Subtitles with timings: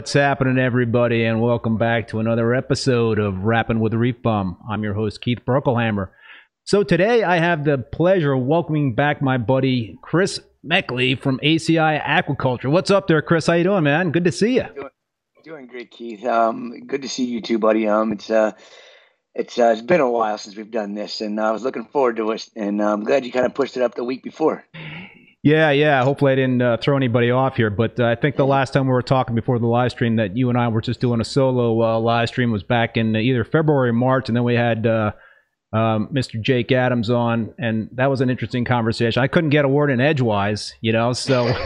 [0.00, 4.56] What's happening, everybody, and welcome back to another episode of Rapping with Reef Bum.
[4.66, 6.08] I'm your host, Keith Berkelhammer.
[6.64, 12.02] So today I have the pleasure of welcoming back my buddy Chris Meckley from ACI
[12.02, 12.70] Aquaculture.
[12.70, 13.46] What's up there, Chris?
[13.46, 14.10] How you doing, man?
[14.10, 14.64] Good to see you.
[14.74, 14.88] Doing,
[15.44, 16.24] doing great, Keith.
[16.24, 17.86] Um, good to see you too, buddy.
[17.86, 18.52] Um, it's uh,
[19.34, 22.16] it's uh, it's been a while since we've done this, and I was looking forward
[22.16, 24.64] to it, and I'm glad you kind of pushed it up the week before.
[25.42, 26.04] Yeah, yeah.
[26.04, 28.86] Hopefully, I didn't uh, throw anybody off here, but uh, I think the last time
[28.86, 31.24] we were talking before the live stream that you and I were just doing a
[31.24, 34.86] solo uh, live stream was back in either February or March, and then we had
[34.86, 35.12] uh,
[35.72, 36.38] um, Mr.
[36.42, 39.22] Jake Adams on, and that was an interesting conversation.
[39.22, 41.46] I couldn't get a word in edgewise, you know, so.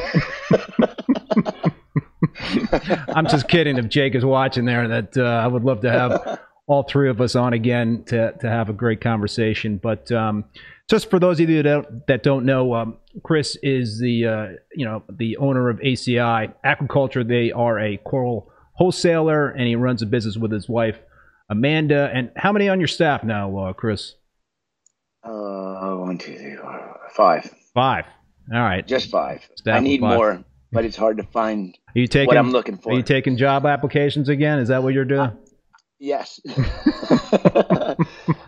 [3.08, 3.76] I'm just kidding.
[3.76, 7.20] If Jake is watching there, that uh, I would love to have all three of
[7.20, 9.78] us on again to to have a great conversation.
[9.82, 10.44] But um,
[10.88, 14.48] just for those of you that don't, that don't know, um, Chris is the uh,
[14.74, 17.26] you know the owner of ACI Aquaculture.
[17.26, 20.98] They are a coral wholesaler, and he runs a business with his wife
[21.48, 22.10] Amanda.
[22.12, 24.14] And how many on your staff now, uh, Chris?
[25.22, 27.50] Uh, one, two, three, four, five.
[27.72, 28.04] Five.
[28.52, 28.86] All right.
[28.86, 29.48] Just five.
[29.56, 30.16] Staff I need five.
[30.16, 31.76] more, but it's hard to find.
[31.94, 32.92] Are you taking what I'm looking for?
[32.92, 34.58] Are you taking job applications again?
[34.58, 35.20] Is that what you're doing?
[35.20, 35.36] Uh,
[35.98, 36.40] Yes.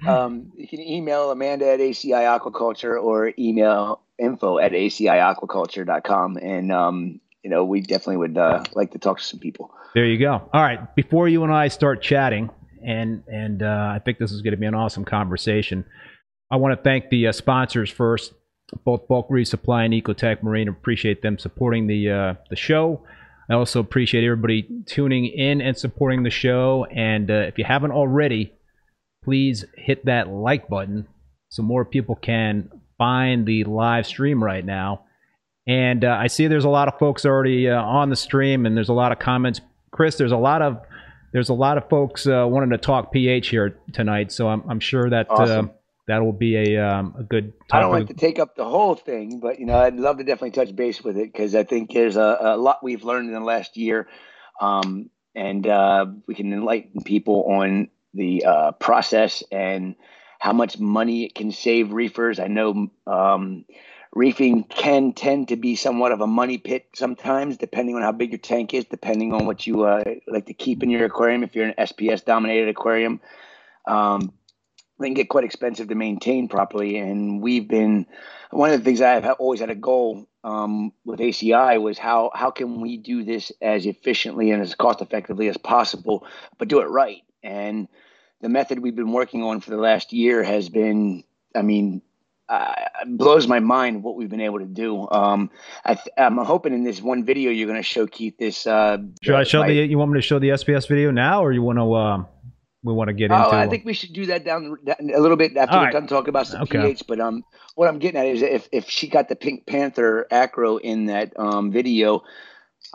[0.06, 6.38] um, you can email Amanda at ACI Aquaculture or email info at aciaquaculture.com.
[6.38, 9.72] And, um, you know, we definitely would uh, like to talk to some people.
[9.94, 10.48] There you go.
[10.52, 10.94] All right.
[10.94, 12.50] Before you and I start chatting,
[12.84, 15.84] and and uh, I think this is going to be an awesome conversation.
[16.50, 18.34] I want to thank the uh, sponsors first,
[18.84, 20.68] both Bulk Reef Supply and Ecotech Marine.
[20.68, 23.02] Appreciate them supporting the uh, the show.
[23.48, 26.86] I also appreciate everybody tuning in and supporting the show.
[26.90, 28.52] And uh, if you haven't already,
[29.24, 31.06] please hit that like button
[31.48, 35.04] so more people can find the live stream right now.
[35.66, 38.76] And uh, I see there's a lot of folks already uh, on the stream, and
[38.76, 39.60] there's a lot of comments.
[39.90, 40.80] Chris, there's a lot of
[41.32, 44.80] there's a lot of folks uh, wanting to talk pH here tonight, so I'm, I'm
[44.80, 45.70] sure that uh, awesome
[46.06, 47.52] that will be a um, a good.
[47.52, 47.72] Topic.
[47.72, 50.24] I don't like to take up the whole thing, but you know, I'd love to
[50.24, 53.34] definitely touch base with it because I think there's a, a, lot we've learned in
[53.34, 54.08] the last year,
[54.60, 59.96] um, and uh, we can enlighten people on the uh, process and
[60.38, 62.38] how much money it can save reefers.
[62.38, 63.64] I know um,
[64.14, 68.30] reefing can tend to be somewhat of a money pit sometimes, depending on how big
[68.30, 71.42] your tank is, depending on what you uh, like to keep in your aquarium.
[71.42, 73.20] If you're an SPS dominated aquarium.
[73.88, 74.32] Um,
[74.98, 76.96] they can get quite expensive to maintain properly.
[76.96, 78.06] And we've been
[78.50, 82.50] one of the things I've always had a goal um, with ACI was how how
[82.50, 86.26] can we do this as efficiently and as cost effectively as possible,
[86.58, 87.22] but do it right.
[87.42, 87.88] And
[88.40, 91.24] the method we've been working on for the last year has been,
[91.54, 92.02] I mean,
[92.48, 92.74] uh,
[93.06, 95.08] blows my mind what we've been able to do.
[95.10, 95.50] Um,
[95.84, 98.66] I am hoping in this one video you're going to show Keith this.
[98.66, 99.74] Uh, Should I show my, the?
[99.74, 101.92] You want me to show the SPS video now, or you want to?
[101.92, 102.24] Uh
[102.86, 103.46] we want to get into?
[103.46, 106.30] Oh, I think we should do that down a little bit after we're done talking
[106.30, 106.80] about some okay.
[106.80, 107.04] pH.
[107.06, 110.78] But um, what I'm getting at is if if she got the Pink Panther acro
[110.78, 112.22] in that um video,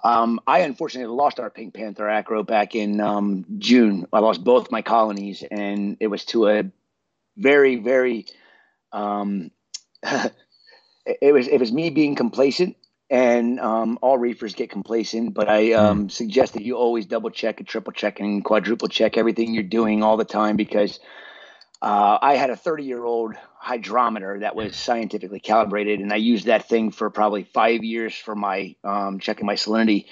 [0.04, 4.08] um, I unfortunately lost our Pink Panther acro back in um June.
[4.12, 6.64] I lost both my colonies, and it was to a
[7.38, 8.26] very very
[8.92, 9.52] um.
[11.06, 12.76] it was it was me being complacent
[13.12, 15.34] and um, all reefers get complacent.
[15.34, 16.12] But I um, mm.
[16.12, 20.02] suggest that you always double check and triple check and quadruple check everything you're doing
[20.02, 21.00] all the time because
[21.82, 26.46] uh, I had a 30 year old hydrometer that was scientifically calibrated, and I used
[26.46, 30.06] that thing for probably five years for my um, checking my salinity,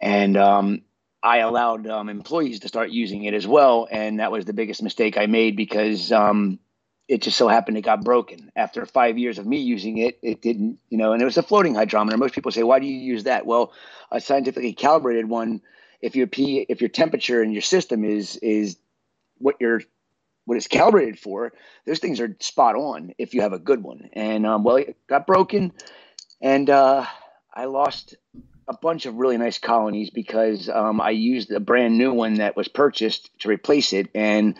[0.00, 0.82] and um,
[1.22, 4.82] I allowed um, employees to start using it as well, and that was the biggest
[4.82, 6.58] mistake I made because um,
[7.12, 8.50] it just so happened it got broken.
[8.56, 11.42] After five years of me using it it didn't you know and it was a
[11.42, 12.16] floating hydrometer.
[12.16, 13.44] Most people say why do you use that?
[13.44, 13.72] Well
[14.10, 15.60] a scientifically calibrated one
[16.00, 18.78] if your p if your temperature in your system is is
[19.36, 19.82] what your
[20.46, 21.52] what it's calibrated for
[21.86, 24.08] those things are spot on if you have a good one.
[24.14, 25.72] And um, well it got broken
[26.40, 27.04] and uh,
[27.52, 28.16] i lost
[28.68, 32.56] a bunch of really nice colonies because um, i used a brand new one that
[32.56, 34.08] was purchased to replace it.
[34.14, 34.56] And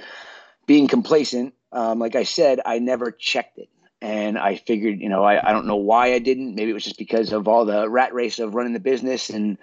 [0.67, 3.69] being complacent um, like I said, I never checked it.
[4.01, 6.57] And I figured, you know, I, I don't know why I didn't.
[6.57, 9.59] Maybe it was just because of all the rat race of running the business and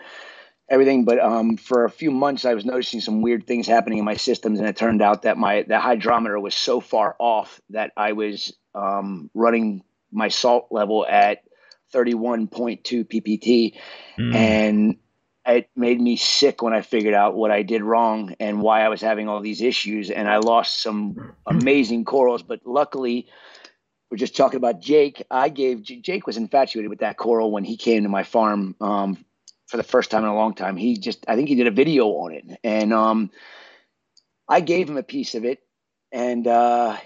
[0.69, 1.03] everything.
[1.03, 4.15] But um, for a few months, I was noticing some weird things happening in my
[4.15, 8.13] systems, and it turned out that my the hydrometer was so far off that I
[8.13, 11.39] was um, running my salt level at
[11.93, 13.75] 31.2 ppt,
[14.17, 14.35] mm.
[14.35, 14.97] and
[15.51, 18.89] it made me sick when I figured out what I did wrong and why I
[18.89, 20.09] was having all these issues.
[20.09, 23.27] And I lost some amazing corals, but luckily,
[24.09, 25.23] we're just talking about Jake.
[25.29, 29.23] I gave Jake was infatuated with that coral when he came to my farm um,
[29.67, 30.77] for the first time in a long time.
[30.77, 33.29] He just, I think he did a video on it, and um,
[34.47, 35.59] I gave him a piece of it,
[36.11, 36.97] and uh,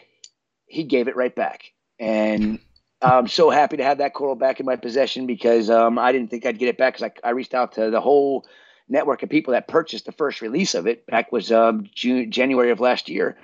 [0.65, 1.73] he gave it right back.
[1.99, 2.59] And
[3.03, 6.29] I'm so happy to have that coral back in my possession because um, I didn't
[6.29, 8.45] think I'd get it back because I, I reached out to the whole
[8.87, 12.71] network of people that purchased the first release of it back was um, June, January
[12.71, 13.37] of last year,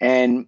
[0.00, 0.46] and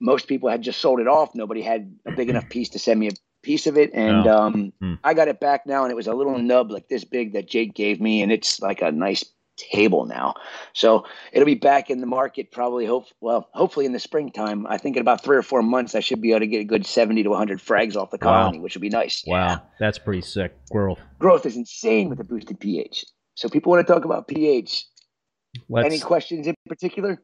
[0.00, 1.34] most people had just sold it off.
[1.34, 3.12] Nobody had a big enough piece to send me a
[3.42, 4.36] piece of it, and oh.
[4.36, 4.94] um, hmm.
[5.04, 7.48] I got it back now, and it was a little nub like this big that
[7.48, 9.24] Jake gave me, and it's like a nice
[9.58, 10.34] table now.
[10.72, 14.66] So it'll be back in the market probably hope well, hopefully in the springtime.
[14.66, 16.64] I think in about three or four months I should be able to get a
[16.64, 18.64] good seventy to hundred frags off the colony, wow.
[18.64, 19.24] which would be nice.
[19.26, 19.46] Wow.
[19.46, 19.58] Yeah.
[19.78, 20.56] That's pretty sick.
[20.70, 21.00] Growth.
[21.18, 23.04] Growth is insane with the boosted pH.
[23.34, 24.84] So people want to talk about pH.
[25.68, 27.20] Let's, Any questions in particular?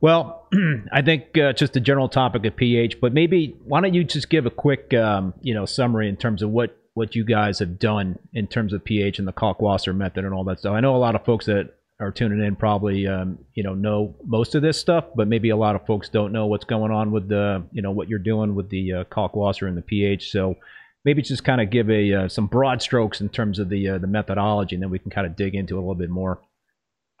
[0.00, 0.48] Well,
[0.92, 4.30] I think uh, just the general topic of pH, but maybe why don't you just
[4.30, 7.78] give a quick, um, you know, summary in terms of what what you guys have
[7.78, 10.74] done in terms of pH and the Kalkwasser method and all that stuff.
[10.74, 14.14] I know a lot of folks that are tuning in probably um, you know know
[14.24, 17.10] most of this stuff, but maybe a lot of folks don't know what's going on
[17.10, 20.30] with the you know what you're doing with the uh, Kalkwasser and the pH.
[20.30, 20.56] So
[21.04, 23.98] maybe just kind of give a uh, some broad strokes in terms of the uh,
[23.98, 26.40] the methodology, and then we can kind of dig into it a little bit more.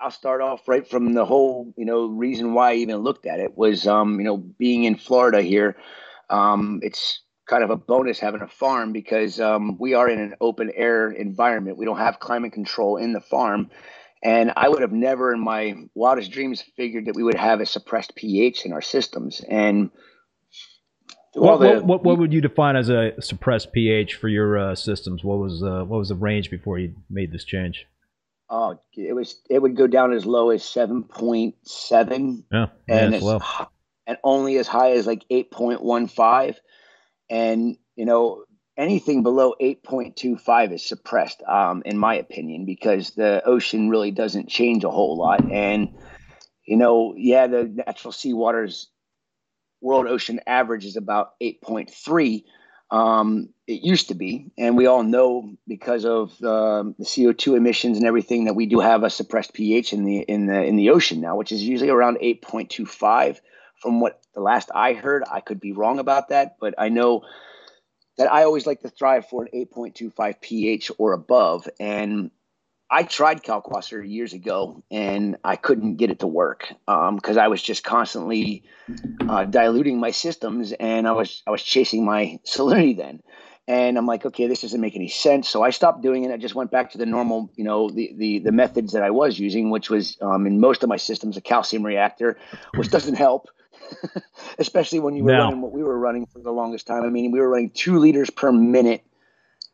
[0.00, 3.40] I'll start off right from the whole you know reason why I even looked at
[3.40, 5.76] it was um, you know being in Florida here.
[6.30, 10.34] Um, it's kind of a bonus having a farm because um, we are in an
[10.40, 11.76] open air environment.
[11.76, 13.70] We don't have climate control in the farm.
[14.22, 17.66] And I would have never in my wildest dreams figured that we would have a
[17.66, 19.42] suppressed pH in our systems.
[19.46, 19.90] And
[21.34, 24.74] what, the, what, what, what, would you define as a suppressed pH for your uh,
[24.74, 25.22] systems?
[25.22, 27.86] What was uh, what was the range before you made this change?
[28.48, 33.14] Oh, it was it would go down as low as seven point seven, yeah, and
[33.14, 33.24] as,
[34.06, 36.60] and only as high as like eight point one five,
[37.30, 38.44] and you know
[38.76, 44.84] anything below 8.25 is suppressed, um, in my opinion, because the ocean really doesn't change
[44.84, 45.50] a whole lot.
[45.50, 45.94] And,
[46.66, 48.88] you know, yeah, the natural seawater's
[49.80, 52.44] world ocean average is about 8.3.
[52.90, 58.06] Um, it used to be, and we all know because of the CO2 emissions and
[58.06, 61.20] everything that we do have a suppressed pH in the in the in the ocean
[61.20, 63.38] now, which is usually around 8.25.
[63.84, 67.22] From what the last I heard, I could be wrong about that, but I know
[68.16, 71.68] that I always like to strive for an 8.25 pH or above.
[71.78, 72.30] And
[72.90, 77.48] I tried Kalkwasser years ago and I couldn't get it to work because um, I
[77.48, 78.62] was just constantly
[79.28, 83.22] uh, diluting my systems and I was I was chasing my salinity then.
[83.66, 85.48] And I'm like, okay, this doesn't make any sense.
[85.48, 86.30] So I stopped doing it.
[86.30, 89.10] I just went back to the normal, you know, the the, the methods that I
[89.10, 92.38] was using, which was um, in most of my systems a calcium reactor,
[92.76, 93.48] which doesn't help.
[94.58, 97.04] especially when you were running what we were running for the longest time.
[97.04, 99.04] I mean, we were running two liters per minute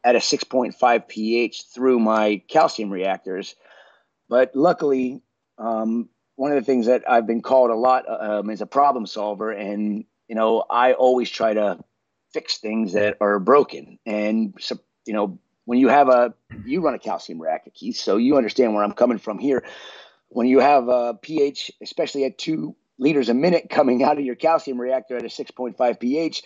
[0.05, 3.55] at a 6.5 pH through my calcium reactors.
[4.29, 5.21] But luckily,
[5.59, 9.07] um, one of the things that I've been called a lot um, is a problem
[9.07, 11.79] solver, and you know, I always try to
[12.33, 13.99] fix things that are broken.
[14.07, 16.33] And so, you know, when you have a
[16.65, 19.65] you run a calcium reactor, Keith, so you understand where I'm coming from here.
[20.29, 24.37] When you have a pH, especially at two liters a minute coming out of your
[24.37, 26.43] calcium reactor at a 6.5 pH,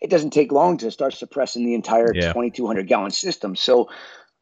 [0.00, 2.32] it doesn't take long to start suppressing the entire yeah.
[2.32, 3.54] 2,200 gallon system.
[3.54, 3.88] So,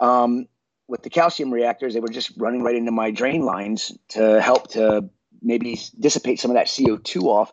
[0.01, 0.47] um,
[0.89, 4.71] with the calcium reactors, they were just running right into my drain lines to help
[4.71, 5.11] to
[5.43, 7.53] maybe dissipate some of that CO2 off.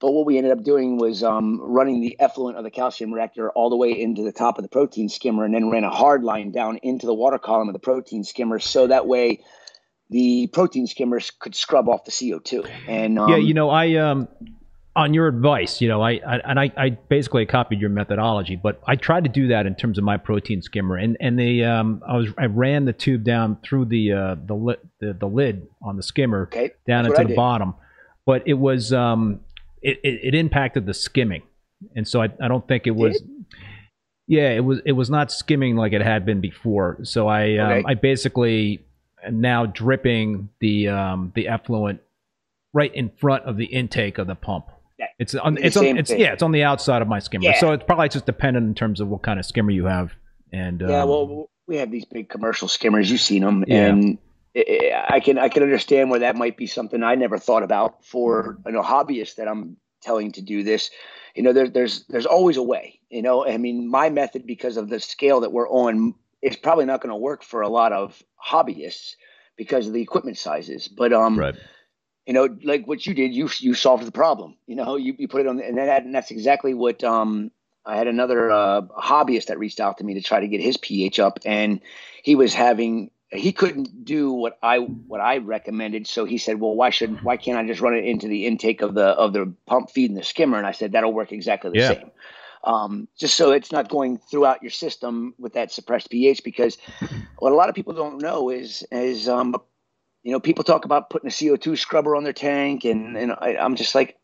[0.00, 3.50] But what we ended up doing was um, running the effluent of the calcium reactor
[3.50, 6.22] all the way into the top of the protein skimmer and then ran a hard
[6.22, 8.58] line down into the water column of the protein skimmer.
[8.58, 9.42] So that way
[10.10, 12.70] the protein skimmers could scrub off the CO2.
[12.86, 14.28] And um, yeah, you know, I um,
[14.96, 18.82] on your advice, you know, I, I and I, I basically copied your methodology, but
[18.86, 22.02] I tried to do that in terms of my protein skimmer, and and the um,
[22.06, 25.68] I was I ran the tube down through the uh, the, li- the the lid
[25.82, 26.72] on the skimmer okay.
[26.86, 27.74] down into the bottom,
[28.26, 29.40] but it was um,
[29.82, 31.42] it, it, it impacted the skimming,
[31.94, 33.22] and so I I don't think it was.
[34.26, 36.98] Yeah, it was it was not skimming like it had been before.
[37.04, 37.86] So I um.
[37.86, 38.84] I basically
[39.30, 42.00] now dripping the um, the effluent
[42.72, 44.66] right in front of the intake of the pump.
[44.98, 47.44] Yeah, it's on it's on it's yeah it's on the outside of my skimmer.
[47.44, 47.60] Yeah.
[47.60, 50.12] So it's probably just dependent in terms of what kind of skimmer you have.
[50.52, 53.10] And yeah, um, well, we have these big commercial skimmers.
[53.10, 53.86] You've seen them, yeah.
[53.86, 54.18] and
[54.56, 58.58] I can I can understand where that might be something I never thought about for
[58.66, 60.90] you know hobbyists that I'm telling to do this.
[61.34, 63.00] You know, there, there's there's always a way.
[63.10, 66.86] You know, I mean, my method because of the scale that we're on is probably
[66.86, 69.14] not going to work for a lot of hobbyists
[69.56, 70.88] because of the equipment sizes.
[70.88, 71.54] But um, right.
[72.26, 74.56] you know, like what you did, you you solved the problem.
[74.66, 77.50] You know, you, you put it on, and that and that's exactly what um.
[77.86, 80.76] I had another uh, hobbyist that reached out to me to try to get his
[80.76, 81.80] pH up, and
[82.22, 86.06] he was having he couldn't do what I what I recommended.
[86.06, 88.80] So he said, "Well, why should why can't I just run it into the intake
[88.80, 91.70] of the of the pump feed and the skimmer?" And I said, "That'll work exactly
[91.70, 91.88] the yeah.
[91.88, 92.10] same."
[92.68, 96.44] Um, just so it's not going throughout your system with that suppressed pH.
[96.44, 96.76] Because
[97.38, 99.56] what a lot of people don't know is is um,
[100.22, 103.56] you know people talk about putting a CO2 scrubber on their tank, and and I,
[103.56, 104.18] I'm just like,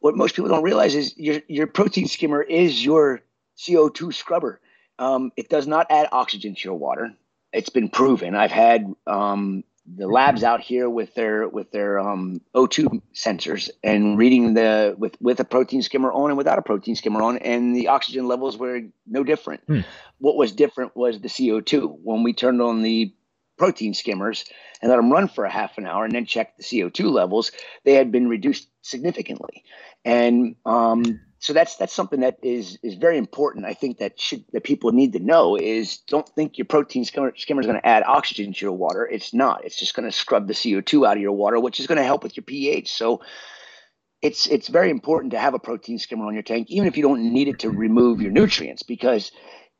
[0.00, 3.20] what most people don't realize is your your protein skimmer is your
[3.56, 4.60] CO2 scrubber.
[4.98, 7.14] Um, it does not add oxygen to your water.
[7.52, 8.34] It's been proven.
[8.34, 9.62] I've had um,
[9.96, 15.16] the labs out here with their with their um, O2 sensors and reading the with
[15.20, 18.56] with a protein skimmer on and without a protein skimmer on, and the oxygen levels
[18.56, 19.62] were no different.
[19.66, 19.80] Hmm.
[20.18, 21.98] What was different was the CO2.
[22.02, 23.12] When we turned on the
[23.56, 24.44] protein skimmers
[24.80, 27.52] and let them run for a half an hour and then check the CO2 levels,
[27.84, 29.64] they had been reduced significantly.
[30.04, 33.64] And um, so that's that's something that is is very important.
[33.64, 37.32] I think that should that people need to know is don't think your protein skimmer,
[37.34, 39.08] skimmer is going to add oxygen to your water.
[39.10, 39.64] It's not.
[39.64, 41.96] It's just going to scrub the CO two out of your water, which is going
[41.96, 42.92] to help with your pH.
[42.92, 43.22] So
[44.20, 47.02] it's it's very important to have a protein skimmer on your tank, even if you
[47.02, 49.32] don't need it to remove your nutrients, because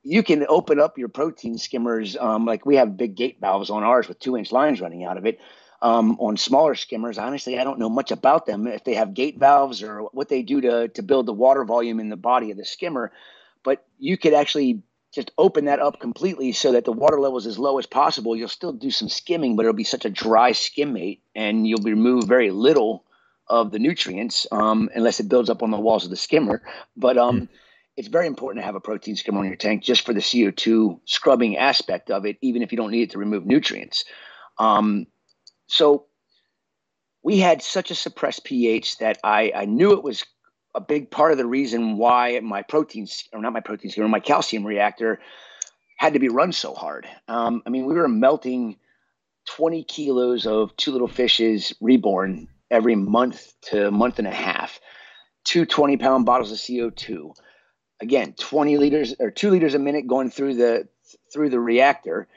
[0.03, 2.17] you can open up your protein skimmers.
[2.17, 5.19] Um, like we have big gate valves on ours with two inch lines running out
[5.19, 5.39] of it
[5.83, 7.19] um, on smaller skimmers.
[7.19, 10.43] Honestly, I don't know much about them if they have gate valves or what they
[10.43, 13.13] do to to build the water volume in the body of the skimmer.
[13.63, 14.83] But you could actually
[15.13, 18.37] just open that up completely so that the water level is as low as possible.
[18.37, 22.25] You'll still do some skimming, but it'll be such a dry skimmate, and you'll remove
[22.25, 23.05] very little
[23.49, 26.63] of the nutrients um, unless it builds up on the walls of the skimmer.
[26.97, 27.49] But um, mm.
[27.97, 31.01] it's very important to have a protein skimmer on your tank just for the CO2
[31.05, 34.05] scrubbing aspect of it, even if you don't need it to remove nutrients.
[34.59, 35.07] Um,
[35.71, 36.07] so
[37.23, 40.25] we had such a suppressed pH that I, I knew it was
[40.75, 44.21] a big part of the reason why my proteins, or not my proteins, or my
[44.21, 45.21] calcium reactor
[45.97, 47.07] had to be run so hard.
[47.29, 48.79] Um, I mean, we were melting
[49.47, 54.81] 20 kilos of Two Little Fishies ReBorn every month to month and a half,
[55.45, 57.33] two 20 pound bottles of CO2.
[58.01, 60.89] Again, 20 liters or two liters a minute going through the
[61.33, 62.29] through the reactor.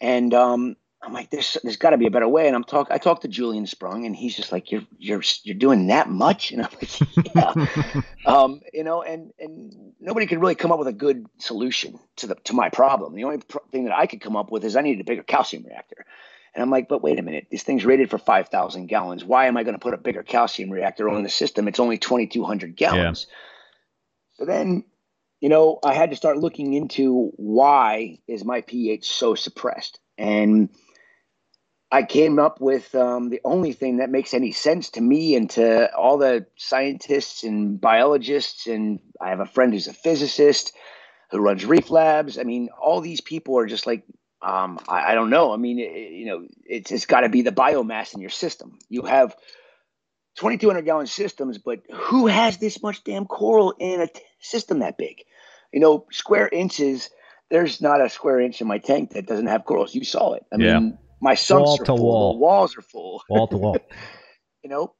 [0.00, 2.46] And um, I'm like, there's there's got to be a better way.
[2.46, 5.56] And I'm talk I talked to Julian Sprung, and he's just like, you're you're you're
[5.56, 10.54] doing that much, and I'm like, yeah, um, you know, and and nobody could really
[10.54, 13.14] come up with a good solution to the to my problem.
[13.14, 15.22] The only pro- thing that I could come up with is I needed a bigger
[15.22, 16.04] calcium reactor.
[16.52, 19.24] And I'm like, but wait a minute, this thing's rated for 5,000 gallons.
[19.24, 21.68] Why am I going to put a bigger calcium reactor on the system?
[21.68, 23.26] It's only 2,200 gallons.
[23.28, 23.36] Yeah.
[24.36, 24.84] So then,
[25.40, 30.70] you know, I had to start looking into why is my pH so suppressed, and
[31.92, 35.50] I came up with um, the only thing that makes any sense to me and
[35.50, 38.66] to all the scientists and biologists.
[38.68, 40.72] And I have a friend who's a physicist
[41.30, 42.38] who runs reef labs.
[42.38, 44.04] I mean, all these people are just like,
[44.40, 45.52] um, I, I, don't know.
[45.52, 48.78] I mean, it, you know, it's, it's got to be the biomass in your system.
[48.88, 49.34] You have
[50.36, 54.96] 2,200 gallon systems, but who has this much damn coral in a t- system that
[54.96, 55.24] big?
[55.72, 57.10] You know, square inches.
[57.50, 59.94] There's not a square inch in my tank that doesn't have corals.
[59.94, 60.44] You saw it.
[60.52, 60.78] I yeah.
[60.78, 61.98] mean, my sumps wall are full.
[61.98, 62.32] Wall.
[62.32, 63.22] The walls are full.
[63.28, 63.78] Wall to wall.
[64.64, 64.94] you know.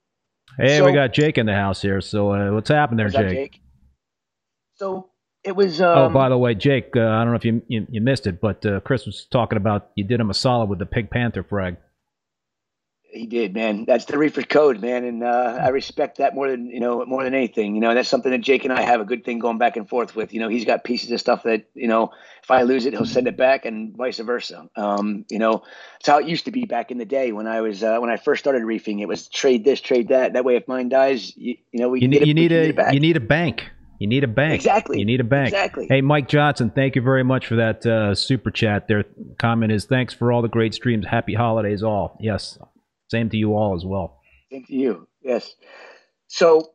[0.58, 2.00] Hey, so, we got Jake in the house here.
[2.00, 3.52] So uh, what's happening there, Jake?
[3.52, 3.60] Jake?
[4.74, 5.10] So
[5.44, 5.80] it was.
[5.80, 8.00] Oh, um, oh, by the way, Jake, uh, I don't know if you, you, you
[8.00, 10.86] missed it, but uh, Chris was talking about you did him a solid with the
[10.86, 11.76] Pink Panther frag.
[13.12, 13.84] He did, man.
[13.86, 17.24] That's the reefer code, man, and uh, I respect that more than you know, more
[17.24, 17.74] than anything.
[17.74, 19.88] You know, that's something that Jake and I have a good thing going back and
[19.88, 20.32] forth with.
[20.32, 22.12] You know, he's got pieces of stuff that you know,
[22.42, 24.68] if I lose it, he'll send it back, and vice versa.
[24.76, 25.64] Um, you know,
[25.98, 28.10] it's how it used to be back in the day when I was uh, when
[28.10, 29.00] I first started reefing.
[29.00, 30.34] It was trade this, trade that.
[30.34, 32.92] That way, if mine dies, you, you know, we you need, it, you need a
[32.92, 33.64] you need a bank.
[34.00, 34.54] You need a bank.
[34.54, 34.98] Exactly.
[34.98, 35.48] You need a bank.
[35.48, 35.86] Exactly.
[35.86, 38.88] Hey, Mike Johnson, thank you very much for that uh, super chat.
[38.88, 39.04] Their
[39.38, 41.06] comment is thanks for all the great streams.
[41.06, 42.16] Happy holidays, all.
[42.18, 42.58] Yes,
[43.10, 44.20] same to you all as well.
[44.50, 45.08] Same to you.
[45.22, 45.54] Yes.
[46.28, 46.72] So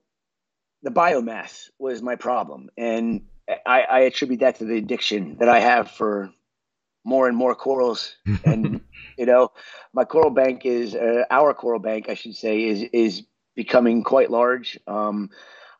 [0.84, 2.70] the biomass was my problem.
[2.78, 3.22] And
[3.66, 6.32] I, I attribute that to the addiction that I have for
[7.04, 8.16] more and more corals.
[8.46, 8.82] and,
[9.18, 9.52] you know,
[9.94, 13.24] my coral bank is, uh, our coral bank, I should say, is, is
[13.56, 14.78] becoming quite large.
[14.88, 15.30] Um,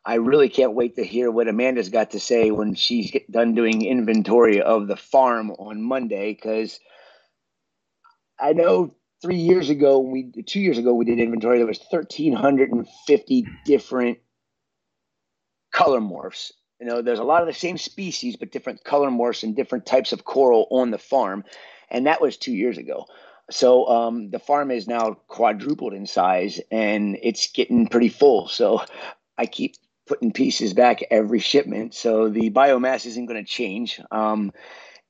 [0.04, 3.84] I really can't wait to hear what Amanda's got to say when she's done doing
[3.84, 6.78] inventory of the farm on Monday because
[8.38, 8.94] I know
[9.26, 11.58] three years ago, we two years ago we did inventory.
[11.58, 14.18] There was thirteen hundred and fifty different
[15.72, 16.52] color morphs.
[16.78, 19.84] You know, there's a lot of the same species, but different color morphs and different
[19.84, 21.42] types of coral on the farm,
[21.90, 23.06] and that was two years ago.
[23.50, 28.46] So um, the farm is now quadrupled in size, and it's getting pretty full.
[28.46, 28.82] So
[29.38, 29.74] I keep
[30.06, 31.94] putting pieces back every shipment.
[31.94, 34.00] So the biomass isn't going to change.
[34.12, 34.52] Um,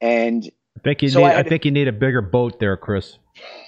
[0.01, 1.27] and I think you so need.
[1.27, 3.19] I, I think to, you need a bigger boat there, Chris.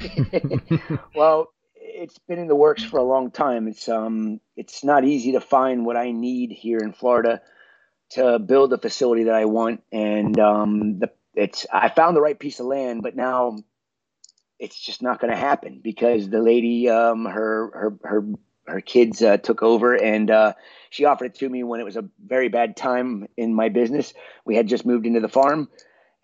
[1.15, 3.69] well, it's been in the works for a long time.
[3.69, 7.41] It's um, it's not easy to find what I need here in Florida
[8.11, 12.39] to build the facility that I want, and um, the it's I found the right
[12.39, 13.57] piece of land, but now
[14.59, 18.25] it's just not going to happen because the lady, um, her her her
[18.67, 20.53] her kids uh, took over, and uh,
[20.91, 24.13] she offered it to me when it was a very bad time in my business.
[24.45, 25.69] We had just moved into the farm,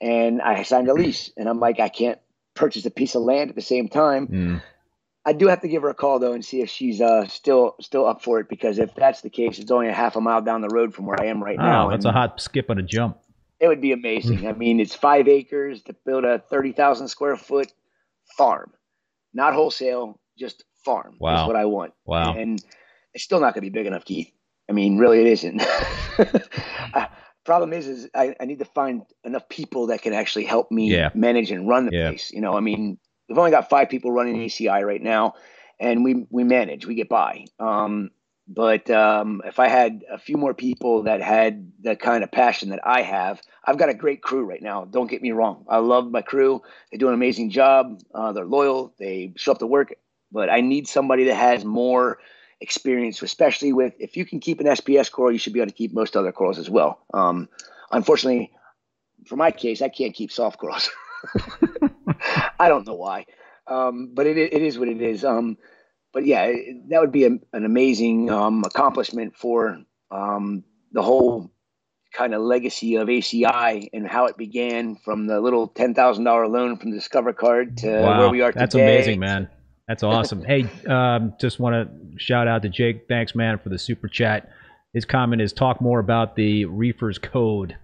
[0.04, 2.18] and I signed a lease, and I'm like, I can't
[2.52, 4.28] purchase a piece of land at the same time.
[4.28, 4.62] Mm.
[5.24, 7.76] I do have to give her a call though and see if she's uh, still
[7.80, 10.42] still up for it because if that's the case, it's only a half a mile
[10.42, 11.88] down the road from where I am right oh, now.
[11.88, 13.16] That's a hot skip and a jump.
[13.60, 14.46] It would be amazing.
[14.46, 17.72] I mean, it's five acres to build a thirty thousand square foot
[18.36, 18.72] farm,
[19.32, 21.16] not wholesale, just farm.
[21.18, 21.36] Wow.
[21.36, 21.94] That's what I want.
[22.04, 22.34] Wow.
[22.34, 22.62] And
[23.14, 24.30] it's still not going to be big enough, Keith.
[24.68, 25.62] I mean, really, it isn't.
[27.44, 30.90] problem is, is I, I, need to find enough people that can actually help me
[30.90, 31.10] yeah.
[31.14, 32.08] manage and run the yeah.
[32.08, 32.30] place.
[32.32, 32.98] You know, I mean,
[33.28, 35.34] we've only got five people running ACI right now,
[35.78, 37.46] and we we manage, we get by.
[37.58, 38.10] Um,
[38.46, 42.70] but um, if I had a few more people that had the kind of passion
[42.70, 44.84] that I have, I've got a great crew right now.
[44.84, 45.64] Don't get me wrong.
[45.68, 46.62] I love my crew.
[46.90, 48.02] They do an amazing job.
[48.14, 48.94] Uh, they're loyal.
[48.98, 49.94] They show up to work.
[50.30, 52.18] But I need somebody that has more
[52.60, 55.76] experience, especially with if you can keep an SPS coral, you should be able to
[55.76, 57.00] keep most other corals as well.
[57.12, 57.48] Um,
[57.90, 58.52] unfortunately,
[59.26, 60.90] for my case, I can't keep soft corals.
[62.58, 63.26] I don't know why,
[63.66, 65.24] um, but it, it is what it is.
[65.24, 65.56] Um,
[66.12, 66.52] but yeah,
[66.88, 69.80] that would be a, an amazing um, accomplishment for
[70.10, 71.50] um, the whole
[72.14, 76.46] kind of legacy of ACI and how it began from the little ten thousand dollar
[76.46, 78.86] loan from the Discover card to wow, where we are that's today.
[78.86, 79.48] That's amazing, man.
[79.88, 80.42] That's awesome.
[80.44, 83.06] hey, um, just want to shout out to Jake.
[83.08, 84.50] Thanks, man, for the super chat.
[84.94, 87.76] His comment is talk more about the reefers code.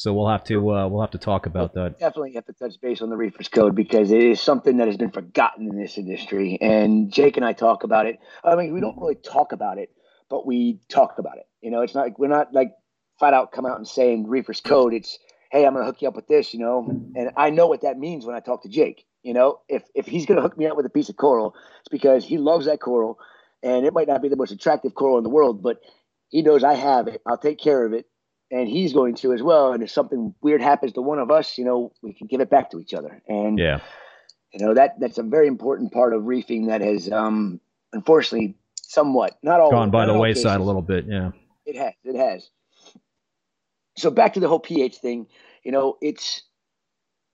[0.00, 1.98] So we'll have to uh, we'll have to talk about that.
[1.98, 4.96] Definitely have to touch base on the reefers code because it is something that has
[4.96, 6.56] been forgotten in this industry.
[6.58, 8.18] And Jake and I talk about it.
[8.42, 9.90] I mean, we don't really talk about it,
[10.30, 11.44] but we talk about it.
[11.60, 12.72] You know, it's not like we're not like
[13.18, 14.94] flat out come out and saying reefers code.
[14.94, 15.18] It's
[15.50, 16.52] hey, I'm going to hook you up with this.
[16.54, 19.06] You know, and I know what that means when I talk to Jake.
[19.22, 21.54] You know, if if he's going to hook me up with a piece of coral,
[21.80, 23.18] it's because he loves that coral,
[23.62, 25.80] and it might not be the most attractive coral in the world, but
[26.28, 27.20] he knows I have it.
[27.26, 28.06] I'll take care of it
[28.50, 29.72] and he's going to as well.
[29.72, 32.50] And if something weird happens to one of us, you know, we can give it
[32.50, 33.22] back to each other.
[33.28, 33.80] And yeah,
[34.52, 37.60] you know that that's a very important part of reefing that has, um,
[37.92, 41.06] unfortunately, somewhat not all gone by the wayside cases, a little bit.
[41.06, 41.30] Yeah,
[41.66, 41.92] it has.
[42.04, 42.50] It has.
[43.96, 45.26] So back to the whole pH thing.
[45.64, 46.42] You know, it's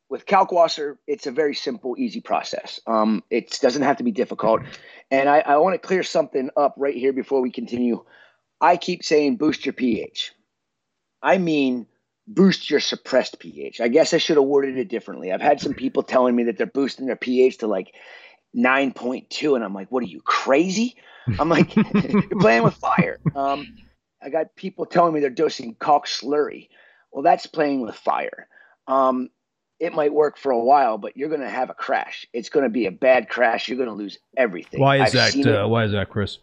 [0.08, 2.80] with Kalkwasser, it's a very simple, easy process.
[2.86, 4.62] Um, it doesn't have to be difficult.
[5.10, 8.04] And I, I want to clear something up right here before we continue.
[8.60, 10.32] I keep saying boost your pH.
[11.22, 11.86] I mean
[12.26, 13.80] boost your suppressed pH.
[13.80, 15.32] I guess I should have worded it differently.
[15.32, 17.94] I've had some people telling me that they're boosting their pH to like
[18.56, 20.96] 9.2, and I'm like, what are you crazy?
[21.38, 23.18] I'm like, you're playing with fire.
[23.34, 23.76] Um,
[24.26, 26.68] I got people telling me they're dosing kalk slurry.
[27.12, 28.48] Well, that's playing with fire.
[28.88, 29.30] Um,
[29.78, 32.26] it might work for a while, but you're going to have a crash.
[32.32, 33.68] It's going to be a bad crash.
[33.68, 34.80] You're going to lose everything.
[34.80, 35.64] Why is I've that?
[35.64, 36.38] Uh, why is that, Chris?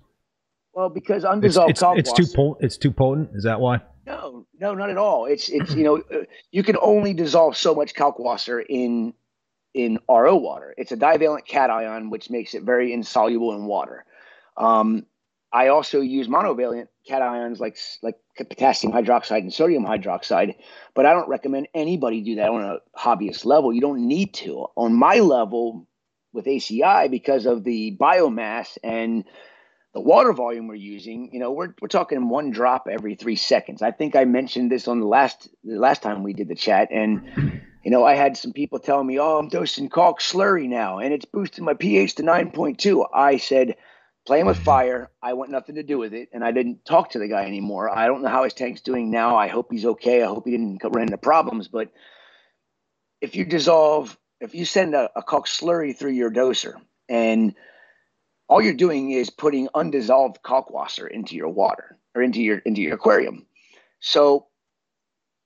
[0.73, 3.31] Well, because undissolved it's, it's, it's too po- it's too potent.
[3.33, 3.81] Is that why?
[4.07, 5.25] No, no, not at all.
[5.25, 9.13] It's it's you know uh, you can only dissolve so much kalkwasser in
[9.73, 10.73] in RO water.
[10.77, 14.05] It's a divalent cation, which makes it very insoluble in water.
[14.57, 15.05] Um,
[15.53, 20.55] I also use monovalent cations like like potassium hydroxide and sodium hydroxide,
[20.95, 23.71] but I don't recommend anybody do that on a hobbyist level.
[23.71, 24.65] You don't need to.
[24.75, 25.87] On my level
[26.33, 29.25] with ACI, because of the biomass and
[29.93, 33.83] the water volume we're using, you know, we're we're talking one drop every three seconds.
[33.83, 36.87] I think I mentioned this on the last the last time we did the chat,
[36.91, 40.97] and you know, I had some people telling me, "Oh, I'm dosing kalk slurry now,
[40.97, 43.75] and it's boosting my pH to 9.2." I said,
[44.25, 44.65] "Playing with mm-hmm.
[44.65, 45.11] fire.
[45.21, 47.89] I want nothing to do with it," and I didn't talk to the guy anymore.
[47.89, 49.35] I don't know how his tank's doing now.
[49.35, 50.23] I hope he's okay.
[50.23, 51.67] I hope he didn't run into problems.
[51.67, 51.91] But
[53.21, 56.75] if you dissolve, if you send a, a kalk slurry through your doser
[57.09, 57.55] and
[58.47, 62.95] all you're doing is putting undissolved kalkwasser into your water or into your into your
[62.95, 63.45] aquarium.
[63.99, 64.47] So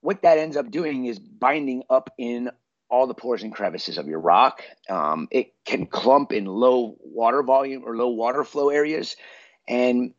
[0.02, 2.50] what that ends up doing is binding up in
[2.89, 4.63] all the pores and crevices of your rock.
[4.89, 9.15] Um, it can clump in low water volume or low water flow areas,
[9.67, 10.13] and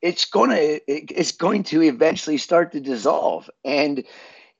[0.00, 3.50] it's going to it, it's going to eventually start to dissolve.
[3.64, 4.04] And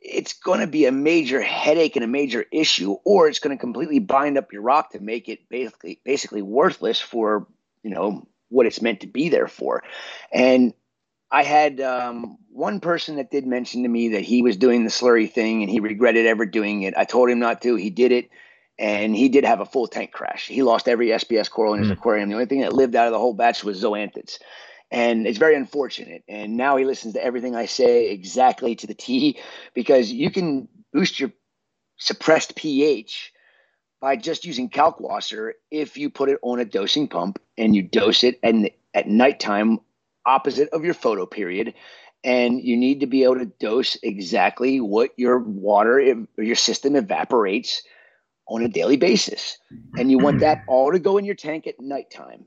[0.00, 3.60] it's going to be a major headache and a major issue, or it's going to
[3.60, 7.46] completely bind up your rock to make it basically basically worthless for
[7.82, 9.82] you know what it's meant to be there for.
[10.32, 10.72] And
[11.30, 14.90] I had um, one person that did mention to me that he was doing the
[14.90, 16.94] slurry thing and he regretted ever doing it.
[16.96, 17.74] I told him not to.
[17.74, 18.30] He did it,
[18.78, 20.46] and he did have a full tank crash.
[20.46, 21.94] He lost every SPS coral in his mm.
[21.94, 22.28] aquarium.
[22.28, 24.38] The only thing that lived out of the whole batch was zoanthids.
[24.90, 26.24] And it's very unfortunate.
[26.28, 29.38] And now he listens to everything I say exactly to the T
[29.74, 31.30] because you can boost your
[31.98, 33.32] suppressed pH
[34.00, 38.24] by just using Kalkwasser if you put it on a dosing pump and you dose
[38.24, 39.80] it and at nighttime
[40.26, 41.74] opposite of your photo period
[42.24, 46.96] and you need to be able to dose exactly what your water or your system
[46.96, 47.82] evaporates
[48.48, 49.58] on a daily basis.
[49.96, 52.44] And you want that all to go in your tank at nighttime.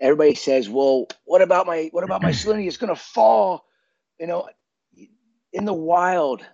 [0.00, 2.66] Everybody says well what about my what about my salinity?
[2.66, 3.64] It's going to fall
[4.20, 4.48] you know
[5.52, 6.44] in the wild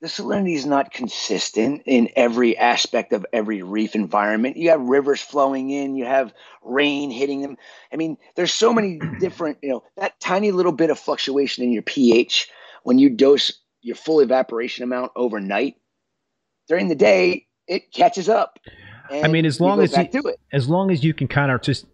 [0.00, 4.56] the salinity is not consistent in every aspect of every reef environment.
[4.56, 6.32] You have rivers flowing in, you have
[6.62, 7.56] rain hitting them.
[7.92, 11.72] I mean, there's so many different, you know, that tiny little bit of fluctuation in
[11.72, 12.48] your pH
[12.84, 15.76] when you dose your full evaporation amount overnight,
[16.68, 18.58] during the day, it catches up.
[19.10, 21.86] I mean, as long as you, as long as you can kind of just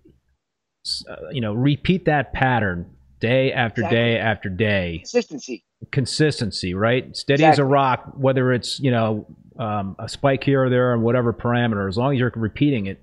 [1.09, 2.91] uh, you know repeat that pattern
[3.21, 3.99] day after exactly.
[3.99, 7.17] day after day, consistency consistency, right?
[7.17, 7.53] Steady exactly.
[7.53, 9.27] as a rock, whether it's you know
[9.59, 11.89] um, a spike here or there and whatever parameter.
[11.89, 13.03] As long as you're repeating it,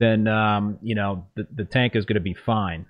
[0.00, 2.86] then um, you know the, the tank is going to be fine.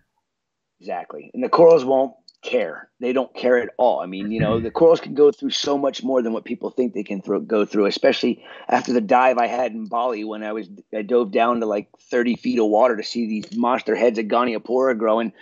[0.81, 2.90] Exactly, and the corals won't care.
[3.01, 4.01] They don't care at all.
[4.01, 6.70] I mean, you know, the corals can go through so much more than what people
[6.70, 7.87] think they can throw, go through.
[7.87, 11.66] Especially after the dive I had in Bali when I was I dove down to
[11.66, 15.33] like 30 feet of water to see these monster heads of Goniopora growing,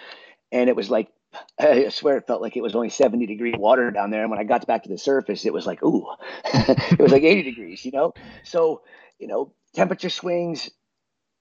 [0.50, 1.08] and it was like
[1.58, 4.22] I swear it felt like it was only 70 degree water down there.
[4.22, 6.06] And when I got back to the surface, it was like, ooh,
[6.44, 8.14] it was like 80 degrees, you know?
[8.44, 8.82] So,
[9.18, 10.70] you know, temperature swings,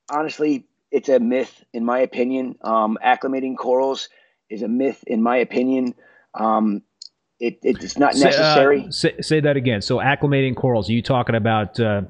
[0.09, 2.55] honestly, it's a myth, in my opinion.
[2.61, 4.09] Um, acclimating corals
[4.49, 5.95] is a myth, in my opinion.
[6.33, 6.83] Um,
[7.39, 8.87] it, it's not necessary.
[8.91, 9.81] Say, uh, say, say, that again.
[9.81, 12.03] So, acclimating corals, are you talking about uh,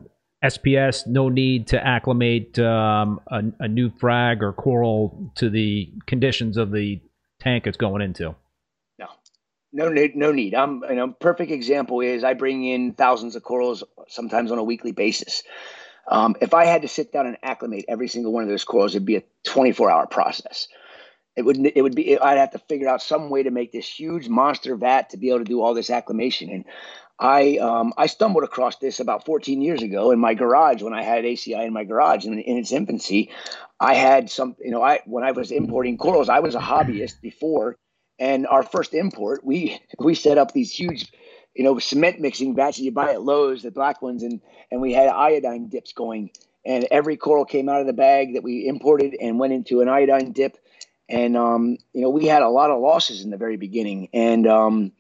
[0.44, 1.08] SPS?
[1.08, 6.72] No need to acclimate um, a, a new frag or coral to the conditions of
[6.72, 7.00] the
[7.42, 8.36] tank it's going into.
[8.98, 9.08] No,
[9.74, 10.16] no need.
[10.16, 10.56] No need.
[10.56, 10.84] I'm.
[10.88, 14.92] You know, perfect example is I bring in thousands of corals sometimes on a weekly
[14.92, 15.44] basis.
[16.08, 18.96] Um, if I had to sit down and acclimate every single one of those corals,
[18.96, 20.68] it'd be a 24 hour process.
[21.36, 23.88] It would it would be I'd have to figure out some way to make this
[23.88, 26.50] huge monster vat to be able to do all this acclimation.
[26.50, 26.66] And
[27.22, 31.04] I um, I stumbled across this about 14 years ago in my garage when I
[31.04, 32.26] had ACI in my garage.
[32.26, 33.30] In, in its infancy.
[33.80, 37.22] I had some, you know, I when I was importing corals, I was a hobbyist
[37.22, 37.78] before,
[38.20, 41.12] and our first import, we we set up these huge,
[41.56, 44.92] you know, cement mixing that you buy at Lowe's, the black ones, and and we
[44.92, 46.32] had iodine dips going,
[46.66, 49.90] and every coral came out of the bag that we imported and went into an
[49.90, 50.58] iodine dip,
[51.08, 54.48] and um, you know, we had a lot of losses in the very beginning, and
[54.48, 54.92] um,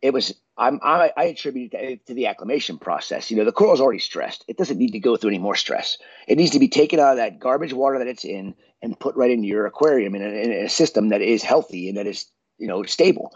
[0.00, 3.30] it was I'm, I, I attribute it to the acclimation process.
[3.30, 4.44] You know, the coral is already stressed.
[4.48, 5.98] It doesn't need to go through any more stress.
[6.26, 9.16] It needs to be taken out of that garbage water that it's in and put
[9.16, 12.26] right into your aquarium in a, in a system that is healthy and that is,
[12.58, 13.34] you know, stable.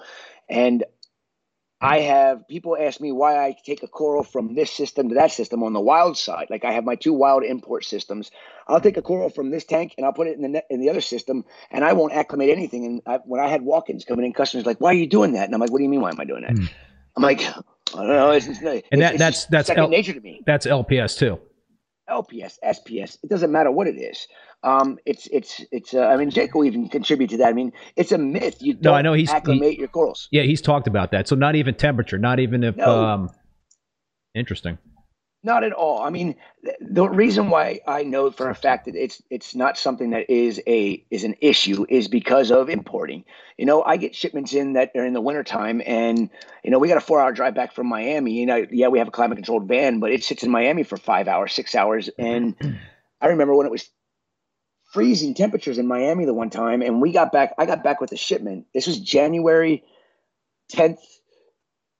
[0.49, 0.85] And
[1.83, 5.33] I have people ask me why I take a coral from this system to that
[5.33, 6.49] system on the wild side.
[6.51, 8.31] Like I have my two wild import systems.
[8.69, 10.91] I'll take a coral from this tank and I'll put it in the in the
[10.91, 12.85] other system, and I won't acclimate anything.
[12.85, 15.47] And I, when I had walk-ins coming in, customers like, "Why are you doing that?"
[15.47, 16.03] And I'm like, "What do you mean?
[16.03, 16.69] Why am I doing that?" Mm.
[17.16, 17.55] I'm like, I
[17.94, 18.31] don't know.
[18.31, 20.42] It's, it's, and that, it's that's that's second L- nature to me.
[20.46, 21.38] That's LPS too.
[22.09, 23.18] LPS, SPS.
[23.23, 24.27] It doesn't matter what it is.
[24.62, 25.94] Um, it's it's it's.
[25.94, 27.49] Uh, I mean, Jake will even contribute to that.
[27.49, 28.57] I mean, it's a myth.
[28.61, 30.29] You don't no, I know he's acclimate he, your corals.
[30.31, 31.29] Yeah, he's talked about that.
[31.29, 32.18] So not even temperature.
[32.18, 32.77] Not even if.
[32.77, 33.05] No.
[33.05, 33.31] Um,
[34.35, 34.79] interesting.
[35.42, 36.03] Not at all.
[36.03, 36.35] I mean,
[36.83, 40.61] the reason why I know for a fact that it's it's not something that is
[40.66, 43.24] a is an issue is because of importing.
[43.57, 46.29] You know, I get shipments in that are in the wintertime and
[46.62, 48.33] you know, we got a 4-hour drive back from Miami.
[48.33, 50.98] You know, yeah, we have a climate controlled van, but it sits in Miami for
[50.98, 52.55] 5 hours, 6 hours and
[53.22, 53.88] I remember when it was
[54.92, 58.12] freezing temperatures in Miami the one time and we got back I got back with
[58.12, 58.66] a shipment.
[58.74, 59.85] This was January
[60.74, 60.98] 10th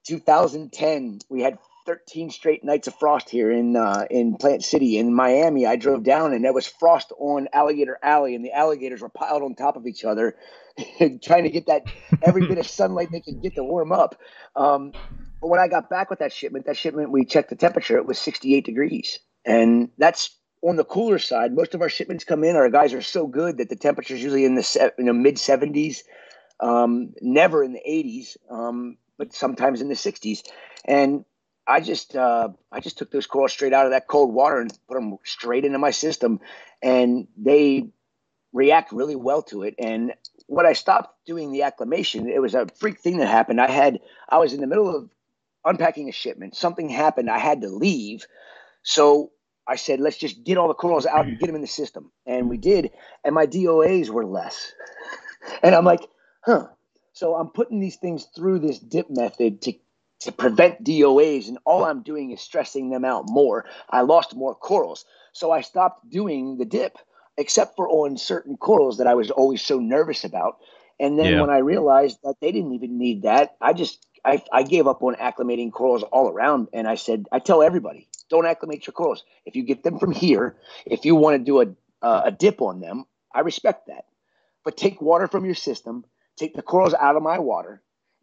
[0.05, 5.13] 2010 we had 13 straight nights of frost here in uh, in Plant City in
[5.13, 5.65] Miami.
[5.65, 9.43] I drove down and there was frost on Alligator Alley, and the alligators were piled
[9.43, 10.35] on top of each other,
[11.23, 11.87] trying to get that
[12.21, 14.15] every bit of sunlight they could get to warm up.
[14.55, 14.95] Um,
[15.41, 18.05] but when I got back with that shipment, that shipment we checked the temperature; it
[18.07, 21.53] was 68 degrees, and that's on the cooler side.
[21.53, 22.55] Most of our shipments come in.
[22.55, 25.35] Our guys are so good that the temperature is usually in the you know, mid
[25.35, 25.99] 70s,
[26.59, 30.43] um, never in the 80s, um, but sometimes in the 60s.
[30.85, 31.25] And
[31.71, 34.77] I just uh, I just took those corals straight out of that cold water and
[34.87, 36.41] put them straight into my system,
[36.83, 37.87] and they
[38.53, 39.75] react really well to it.
[39.79, 40.13] And
[40.47, 43.61] when I stopped doing the acclimation, it was a freak thing that happened.
[43.61, 45.09] I had I was in the middle of
[45.63, 46.55] unpacking a shipment.
[46.55, 47.29] Something happened.
[47.29, 48.25] I had to leave.
[48.83, 49.31] So
[49.67, 52.11] I said, let's just get all the corals out and get them in the system.
[52.25, 52.91] And we did.
[53.23, 54.73] And my DOAs were less.
[55.63, 56.01] and I'm like,
[56.43, 56.67] huh.
[57.13, 59.73] So I'm putting these things through this dip method to,
[60.21, 61.47] to prevent DOAs.
[61.47, 63.65] And all I'm doing is stressing them out more.
[63.89, 65.05] I lost more corals.
[65.33, 66.97] So I stopped doing the dip,
[67.37, 70.57] except for on certain corals that I was always so nervous about.
[70.99, 71.41] And then yeah.
[71.41, 75.01] when I realized that they didn't even need that, I just I, I gave up
[75.01, 76.67] on acclimating corals all around.
[76.73, 79.23] And I said, I tell everybody, don't acclimate your corals.
[79.45, 82.61] If you get them from here, if you want to do a, uh, a dip
[82.61, 84.05] on them, I respect that.
[84.63, 86.05] But take water from your system,
[86.37, 87.81] take the corals out of my water,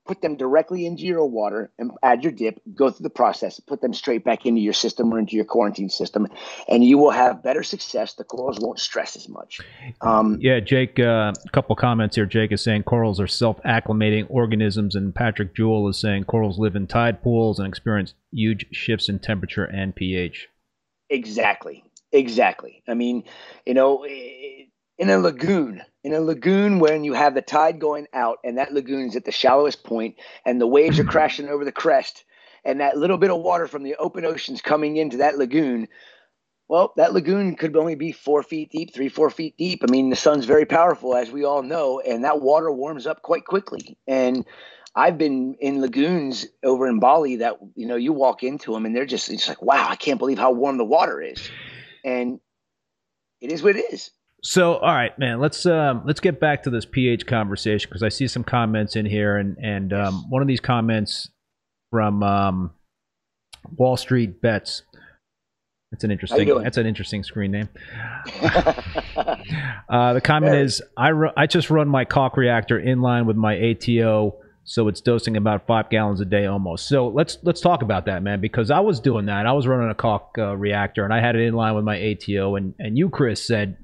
[0.08, 3.82] put them directly into your water and add your dip, go through the process, put
[3.82, 6.26] them straight back into your system or into your quarantine system,
[6.66, 8.14] and you will have better success.
[8.14, 9.60] The corals won't stress as much.
[10.00, 12.26] Um, yeah, Jake, uh, a couple comments here.
[12.26, 16.74] Jake is saying corals are self acclimating organisms, and Patrick Jewell is saying corals live
[16.74, 20.48] in tide pools and experience huge shifts in temperature and pH.
[21.10, 21.84] Exactly.
[22.12, 22.82] Exactly.
[22.88, 23.24] I mean,
[23.66, 28.38] you know, in a lagoon, in a lagoon when you have the tide going out
[28.42, 30.16] and that lagoon is at the shallowest point
[30.46, 32.24] and the waves are crashing over the crest
[32.64, 35.86] and that little bit of water from the open ocean's coming into that lagoon
[36.66, 39.84] well that lagoon could only be four feet deep three four feet deep.
[39.86, 43.20] I mean the sun's very powerful as we all know and that water warms up
[43.20, 43.98] quite quickly.
[44.06, 44.46] And
[44.94, 48.96] I've been in lagoons over in Bali that you know you walk into them and
[48.96, 51.50] they're just it's like wow I can't believe how warm the water is,
[52.02, 52.40] and
[53.42, 54.10] it is what it is.
[54.42, 55.40] So, all right, man.
[55.40, 59.04] Let's um, let's get back to this pH conversation because I see some comments in
[59.04, 61.28] here, and and um, one of these comments
[61.90, 62.70] from um,
[63.76, 64.82] Wall Street Bets.
[65.90, 66.62] That's an interesting.
[66.62, 67.68] That's an interesting screen name.
[69.88, 73.36] uh, the comment is: I ru- I just run my kalk reactor in line with
[73.36, 76.88] my ATO, so it's dosing about five gallons a day almost.
[76.88, 79.46] So let's let's talk about that, man, because I was doing that.
[79.46, 81.96] I was running a kalk uh, reactor, and I had it in line with my
[81.96, 83.78] ATO, and and you, Chris, said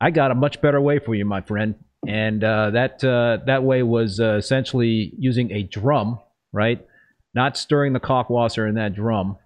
[0.00, 1.74] I got a much better way for you, my friend.
[2.06, 6.20] And uh, that uh, that way was uh, essentially using a drum,
[6.52, 6.86] right?
[7.34, 9.36] Not stirring the kalkwasser in that drum,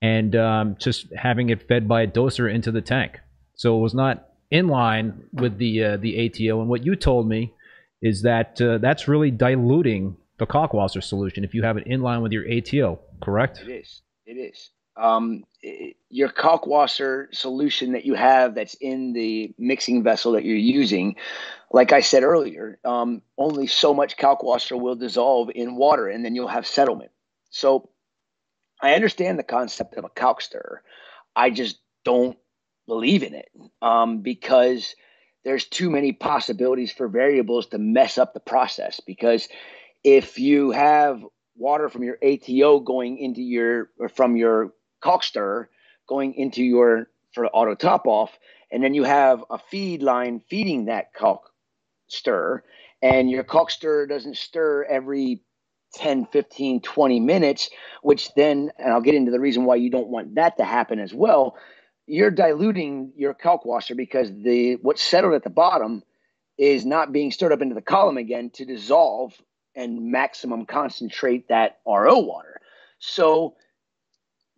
[0.00, 3.20] and um, just having it fed by a doser into the tank.
[3.54, 6.60] So it was not in line with the uh, the ATO.
[6.60, 7.52] And what you told me
[8.00, 12.22] is that uh, that's really diluting the kalkwasser solution if you have it in line
[12.22, 12.98] with your ATO.
[13.20, 13.60] Correct?
[13.60, 14.00] It is.
[14.26, 15.44] It is um,
[16.10, 21.16] your kalkwasser solution that you have that's in the mixing vessel that you're using,
[21.72, 26.34] like I said earlier, um, only so much kalkwasser will dissolve in water and then
[26.34, 27.10] you'll have settlement.
[27.50, 27.88] So
[28.80, 30.82] I understand the concept of a kalk stir.
[31.34, 32.36] I just don't
[32.86, 33.48] believe in it
[33.80, 34.94] um, because
[35.44, 39.00] there's too many possibilities for variables to mess up the process.
[39.00, 39.48] Because
[40.02, 41.24] if you have
[41.56, 44.72] water from your ATO going into your or from your
[45.04, 45.68] kalk stir
[46.08, 48.38] going into your for auto top off,
[48.70, 51.50] and then you have a feed line feeding that kalk
[52.08, 52.62] stir,
[53.02, 55.42] and your kalk stir doesn't stir every
[55.94, 57.70] 10, 15, 20 minutes,
[58.02, 60.98] which then, and I'll get into the reason why you don't want that to happen
[60.98, 61.56] as well.
[62.06, 66.02] You're diluting your kalkwasser because the what's settled at the bottom
[66.58, 69.34] is not being stirred up into the column again to dissolve
[69.74, 72.60] and maximum concentrate that RO water.
[72.98, 73.56] So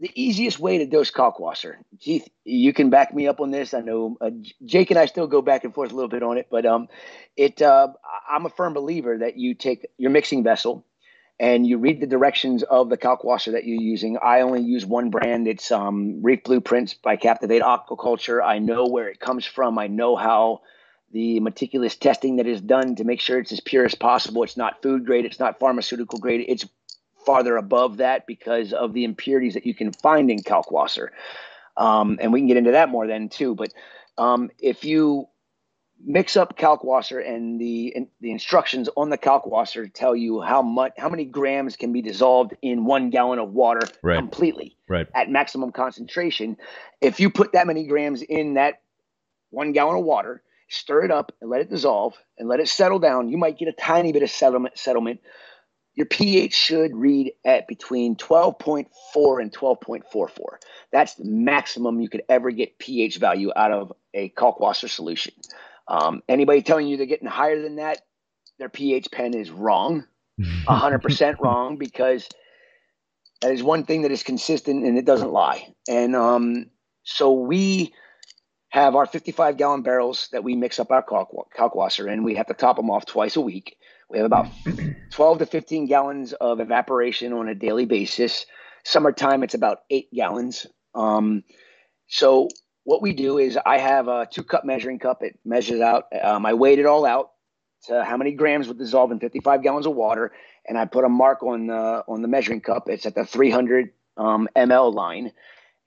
[0.01, 1.77] the easiest way to dose kalkwasser.
[2.01, 3.73] Keith, you can back me up on this.
[3.73, 4.31] I know uh,
[4.65, 6.89] Jake and I still go back and forth a little bit on it, but um,
[7.37, 7.89] it uh,
[8.31, 10.85] I'm a firm believer that you take your mixing vessel
[11.39, 14.19] and you read the directions of the kalkwasser that you're using.
[14.23, 15.49] I only use one brand.
[15.49, 18.43] It's um, Reef Blueprints by Captivate Aquaculture.
[18.43, 19.79] I know where it comes from.
[19.79, 20.63] I know how
[21.13, 24.43] the meticulous testing that is done to make sure it's as pure as possible.
[24.43, 25.25] It's not food grade.
[25.25, 26.45] It's not pharmaceutical grade.
[26.49, 26.67] It's
[27.27, 31.09] farther above that because of the impurities that you can find in kalkwasser.
[31.77, 33.55] Um, and we can get into that more then too.
[33.55, 33.75] But
[34.17, 35.29] um, if you
[36.05, 40.93] mix up kalkwasser and the in, the instructions on the kalkwasser tell you how much
[40.99, 44.17] how many grams can be dissolved in one gallon of water right.
[44.17, 45.07] completely right.
[45.15, 46.57] at maximum concentration
[47.01, 48.83] if you put that many grams in that
[49.51, 52.99] one gallon of water stir it up and let it dissolve and let it settle
[52.99, 55.21] down you might get a tiny bit of settlement settlement
[55.97, 60.29] your pH should read at between 12.4 and 12.44.
[60.93, 65.33] That's the maximum you could ever get pH value out of a kalkwasser solution.
[65.89, 68.03] Um, anybody telling you they're getting higher than that,
[68.59, 70.05] their pH pen is wrong,
[70.41, 72.29] 100% wrong, because
[73.41, 75.75] that is one thing that is consistent and it doesn't lie.
[75.89, 76.67] And um,
[77.05, 77.95] so we
[78.69, 82.23] have our 55 gallon barrels that we mix up our kalkwasser in.
[82.23, 83.79] We have to top them off twice a week.
[84.09, 84.49] We have about
[85.11, 88.47] 12 to 15 gallons of evaporation on a daily basis.
[88.85, 90.67] Summertime, it's about eight gallons.
[90.95, 91.43] Um,
[92.07, 92.49] so
[92.85, 95.23] what we do is I have a two cup measuring cup.
[95.23, 96.05] It measures out.
[96.23, 97.33] Um, I weighed it all out
[97.87, 100.33] to how many grams would dissolve in 55 gallons of water,
[100.67, 102.89] and I put a mark on the on the measuring cup.
[102.89, 105.33] It's at the 300 um, ml line,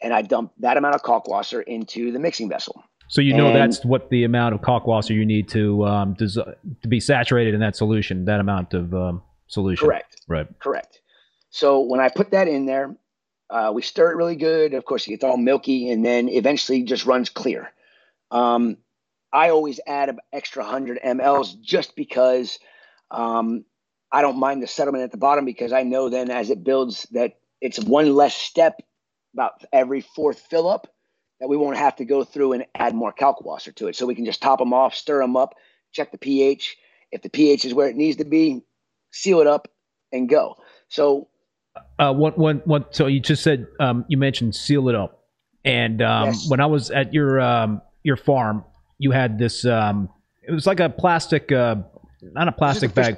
[0.02, 2.84] and I dump that amount of kalkwasser into the mixing vessel.
[3.10, 6.56] So you know and, that's what the amount of kalkwasser you need to um, to
[6.88, 8.26] be saturated in that solution.
[8.26, 9.88] That amount of um, solution.
[9.88, 10.22] Correct.
[10.28, 10.48] Right.
[10.60, 11.02] Correct.
[11.50, 12.96] So when I put that in there,
[13.50, 14.76] uh, we stir it really good.
[14.76, 17.72] Of course, it gets all milky, and then eventually just runs clear.
[18.30, 18.78] Um,
[19.34, 22.60] I always add an extra 100 mLs just because
[23.10, 23.66] um,
[24.12, 27.08] I don't mind the sediment at the bottom because I know then as it builds
[27.12, 28.82] that it's one less step
[29.34, 30.88] about every fourth fill up
[31.40, 33.96] that we won't have to go through and add more kalkwasser to it.
[33.96, 35.56] So we can just top them off, stir them up,
[35.92, 36.78] check the pH.
[37.12, 38.62] If the pH is where it needs to be,
[39.12, 39.68] seal it up
[40.12, 40.56] and go.
[40.90, 41.28] So,
[41.98, 42.86] uh, one, one, one.
[42.92, 45.24] So you just said um, you mentioned seal it up,
[45.64, 46.50] and um, yes.
[46.50, 48.64] when I was at your um, your farm,
[48.98, 49.66] you had this.
[49.66, 50.10] Um,
[50.46, 51.76] it was like a plastic, uh,
[52.22, 53.18] not a plastic a fish, bag,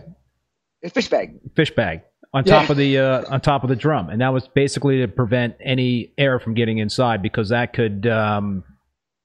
[0.84, 2.02] a fish bag, fish bag
[2.34, 2.72] on top yeah.
[2.72, 6.14] of the uh, on top of the drum, and that was basically to prevent any
[6.18, 8.64] air from getting inside because that could um,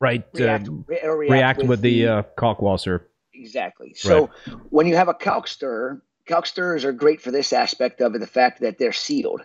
[0.00, 3.02] right react, uh, react, react with, with, the, the uh, kalkwasser.
[3.34, 3.94] Exactly.
[3.94, 4.56] So right.
[4.70, 8.18] when you have a kalk stir, kalk stirrers are great for this aspect of it,
[8.18, 9.42] the fact that they're sealed.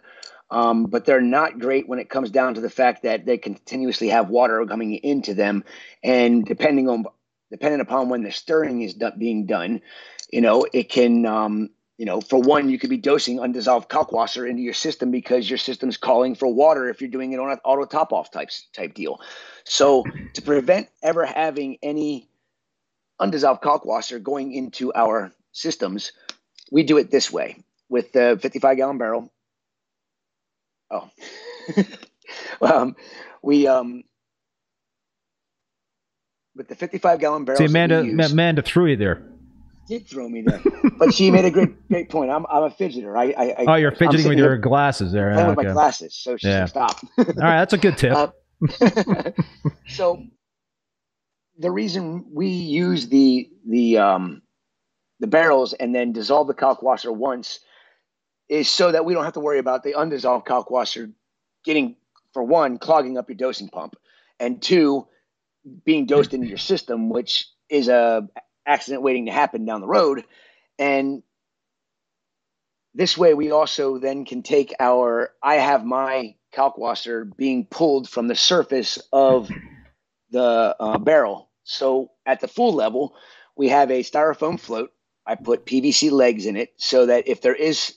[0.49, 4.09] Um, but they're not great when it comes down to the fact that they continuously
[4.09, 5.63] have water coming into them,
[6.03, 7.05] and depending on
[7.51, 9.81] depending upon when the stirring is do- being done,
[10.29, 14.49] you know, it can um, you know, for one, you could be dosing undissolved kalkwasser
[14.49, 17.59] into your system because your system's calling for water if you're doing it on an
[17.63, 19.19] auto top off type, type deal.
[19.65, 22.27] So to prevent ever having any
[23.19, 26.11] undissolved kalkwasser going into our systems,
[26.71, 29.31] we do it this way with the 55 gallon barrel.
[30.89, 31.09] Oh,
[32.61, 32.95] um,
[33.43, 34.03] we um,
[36.55, 37.59] with the 55 gallon barrel.
[37.59, 39.30] See, Amanda, Amanda threw you there
[39.91, 40.61] did throw me there,
[40.97, 42.31] but she made a great great point.
[42.31, 43.17] I'm I'm a fidgeter.
[43.17, 45.33] I, I oh, you're fidgeting with your glasses there.
[45.33, 45.55] Playing okay.
[45.55, 46.65] with my glasses, so she yeah.
[46.65, 46.97] stop.
[47.17, 48.13] All right, that's a good tip.
[48.13, 48.29] Uh,
[49.89, 50.23] so
[51.59, 54.41] the reason we use the the um
[55.19, 57.59] the barrels and then dissolve the kalkwasser once
[58.47, 61.11] is so that we don't have to worry about the undissolved kalkwasser
[61.65, 61.97] getting
[62.33, 63.95] for one clogging up your dosing pump
[64.39, 65.05] and two
[65.85, 68.27] being dosed into your system which is a
[68.65, 70.23] accident waiting to happen down the road.
[70.77, 71.23] And
[72.93, 78.27] this way, we also then can take our, I have my kalkwasser being pulled from
[78.27, 79.49] the surface of
[80.31, 81.49] the uh, barrel.
[81.63, 83.15] So at the full level,
[83.55, 84.91] we have a styrofoam float.
[85.25, 87.95] I put PVC legs in it so that if there is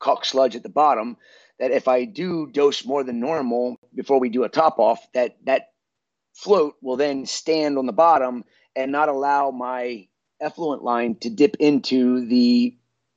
[0.00, 1.16] kalk sludge at the bottom,
[1.58, 5.36] that if I do dose more than normal before we do a top off, that
[5.46, 5.68] that
[6.34, 8.44] float will then stand on the bottom
[8.76, 10.06] and not allow my
[10.40, 12.76] effluent line to dip into the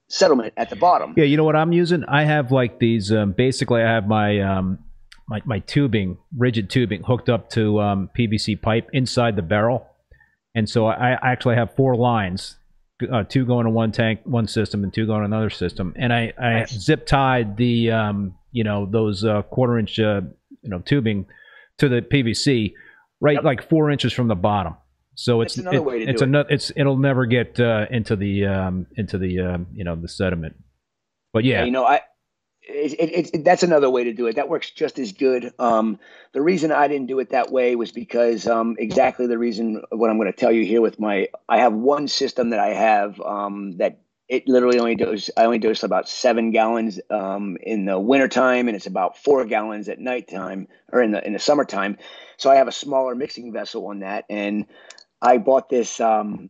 [0.09, 1.13] settlement at the bottom.
[1.17, 2.03] Yeah, you know what I'm using?
[2.05, 3.11] I have like these.
[3.11, 4.79] Um, basically, I have my um,
[5.27, 9.87] my my tubing, rigid tubing, hooked up to um, PVC pipe inside the barrel,
[10.55, 12.57] and so I, I actually have four lines.
[13.13, 15.93] Uh, two going to one tank, one system, and two going to another system.
[15.97, 16.71] And I, I nice.
[16.71, 20.21] zip tied the, um, you know, those uh, quarter inch, uh,
[20.63, 21.27] you know, tubing
[21.77, 22.73] to the PVC
[23.19, 23.43] right yep.
[23.43, 24.75] like four inches from the bottom.
[25.17, 26.27] So it's another it, way to it's do it.
[26.29, 30.07] Another, it's it'll never get uh, into the um, into the um, you know the
[30.07, 30.55] sediment.
[31.33, 32.01] But yeah, you know I.
[32.69, 34.35] It, it, it, that's another way to do it.
[34.35, 35.53] That works just as good.
[35.57, 35.99] Um,
[36.33, 40.09] the reason I didn't do it that way was because um, exactly the reason what
[40.09, 43.21] I'm going to tell you here with my I have one system that I have
[43.21, 47.97] um, that it literally only does I only dose about seven gallons um, in the
[47.97, 51.97] wintertime and it's about four gallons at nighttime or in the in the summertime.
[52.35, 54.65] So I have a smaller mixing vessel on that and
[55.21, 56.49] I bought this um,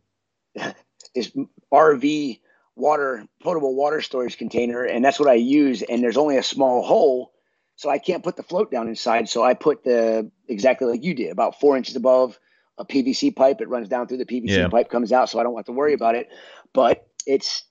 [1.15, 1.32] this
[1.72, 2.39] RV
[2.76, 5.82] water potable water storage container, and that's what I use.
[5.82, 7.34] And there's only a small hole,
[7.76, 9.30] so I can't put the float down inside.
[9.30, 12.39] So I put the exactly like you did, about four inches above
[12.78, 13.61] a PVC pipe.
[13.61, 14.68] It runs down through the PVC yeah.
[14.68, 16.30] pipe, comes out, so I don't have to worry about it.
[16.74, 17.63] But it's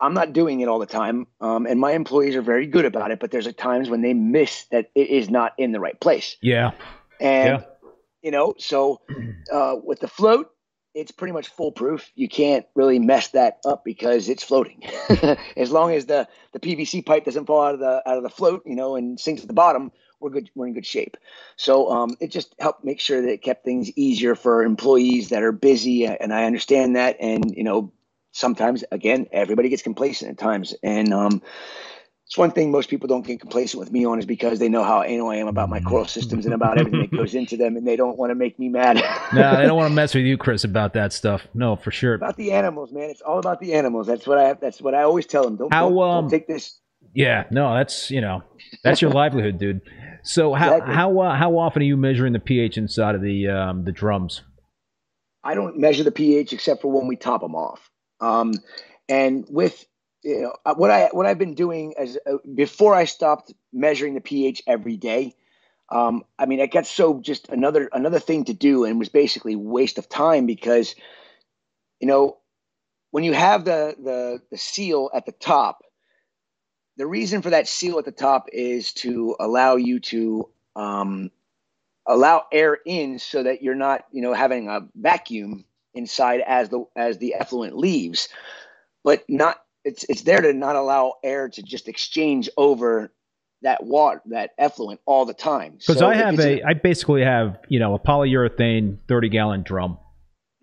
[0.00, 3.10] I'm not doing it all the time, um, and my employees are very good about
[3.10, 3.20] it.
[3.20, 6.36] But there's a times when they miss that it is not in the right place.
[6.40, 6.72] Yeah,
[7.20, 7.64] and yeah
[8.22, 9.00] you know so
[9.52, 10.50] uh, with the float
[10.94, 14.82] it's pretty much foolproof you can't really mess that up because it's floating
[15.56, 18.30] as long as the the pvc pipe doesn't fall out of the out of the
[18.30, 20.50] float you know and sinks at the bottom we're good.
[20.54, 21.16] We're in good shape.
[21.56, 25.42] So um, it just helped make sure that it kept things easier for employees that
[25.42, 27.16] are busy, and I understand that.
[27.20, 27.92] And you know,
[28.32, 31.42] sometimes again, everybody gets complacent at times, and um,
[32.30, 34.84] it's one thing most people don't get complacent with me on is because they know
[34.84, 37.76] how anal I am about my coral systems and about everything that goes into them,
[37.76, 39.02] and they don't want to make me mad.
[39.34, 41.42] no, they don't want to mess with you, Chris, about that stuff.
[41.54, 42.14] No, for sure.
[42.14, 43.10] About the animals, man.
[43.10, 44.06] It's all about the animals.
[44.06, 44.52] That's what I.
[44.52, 45.56] That's what I always tell them.
[45.56, 46.78] Don't, how, don't, um, don't take this.
[47.14, 48.44] Yeah, no, that's you know,
[48.84, 49.80] that's your livelihood, dude.
[50.22, 50.94] So how exactly.
[50.94, 54.42] how uh, how often are you measuring the pH inside of the um, the drums?
[55.42, 57.90] I don't measure the pH except for when we top them off.
[58.20, 58.52] Um,
[59.08, 59.84] and with
[60.22, 64.14] you know uh, what I what I've been doing as uh, before I stopped measuring
[64.14, 65.34] the pH every day.
[65.88, 69.56] Um, I mean, it got so just another another thing to do, and was basically
[69.56, 70.94] waste of time because,
[72.00, 72.36] you know,
[73.10, 75.82] when you have the the the seal at the top,
[76.96, 81.30] the reason for that seal at the top is to allow you to um,
[82.06, 85.64] allow air in, so that you're not you know having a vacuum
[85.94, 88.28] inside as the as the effluent leaves,
[89.02, 93.12] but not it's it's there to not allow air to just exchange over
[93.62, 97.58] that water that effluent all the time because so i have a I basically have
[97.68, 99.98] you know a polyurethane 30 gallon drum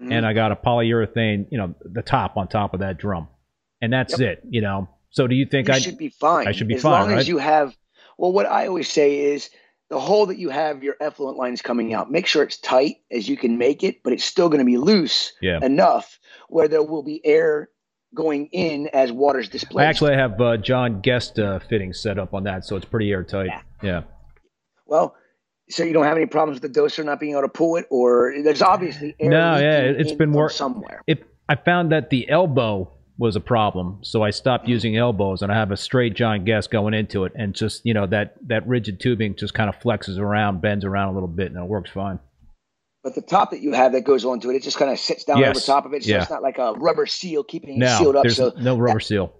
[0.02, 0.12] mm-hmm.
[0.12, 3.28] and i got a polyurethane you know the top on top of that drum
[3.82, 4.40] and that's yep.
[4.40, 6.78] it you know so do you think you i should be fine i should be
[6.78, 6.78] fine.
[6.78, 7.20] as long right?
[7.20, 7.76] as you have
[8.18, 9.50] well what i always say is
[9.90, 13.30] the hole that you have your effluent lines coming out make sure it's tight as
[13.30, 15.60] you can make it but it's still going to be loose yeah.
[15.64, 17.70] enough where there will be air
[18.18, 19.86] going in as water's displaced.
[19.86, 23.12] I actually have uh, John Guest uh, fittings set up on that, so it's pretty
[23.12, 23.48] airtight.
[23.48, 23.62] Yeah.
[23.82, 24.02] yeah.
[24.88, 25.16] Well,
[25.70, 27.86] so you don't have any problems with the doser not being able to pull it,
[27.90, 29.30] or there's obviously air.
[29.30, 31.04] No, yeah, it's been more somewhere.
[31.08, 34.72] It, I found that the elbow was a problem, so I stopped mm-hmm.
[34.72, 37.94] using elbows, and I have a straight John Guest going into it, and just you
[37.94, 41.52] know that that rigid tubing just kind of flexes around, bends around a little bit,
[41.52, 42.20] and it works fine.
[43.08, 45.24] But the top that you have that goes onto it, it just kind of sits
[45.24, 45.56] down yes.
[45.56, 46.04] over top of it.
[46.04, 46.24] So yeah.
[46.24, 48.30] it's not like a rubber seal keeping it sealed up.
[48.30, 49.34] So no rubber that, seal.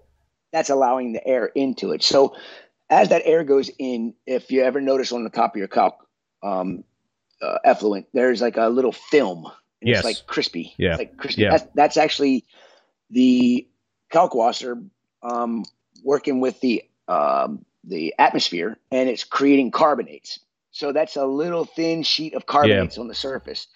[0.54, 2.02] That's allowing the air into it.
[2.02, 2.34] So
[2.88, 5.98] as that air goes in, if you ever notice on the top of your kalk
[6.42, 6.82] um,
[7.42, 9.44] uh, effluent, there's like a little film.
[9.82, 9.98] And yes.
[9.98, 10.72] It's like crispy.
[10.78, 10.92] Yeah.
[10.92, 11.42] It's like crispy.
[11.42, 11.50] Yeah.
[11.50, 12.46] That's, that's actually
[13.10, 13.68] the
[14.10, 14.82] kalkwasser
[15.22, 15.66] um,
[16.02, 20.40] working with the um, the atmosphere, and it's creating carbonates.
[20.78, 23.00] So that's a little thin sheet of carbonates yeah.
[23.00, 23.66] on the surface.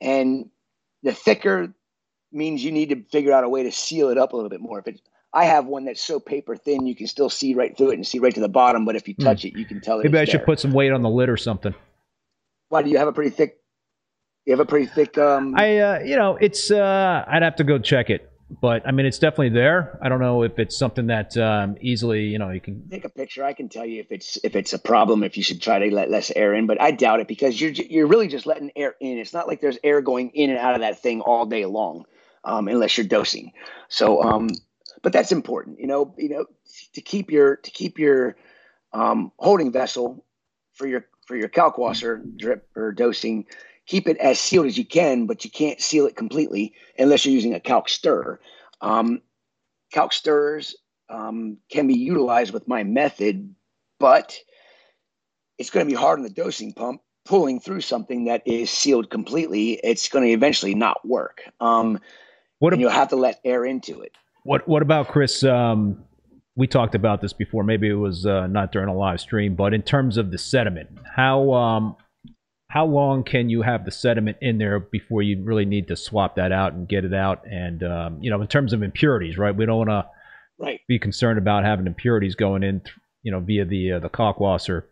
[0.00, 0.48] And
[1.02, 1.74] the thicker
[2.30, 4.60] means you need to figure out a way to seal it up a little bit
[4.60, 4.78] more.
[4.78, 5.00] If it,
[5.34, 8.06] I have one that's so paper thin you can still see right through it and
[8.06, 9.24] see right to the bottom, but if you hmm.
[9.24, 9.46] touch mm.
[9.46, 9.98] it, you can tell.
[9.98, 10.46] Maybe I should there.
[10.46, 11.74] put some weight on the lid or something.
[12.68, 13.58] Why do you have a pretty thick?
[14.46, 15.18] You have a pretty thick.
[15.18, 16.70] Um, I, uh, you know, it's.
[16.70, 19.98] Uh, I'd have to go check it but I mean, it's definitely there.
[20.02, 23.08] I don't know if it's something that um, easily, you know, you can take a
[23.08, 23.44] picture.
[23.44, 25.22] I can tell you if it's if it's a problem.
[25.22, 27.70] If you should try to let less air in, but I doubt it because you're
[27.70, 29.18] you're really just letting air in.
[29.18, 32.04] It's not like there's air going in and out of that thing all day long,
[32.44, 33.52] um, unless you're dosing.
[33.88, 34.50] So, um,
[35.02, 36.14] but that's important, you know.
[36.18, 36.46] You know,
[36.92, 38.36] to keep your to keep your
[38.92, 40.24] um, holding vessel
[40.74, 43.46] for your for your kalk kalkwasser drip or dosing
[43.92, 47.34] keep it as sealed as you can, but you can't seal it completely unless you're
[47.34, 48.40] using a kalk stir.
[48.80, 49.20] Um,
[49.92, 50.74] kalk stirrers
[51.10, 53.54] um, can be utilized with my method,
[54.00, 54.34] but
[55.58, 59.10] it's going to be hard on the dosing pump pulling through something that is sealed
[59.10, 59.78] completely.
[59.84, 61.42] It's going to eventually not work.
[61.60, 62.00] Um,
[62.60, 64.12] what you'll have to let air into it.
[64.44, 65.44] What What about Chris?
[65.44, 66.02] Um,
[66.56, 67.62] we talked about this before.
[67.62, 70.88] Maybe it was uh, not during a live stream, but in terms of the sediment,
[71.14, 71.96] how um,
[72.72, 76.36] how long can you have the sediment in there before you really need to swap
[76.36, 77.44] that out and get it out?
[77.46, 79.54] And um, you know, in terms of impurities, right?
[79.54, 80.06] We don't want to
[80.58, 80.80] right.
[80.88, 82.80] be concerned about having impurities going in,
[83.22, 84.84] you know, via the uh, the kalkwasser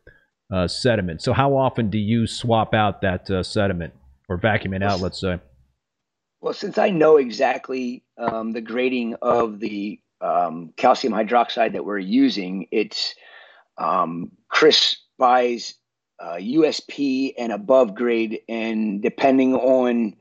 [0.52, 1.22] uh, sediment.
[1.22, 3.94] So, how often do you swap out that uh, sediment
[4.28, 5.00] or vacuum it out?
[5.00, 5.40] Let's say.
[6.42, 11.98] Well, since I know exactly um, the grading of the um, calcium hydroxide that we're
[11.98, 13.14] using, it's
[13.78, 15.76] um, Chris buys
[16.20, 20.16] uh, USP and above grade, and depending on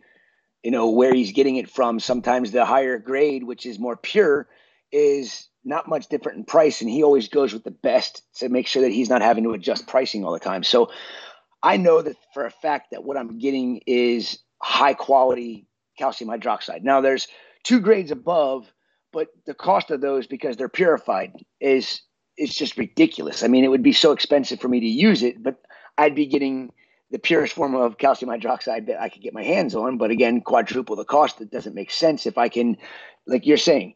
[0.64, 4.48] you know where he's getting it from, sometimes the higher grade, which is more pure,
[4.92, 8.68] is not much different in price, and he always goes with the best to make
[8.68, 10.64] sure that he's not having to adjust pricing all the time.
[10.64, 10.90] So
[11.62, 16.84] I know that for a fact that what I'm getting is high quality calcium hydroxide.
[16.84, 17.28] Now there's
[17.64, 18.72] two grades above,
[19.12, 22.02] but the cost of those because they're purified is
[22.38, 23.44] it's just ridiculous.
[23.44, 25.60] I mean, it would be so expensive for me to use it, but
[26.00, 26.72] I'd be getting
[27.12, 29.98] the purest form of calcium hydroxide that I could get my hands on.
[29.98, 31.42] But again, quadruple the cost.
[31.42, 32.78] It doesn't make sense if I can,
[33.28, 33.96] like you're saying,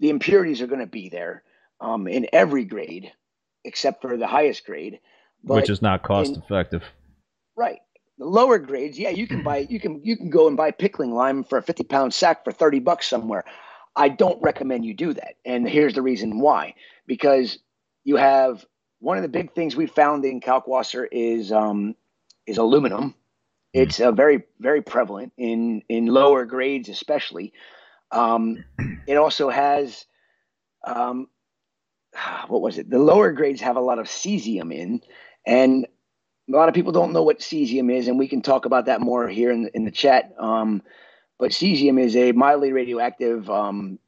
[0.00, 1.42] the impurities are going to be there
[1.80, 3.12] um, in every grade
[3.64, 5.00] except for the highest grade.
[5.42, 6.82] which is not cost in, effective.
[7.56, 7.78] Right.
[8.18, 11.14] The lower grades, yeah, you can buy you can you can go and buy pickling
[11.14, 13.44] lime for a 50 pound sack for 30 bucks somewhere.
[13.94, 15.36] I don't recommend you do that.
[15.44, 16.74] And here's the reason why.
[17.06, 17.58] Because
[18.04, 18.64] you have
[19.02, 21.96] one of the big things we found in kalkwasser is um,
[22.46, 23.02] is aluminum.
[23.02, 23.08] Hmm.
[23.74, 27.52] It's uh, very very prevalent in in lower grades, especially.
[28.12, 28.64] Um,
[29.06, 30.06] it also has
[30.86, 31.28] um,
[32.48, 32.88] what was it?
[32.88, 35.00] The lower grades have a lot of cesium in,
[35.44, 35.86] and
[36.48, 39.00] a lot of people don't know what cesium is, and we can talk about that
[39.00, 40.32] more here in the, in the chat.
[40.38, 40.82] Um,
[41.38, 43.98] but cesium is a mildly radioactive um,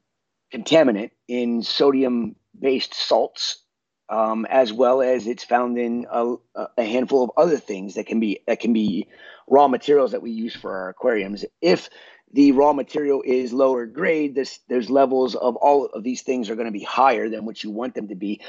[0.53, 3.64] contaminant in sodium-based salts,
[4.09, 6.35] um, as well as it's found in a,
[6.77, 9.09] a, handful of other things that can be that can be
[9.49, 11.45] raw materials that we use for our aquariums.
[11.63, 11.89] If
[12.35, 16.57] the raw material is lower grade, this, there's levels of all of these things are
[16.57, 18.41] going to be higher than what you want them to be.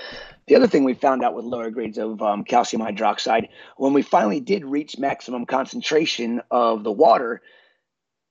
[0.48, 4.02] The other thing we found out with lower grades of um, calcium hydroxide, when we
[4.02, 7.44] finally did reach maximum concentration of the water,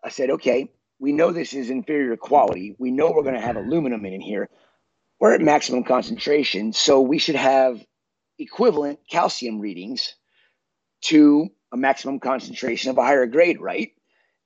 [0.03, 2.75] I said, okay, we know this is inferior quality.
[2.79, 4.49] We know we're going to have aluminum in here.
[5.25, 7.83] We're at maximum concentration, so we should have
[8.39, 10.17] equivalent calcium readings
[11.05, 13.93] to a maximum concentration of a higher grade, right?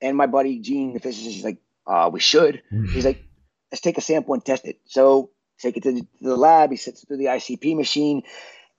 [0.00, 2.62] And my buddy Gene, the physicist, is like, uh, we should.
[2.72, 2.90] Mm.
[2.90, 3.24] He's like,
[3.72, 4.78] let's take a sample and test it.
[4.84, 6.70] So take it to the, lab.
[6.70, 8.22] He sits it through the ICP machine,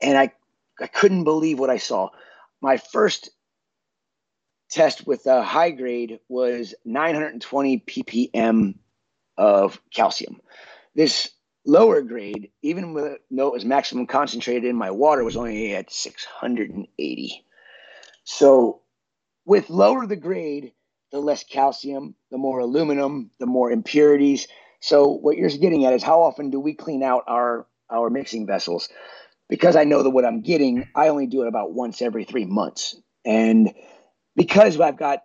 [0.01, 0.31] and I
[0.79, 2.11] I couldn't believe what I saw.
[2.61, 3.29] My first
[4.71, 8.75] test with a high grade was 920 ppm
[9.37, 10.39] of calcium.
[10.95, 11.31] This
[11.69, 17.45] lower grade, even though it was maximum concentrated in my water, was only at 680.
[18.23, 18.81] So
[19.45, 20.73] with lower the grade,
[21.11, 24.47] the less calcium, the more aluminum, the more impurities.
[24.81, 28.45] So what you're getting at is how often do we clean out our our mixing
[28.45, 28.89] vessels?
[29.49, 32.45] Because I know that what I'm getting, I only do it about once every three
[32.45, 32.95] months.
[33.25, 33.73] And
[34.35, 35.23] because I've got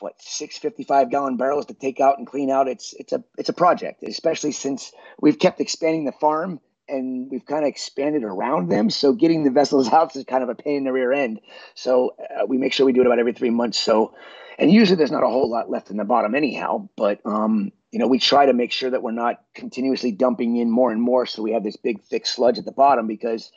[0.00, 3.48] what six 55 gallon barrels to take out and clean out, it's it's a it's
[3.48, 8.70] a project, especially since we've kept expanding the farm and we've kind of expanded around
[8.70, 8.90] them.
[8.90, 11.40] So getting the vessels out is kind of a pain in the rear end.
[11.74, 13.78] So uh, we make sure we do it about every three months.
[13.78, 14.14] So,
[14.58, 16.88] and usually there's not a whole lot left in the bottom anyhow.
[16.96, 20.70] But um, you know, we try to make sure that we're not continuously dumping in
[20.70, 23.50] more and more, so we have this big thick sludge at the bottom because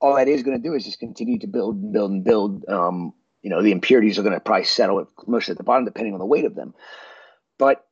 [0.00, 2.64] all that is going to do is just continue to build and build and build.
[2.68, 3.12] Um,
[3.42, 6.18] you know, the impurities are going to probably settle mostly at the bottom, depending on
[6.18, 6.74] the weight of them.
[7.58, 7.84] But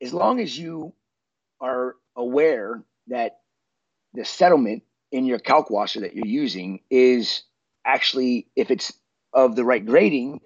[0.00, 0.94] as long as you
[1.60, 3.38] are aware that
[4.14, 7.42] the settlement in your kalkwasser that you're using is
[7.84, 8.92] actually, if it's
[9.32, 10.40] of the right grading,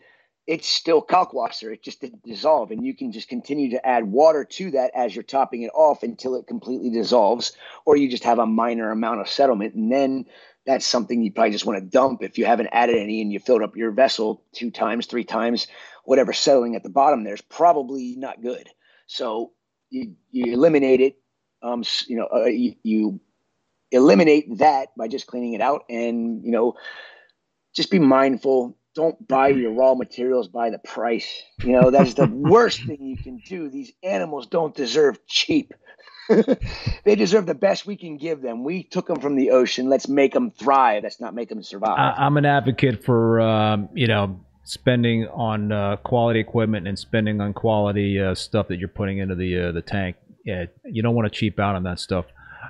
[0.47, 1.72] it's still kalkwasser.
[1.72, 2.70] It just didn't dissolve.
[2.70, 6.03] And you can just continue to add water to that as you're topping it off
[6.03, 7.53] until it completely dissolves,
[7.85, 9.74] or you just have a minor amount of settlement.
[9.74, 10.27] And then
[10.67, 13.39] that's something you probably just want to dump if you haven't added any and you
[13.39, 15.69] filled up your vessel two times, three times,
[16.05, 18.69] whatever settling at the bottom there's probably not good.
[19.07, 19.53] So
[19.91, 21.17] you, you eliminate it.
[21.62, 23.21] Um, you know, uh, you, you
[23.93, 26.75] eliminate that by just cleaning it out and you know
[27.75, 31.43] just be mindful don't buy your raw materials by the price.
[31.63, 33.69] You know that's the worst thing you can do.
[33.69, 35.73] These animals don't deserve cheap.
[37.05, 38.65] They deserve the best we can give them.
[38.65, 39.89] We took them from the ocean.
[39.89, 41.05] Let's make them thrive.
[41.05, 42.15] Let's not make them survive.
[42.19, 47.53] I'm an advocate for um, you know spending on uh, quality equipment and spending on
[47.53, 50.17] quality uh, stuff that you're putting into the uh, the tank.
[50.45, 52.25] Yeah you don't want to cheap out on that stuff.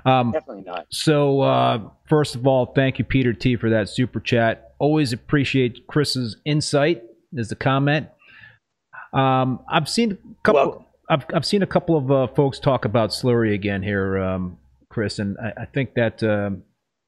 [0.05, 0.85] Um, Definitely not.
[0.89, 4.66] So, uh, first of all, thank you, Peter T, for that super chat.
[4.79, 7.03] Always appreciate Chris's insight.
[7.33, 8.07] Is the comment.
[9.13, 10.85] Um, I've seen a couple.
[11.09, 14.57] I've I've seen a couple of uh, folks talk about slurry again here, um,
[14.89, 16.23] Chris, and I, I think that.
[16.23, 16.63] Um,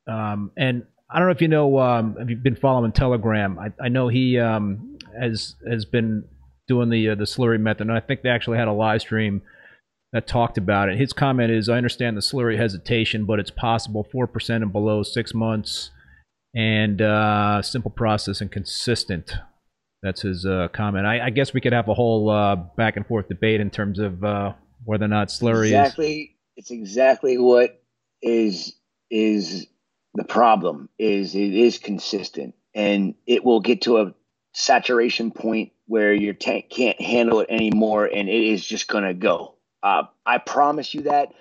[0.07, 1.79] um, and I don't know if you know.
[1.79, 3.59] Um, have you been following Telegram?
[3.59, 6.25] I, I know he um, has has been
[6.67, 9.41] doing the uh, the slurry method, and I think they actually had a live stream
[10.13, 10.97] that talked about it.
[10.97, 15.33] His comment is I understand the slurry hesitation, but it's possible 4% and below six
[15.35, 15.91] months
[16.55, 19.33] and uh, simple process and consistent.
[20.01, 21.05] That's his uh, comment.
[21.05, 23.99] I, I, guess we could have a whole uh, back and forth debate in terms
[23.99, 24.53] of uh,
[24.85, 26.29] whether or not slurry exactly, is.
[26.55, 27.83] It's exactly what
[28.21, 28.75] is
[29.11, 29.67] is
[30.13, 30.89] the problem.
[30.97, 34.13] Is it is consistent and it will get to a
[34.53, 39.55] saturation point where your tank can't handle it anymore and it is just to go
[39.83, 41.33] uh, I promise you that.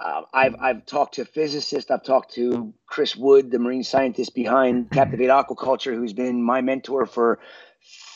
[0.00, 1.90] Uh, I've I've talked to physicists.
[1.90, 7.06] I've talked to Chris Wood, the marine scientist behind Captivate Aquaculture, who's been my mentor
[7.06, 7.38] for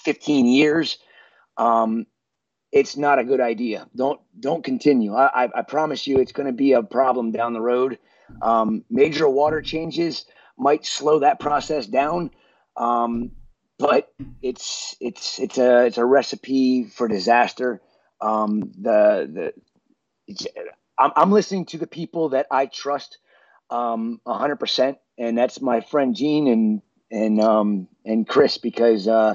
[0.04, 0.98] 15 years.
[1.56, 2.06] Um,
[2.72, 3.88] it's not a good idea.
[3.96, 5.14] Don't don't continue.
[5.14, 7.98] I I, I promise you, it's going to be a problem down the road.
[8.42, 10.26] Um, major water changes
[10.56, 12.30] might slow that process down.
[12.76, 13.32] Um,
[13.78, 14.12] but
[14.42, 17.80] it's it's it's a it's a recipe for disaster.
[18.20, 19.52] Um, the
[20.26, 20.38] the
[20.98, 23.18] I'm, I'm listening to the people that I trust
[23.70, 29.34] um, 100%, and that's my friend Gene and and um, and Chris because uh,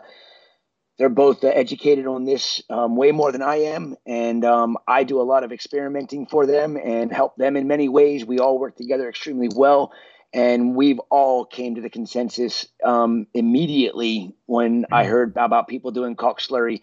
[0.97, 5.03] they're both uh, educated on this um, way more than I am, and um, I
[5.03, 8.25] do a lot of experimenting for them and help them in many ways.
[8.25, 9.91] We all work together extremely well,
[10.33, 15.11] and we've all came to the consensus um, immediately when I mm-hmm.
[15.11, 16.81] heard about people doing kalk slurry.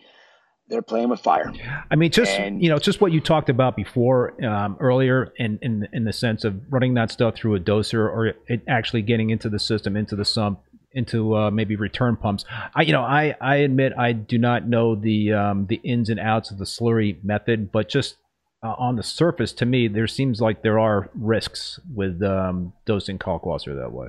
[0.71, 1.53] They're playing with fire.
[1.91, 5.59] I mean, just and, you know, just what you talked about before um, earlier, in,
[5.63, 9.31] in in the sense of running that stuff through a doser or it actually getting
[9.31, 10.61] into the system, into the sump,
[10.93, 12.45] into uh, maybe return pumps.
[12.75, 16.21] I, you know, I, I admit I do not know the um, the ins and
[16.21, 18.17] outs of the slurry method, but just
[18.63, 23.19] uh, on the surface, to me, there seems like there are risks with um, dosing
[23.19, 24.09] kalkwasser that way.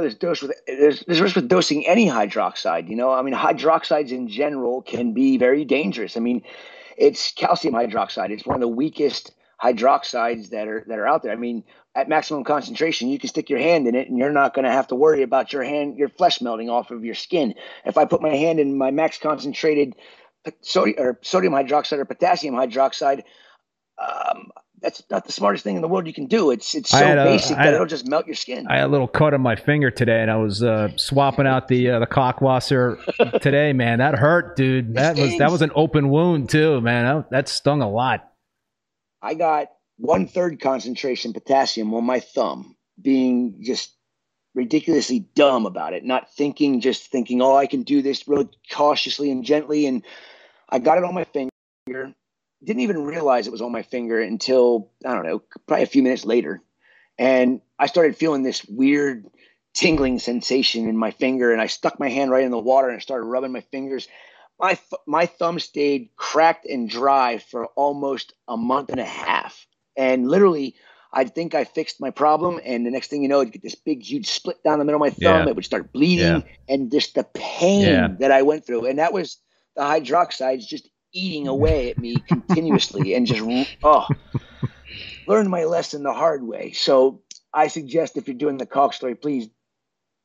[0.00, 2.88] There's dose with there's there's risk with dosing any hydroxide.
[2.88, 6.16] You know, I mean, hydroxides in general can be very dangerous.
[6.16, 6.42] I mean,
[6.96, 8.30] it's calcium hydroxide.
[8.30, 9.32] It's one of the weakest
[9.62, 11.32] hydroxides that are that are out there.
[11.32, 14.54] I mean, at maximum concentration, you can stick your hand in it and you're not
[14.54, 17.54] going to have to worry about your hand, your flesh melting off of your skin.
[17.84, 19.94] If I put my hand in my max concentrated
[20.60, 23.22] sodium or sodium hydroxide or potassium hydroxide,
[23.98, 24.50] um,
[24.86, 26.52] that's not the smartest thing in the world you can do.
[26.52, 28.68] It's it's so a, basic that it'll just melt your skin.
[28.68, 31.66] I had a little cut on my finger today, and I was uh, swapping out
[31.66, 33.72] the uh, the kalkwasser today.
[33.72, 34.94] Man, that hurt, dude.
[34.94, 37.04] That was that was an open wound too, man.
[37.04, 38.30] That, that stung a lot.
[39.20, 43.92] I got one third concentration potassium on my thumb, being just
[44.54, 49.32] ridiculously dumb about it, not thinking, just thinking, oh, I can do this really cautiously
[49.32, 49.86] and gently.
[49.86, 50.04] And
[50.70, 52.14] I got it on my finger.
[52.66, 56.02] Didn't even realize it was on my finger until, I don't know, probably a few
[56.02, 56.60] minutes later.
[57.18, 59.26] And I started feeling this weird
[59.72, 61.52] tingling sensation in my finger.
[61.52, 64.08] And I stuck my hand right in the water and I started rubbing my fingers
[64.58, 70.28] my my thumb stayed cracked and dry for almost a month and a half and
[70.28, 70.74] literally
[71.12, 73.74] I think I fixed my problem, and the next thing you know, I'd get this
[73.74, 75.44] big, huge split down the middle of my thumb.
[75.44, 75.48] Yeah.
[75.48, 76.40] It would start bleeding, yeah.
[76.68, 78.08] and just the pain yeah.
[78.18, 79.38] that I went through, and that was
[79.76, 81.50] the hydroxides just eating mm.
[81.50, 83.42] away at me continuously, and just
[83.82, 84.06] oh,
[85.26, 86.72] learned my lesson the hard way.
[86.72, 89.48] So I suggest if you're doing the kalk slurry please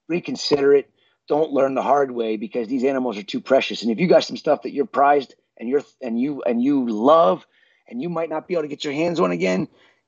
[0.07, 0.89] reconsider it.
[1.27, 3.81] Don't learn the hard way because these animals are too precious.
[3.81, 6.89] And if you got some stuff that you're prized and you're and you and you
[6.89, 7.45] love
[7.87, 9.67] and you might not be able to get your hands on again,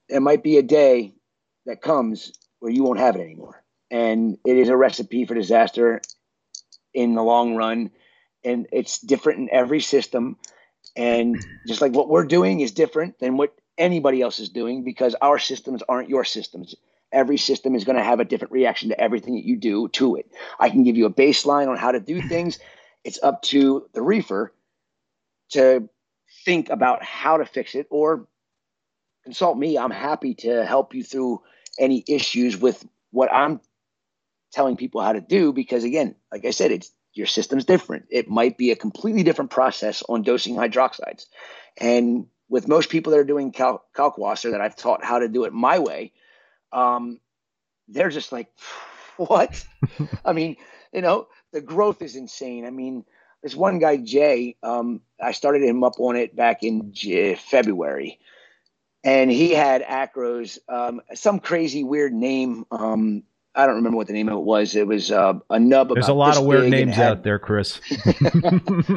[0.10, 1.14] there might be a day
[1.66, 3.64] that comes where you won't have it anymore.
[3.90, 6.02] And it is a recipe for disaster
[6.94, 7.92] in the long run.
[8.44, 10.38] And it's different in every system.
[10.96, 15.16] And just like what we're doing is different than what anybody else is doing because
[15.22, 16.76] our systems aren't your systems.
[17.12, 20.16] Every system is going to have a different reaction to everything that you do to
[20.16, 20.32] it.
[20.60, 22.60] I can give you a baseline on how to do things.
[23.04, 24.54] It's up to the reefer
[25.52, 25.90] to
[26.46, 28.28] think about how to fix it or
[29.24, 29.78] consult me.
[29.78, 31.42] I'm happy to help you through
[31.80, 33.60] any issues with what I'm
[34.52, 38.06] telling people how to do because again, like I said, it's your system's different.
[38.10, 41.26] It might be a completely different process on dosing hydroxides.
[41.78, 45.46] And with most people that are doing cal- kalkwasser that I've taught how to do
[45.46, 46.12] it my way,
[46.72, 47.20] um,
[47.88, 48.48] they're just like,
[49.18, 49.66] what?
[50.26, 50.58] I mean,
[50.92, 52.66] you know, the growth is insane.
[52.66, 53.06] I mean,
[53.42, 58.20] this one guy Jay, um, I started him up on it back in J- February,
[59.04, 62.66] and he had acros, um, some crazy weird name.
[62.72, 63.24] Um,
[63.56, 64.76] I don't remember what the name of it was.
[64.76, 65.88] It was uh, a nub.
[65.88, 65.94] Of a.
[65.96, 67.80] There's a lot of weird names had, out there, Chris.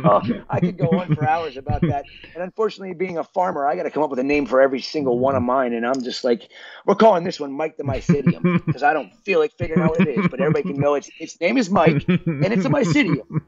[0.05, 2.07] oh, I could go on for hours about that.
[2.35, 4.81] And unfortunately, being a farmer, I got to come up with a name for every
[4.81, 5.75] single one of mine.
[5.75, 6.49] And I'm just like,
[6.87, 10.01] we're calling this one Mike the Mycedium because I don't feel like figuring out what
[10.01, 13.43] it is, but everybody can know its its name is Mike and it's a Mycedium.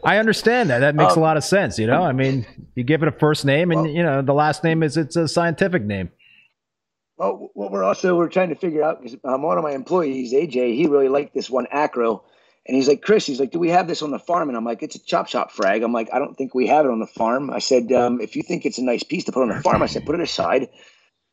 [0.04, 0.80] I understand that.
[0.80, 1.78] That makes um, a lot of sense.
[1.78, 4.34] You know, I mean, you give it a first name, and well, you know, the
[4.34, 6.10] last name is it's a scientific name.
[7.16, 10.32] Well, what we're also we're trying to figure out because um, one of my employees,
[10.34, 12.22] AJ, he really liked this one acro,
[12.66, 14.48] and he's like, Chris, he's like, do we have this on the farm?
[14.48, 15.82] And I'm like, it's a chop shop frag.
[15.82, 17.50] I'm like, I don't think we have it on the farm.
[17.50, 19.82] I said, um, if you think it's a nice piece to put on the farm,
[19.82, 20.68] I said, put it aside.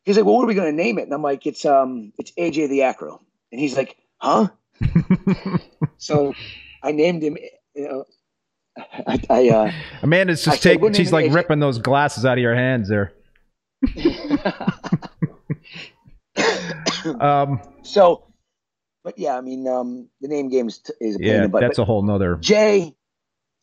[0.04, 1.02] He's like, well, what are we going to name it?
[1.02, 3.20] And I'm like, it's um, it's AJ the acro.
[3.52, 4.48] And he's like, huh?
[5.98, 6.34] so
[6.82, 7.36] I named him.
[7.74, 8.04] You know,
[9.06, 9.72] I, I uh,
[10.02, 10.92] Amanda's just taking.
[10.92, 11.34] She's like AJ.
[11.34, 13.12] ripping those glasses out of your hands there.
[17.20, 18.26] um, so,
[19.02, 21.76] but yeah, I mean, um, the name game is, is a pain yeah, but, that's
[21.76, 22.36] but a whole nother.
[22.36, 22.94] Jay,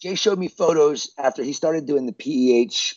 [0.02, 2.96] Jay showed me photos after he started doing the pH.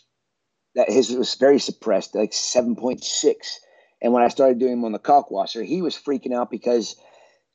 [0.76, 3.60] That his was very suppressed, like seven point six.
[4.02, 6.96] And when I started doing him on the kalkwasser, he was freaking out because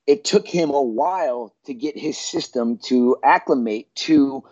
[0.08, 4.44] it took him a while to get his system to acclimate to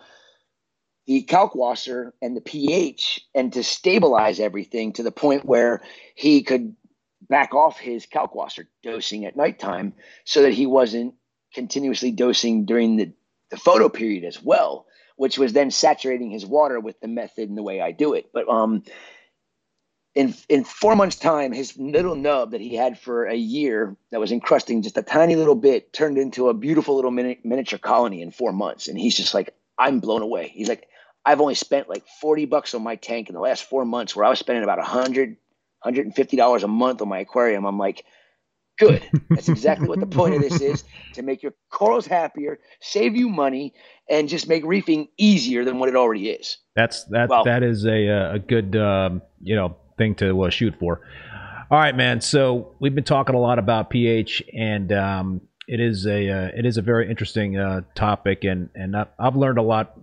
[1.08, 5.82] the kalkwasser and the pH and to stabilize everything to the point where
[6.14, 6.76] he could
[7.28, 9.92] back off his kalkwasser dosing at nighttime
[10.24, 11.14] so that he wasn't
[11.54, 13.12] continuously dosing during the,
[13.50, 17.58] the photo period as well, which was then saturating his water with the method and
[17.58, 18.30] the way I do it.
[18.32, 18.82] But um,
[20.14, 24.20] in in four months' time, his little nub that he had for a year that
[24.20, 28.22] was encrusting just a tiny little bit turned into a beautiful little mini- miniature colony
[28.22, 28.88] in four months.
[28.88, 30.48] And he's just like, I'm blown away.
[30.48, 30.88] He's like,
[31.24, 34.24] I've only spent like 40 bucks on my tank in the last four months where
[34.24, 35.36] I was spending about 100,
[35.84, 37.64] $150 a month on my aquarium.
[37.64, 38.04] I'm like,
[38.78, 39.02] good.
[39.30, 43.28] That's exactly what the point of this is to make your corals happier, save you
[43.28, 43.74] money,
[44.08, 46.58] and just make reefing easier than what it already is.
[46.74, 47.28] That's that.
[47.28, 51.00] Well, that is a a good um, you know thing to uh, shoot for.
[51.70, 52.20] All right, man.
[52.22, 56.64] So we've been talking a lot about pH, and um, it is a uh, it
[56.64, 59.98] is a very interesting uh, topic, and and I've learned a lot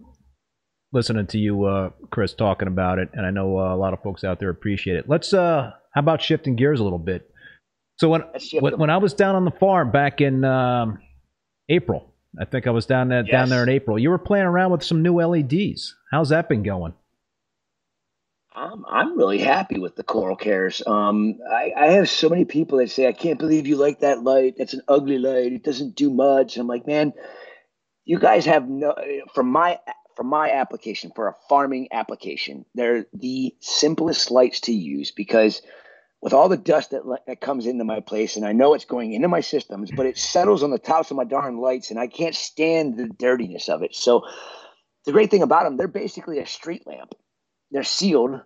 [0.95, 4.01] listening to you, uh, Chris, talking about it, and I know uh, a lot of
[4.01, 5.07] folks out there appreciate it.
[5.07, 7.29] Let's uh, how about shifting gears a little bit?
[7.97, 8.23] So when
[8.59, 10.99] when, when I was down on the farm back in um,
[11.69, 13.31] April, I think I was down there yes.
[13.31, 13.99] down there in April.
[13.99, 15.95] You were playing around with some new LEDs.
[16.11, 16.93] How's that been going?
[18.55, 20.81] Um, I'm really happy with the Coral Cares.
[20.87, 24.23] Um, I, I, have so many people that say, "I can't believe you like that
[24.23, 24.55] light.
[24.57, 25.51] That's an ugly light.
[25.51, 27.11] It doesn't do much." I'm like, man,
[28.05, 28.95] you guys have no.
[29.33, 29.79] From my
[30.15, 35.61] for my application, for a farming application, they're the simplest lights to use because
[36.21, 39.13] with all the dust that, that comes into my place, and I know it's going
[39.13, 42.07] into my systems, but it settles on the tops of my darn lights, and I
[42.07, 43.93] can't stand the dirtiness of it.
[43.93, 44.23] So
[45.05, 47.13] the great thing about them, they're basically a street lamp.
[47.71, 48.41] They're sealed,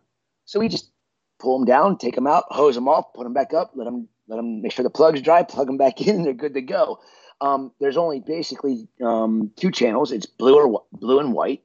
[0.45, 0.91] so we just
[1.39, 4.09] pull them down, take them out, hose them off, put them back up, let them
[4.27, 6.61] let them make sure the plug's dry, plug them back in, and they're good to
[6.61, 6.99] go.
[7.41, 10.11] Um, there's only basically um, two channels.
[10.11, 11.63] It's blue or blue and white.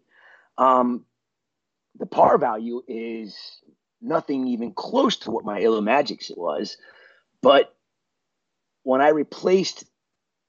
[0.57, 1.05] Um,
[1.99, 3.37] the par value is
[4.01, 6.77] nothing even close to what my Illumagics it was,
[7.43, 7.75] but
[8.83, 9.85] when I replaced,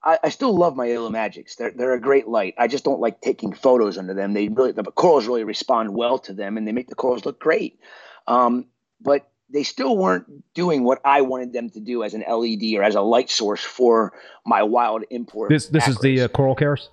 [0.03, 1.55] I, I still love my Illumagics.
[1.55, 2.53] They're they're a great light.
[2.57, 4.33] I just don't like taking photos under them.
[4.33, 7.39] They really the corals really respond well to them, and they make the corals look
[7.39, 7.79] great.
[8.27, 8.65] Um,
[9.01, 12.83] but they still weren't doing what I wanted them to do as an LED or
[12.83, 14.13] as a light source for
[14.45, 15.49] my wild import.
[15.49, 16.89] This this is the uh, Coral Cares.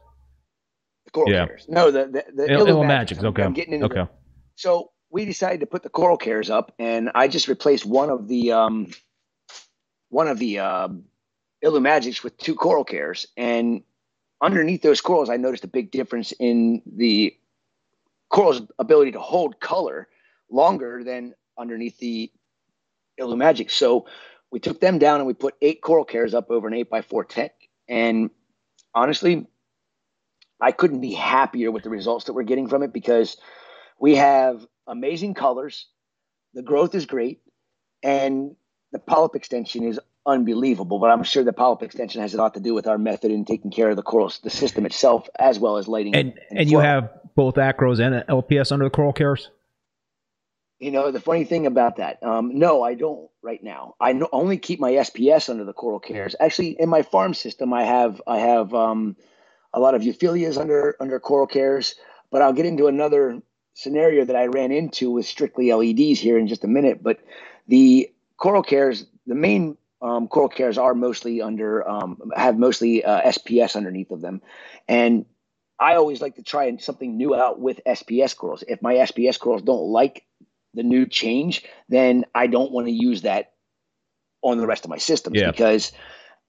[1.07, 1.47] The Coral yeah.
[1.47, 1.67] Cares.
[1.69, 3.23] No, the the, the Il- Illumagics.
[3.23, 3.43] Okay.
[3.43, 4.11] I'm getting into okay.
[4.57, 8.29] So we decided to put the Coral Cares up, and I just replaced one of
[8.29, 8.89] the um,
[10.11, 10.89] one of the uh,
[11.65, 13.83] Illumagics with two Coral Cares, and
[14.43, 17.35] underneath those corals, I noticed a big difference in the
[18.29, 20.09] coral's ability to hold color
[20.51, 22.31] longer than underneath the
[23.21, 23.71] Illumagic.
[23.71, 24.07] So
[24.51, 27.03] we took them down and we put eight coral cares up over an eight by
[27.03, 27.55] four tech.
[27.89, 28.31] And
[28.95, 29.47] honestly,
[30.61, 33.37] I couldn't be happier with the results that we're getting from it because
[33.99, 35.89] we have amazing colors,
[36.55, 37.41] the growth is great,
[38.03, 38.55] and
[38.93, 40.99] the polyp extension is unbelievable.
[40.99, 43.45] But I'm sure the polyp extension has a lot to do with our method in
[43.45, 46.15] taking care of the corals, the system itself, as well as lighting.
[46.15, 49.51] And and, and you have both acros and LPS under the coral cares.
[50.83, 53.95] You know, the funny thing about that, um, no, I don't right now.
[54.01, 56.35] I no, only keep my SPS under the coral cares.
[56.41, 59.17] Actually, in my farm system, I have I have um,
[59.73, 61.95] a lot of euphyllias under under coral cares.
[62.33, 63.41] But I'll get into another
[63.75, 67.01] scenario that I ran into with strictly LEDs here in just a minute.
[67.01, 67.21] But
[67.69, 73.31] the coral cares, the main um, coral cares are mostly under um, have mostly uh,
[73.31, 74.43] SPS underneath of them,
[74.89, 75.27] and
[75.79, 78.65] I always like to try something new out with SPS corals.
[78.67, 80.25] If my SPS corals don't like
[80.75, 83.53] the new change, then I don't want to use that
[84.43, 85.51] on the rest of my systems yeah.
[85.51, 85.93] because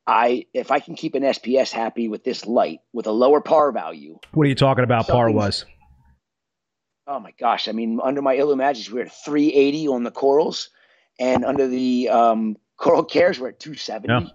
[0.08, 3.72] I if I can keep an SPS happy with this light with a lower par
[3.72, 4.20] value.
[4.34, 5.08] What are you talking about?
[5.08, 5.66] Par was.
[7.06, 7.68] Oh my gosh!
[7.68, 10.70] I mean, under my Illumagics, we we're at 380 on the corals,
[11.20, 14.08] and under the um, coral cares, we're at 270.
[14.08, 14.30] Yeah.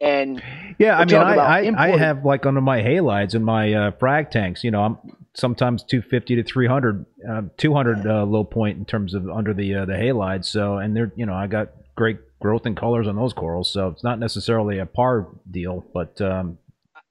[0.00, 0.42] And
[0.78, 4.30] yeah, I mean, I, I, I, have like under my halides and my uh, frag
[4.30, 4.98] tanks, you know, I'm
[5.32, 9.84] sometimes 250 to 300, uh, 200 uh, low point in terms of under the uh,
[9.86, 10.46] the halides.
[10.46, 13.72] So, and they're, you know, I got great growth and colors on those corals.
[13.72, 16.58] So it's not necessarily a par deal, but um,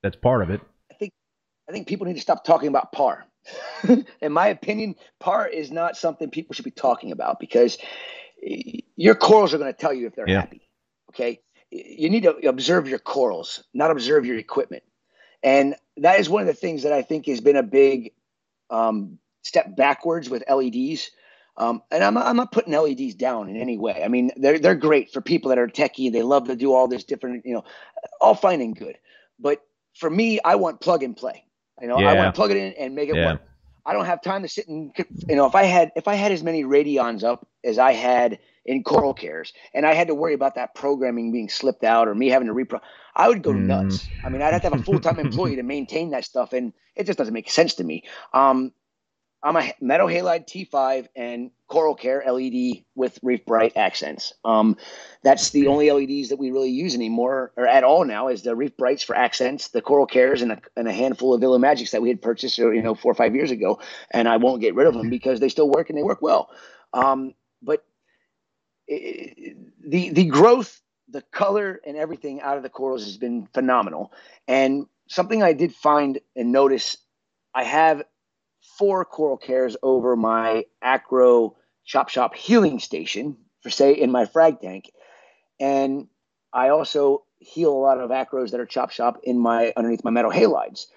[0.03, 0.61] that's part of it.
[0.91, 1.11] I think
[1.67, 3.25] I think people need to stop talking about par.
[4.21, 7.79] in my opinion, par is not something people should be talking about because
[8.95, 10.41] your corals are going to tell you if they're yeah.
[10.41, 10.61] happy.
[11.09, 11.39] Okay
[11.75, 14.83] you need to observe your corals, not observe your equipment.
[15.43, 18.13] And that is one of the things that I think has been a big
[18.69, 21.11] um, step backwards with LEDs.
[21.57, 24.01] Um, and I'm, I'm not putting LEDs down in any way.
[24.03, 26.11] I mean, they're they're great for people that are techie.
[26.11, 27.63] They love to do all this different, you know,
[28.19, 28.97] all fine and good.
[29.39, 29.61] But
[29.93, 31.45] for me, I want plug and play.
[31.81, 32.11] You know, yeah.
[32.11, 33.33] I want to plug it in and make it yeah.
[33.33, 33.41] work.
[33.85, 34.91] I don't have time to sit and
[35.29, 38.39] you know if I had if I had as many radions up as I had
[38.65, 42.15] in Coral Cares and I had to worry about that programming being slipped out or
[42.15, 42.79] me having to repro,
[43.15, 43.65] I would go mm.
[43.65, 44.07] nuts.
[44.23, 46.73] I mean, I'd have to have a full time employee to maintain that stuff, and
[46.95, 48.03] it just doesn't make sense to me.
[48.33, 48.71] Um,
[49.43, 54.33] I'm a metal halide T5 and Coral Care LED with Reef Brite accents.
[54.43, 54.75] Um,
[55.23, 58.55] that's the only LEDs that we really use anymore or at all now is the
[58.55, 62.01] Reef Brites for accents, the Coral Cares, and a, and a handful of Magics that
[62.01, 63.79] we had purchased, you know, four or five years ago.
[64.09, 66.49] And I won't get rid of them because they still work and they work well.
[66.93, 67.85] Um, but
[68.87, 74.11] the the growth, the color, and everything out of the corals has been phenomenal.
[74.47, 76.97] And something I did find and notice,
[77.53, 78.03] I have
[78.77, 81.55] four coral cares over my acro
[81.85, 84.91] chop shop healing station for say in my frag tank
[85.59, 86.07] and
[86.51, 90.11] i also heal a lot of acros that are chop shop in my underneath my
[90.11, 90.87] metal halides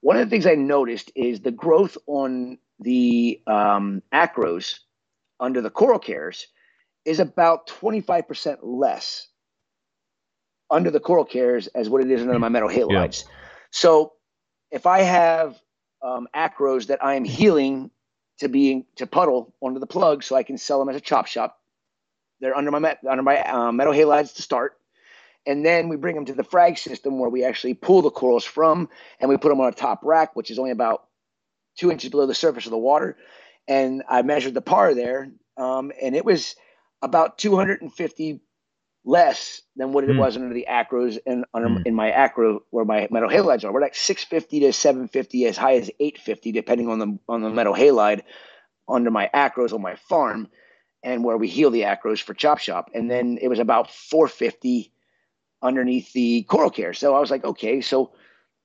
[0.00, 4.80] one of the things i noticed is the growth on the um, acros
[5.42, 6.46] under the coral cares
[7.04, 9.28] is about 25% less
[10.70, 13.30] under the coral cares as what it is under my metal halides yeah.
[13.70, 14.12] so
[14.70, 15.60] if i have
[16.02, 17.90] um, acros that I am healing
[18.38, 21.26] to be to puddle onto the plug so I can sell them as a chop
[21.26, 21.58] shop.
[22.40, 24.76] They're under my met, under my uh, metal halides to start,
[25.46, 28.44] and then we bring them to the frag system where we actually pull the corals
[28.44, 28.88] from
[29.20, 31.04] and we put them on a top rack, which is only about
[31.78, 33.16] two inches below the surface of the water.
[33.68, 36.56] And I measured the par there, um, and it was
[37.00, 38.40] about 250
[39.04, 40.18] less than what it mm.
[40.18, 41.86] was under the acros and under, mm.
[41.86, 43.72] in my acro where my metal halides are.
[43.72, 47.74] We're like 650 to 750, as high as 850, depending on the on the metal
[47.74, 48.22] halide
[48.88, 50.48] under my acros on my farm,
[51.02, 52.90] and where we heal the acros for chop shop.
[52.94, 54.92] And then it was about 450
[55.62, 56.92] underneath the coral care.
[56.92, 58.12] So I was like, okay, so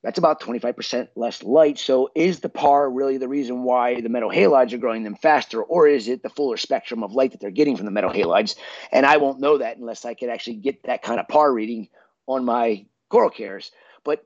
[0.08, 1.78] that's about 25% less light.
[1.78, 5.62] So is the PAR really the reason why the metal halides are growing them faster,
[5.62, 8.56] or is it the fuller spectrum of light that they're getting from the metal halides?
[8.90, 11.90] And I won't know that unless I can actually get that kind of PAR reading
[12.26, 13.70] on my coral cares.
[14.02, 14.24] But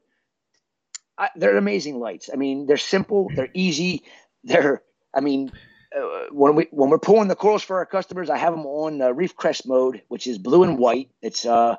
[1.18, 2.30] I, they're amazing lights.
[2.32, 4.04] I mean, they're simple, they're easy,
[4.44, 5.50] they're, I mean,
[5.96, 9.02] uh, when we when we're pulling the corals for our customers, I have them on
[9.02, 11.10] uh, reef crest mode, which is blue and white.
[11.22, 11.74] It's uh,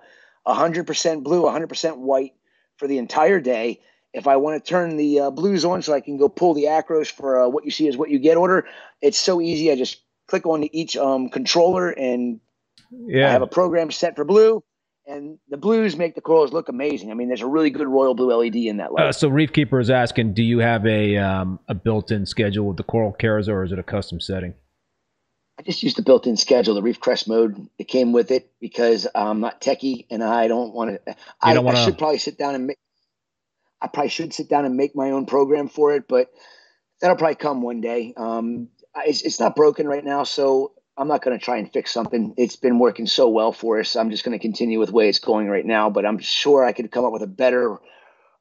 [0.46, 2.34] 100% blue, 100% white
[2.78, 3.80] for the entire day.
[4.14, 6.66] If I want to turn the uh, blues on so I can go pull the
[6.66, 8.68] acros for uh, what you see is what you get order,
[9.02, 9.72] it's so easy.
[9.72, 12.40] I just click on each um, controller and
[12.92, 13.28] yeah.
[13.28, 14.64] I have a program set for blue.
[15.06, 17.12] And the blues make the corals look amazing.
[17.12, 19.08] I mean, there's a really good royal blue LED in that light.
[19.08, 22.78] Uh, so Reef Keeper is asking, do you have a um, a built-in schedule with
[22.78, 24.54] the coral cares, or is it a custom setting?
[25.60, 27.68] I just used the built-in schedule, the Reef Crest mode.
[27.78, 31.16] It came with it because I'm not techie and I don't want to.
[31.42, 31.58] I.
[31.58, 32.78] I, should probably sit down and make.
[33.84, 36.32] I probably should sit down and make my own program for it, but
[37.02, 38.14] that'll probably come one day.
[38.16, 38.70] Um,
[39.06, 42.34] it's, it's not broken right now, so I'm not going to try and fix something.
[42.38, 43.96] It's been working so well for us.
[43.96, 45.90] I'm just going to continue with the way it's going right now.
[45.90, 47.78] But I'm sure I could come up with a better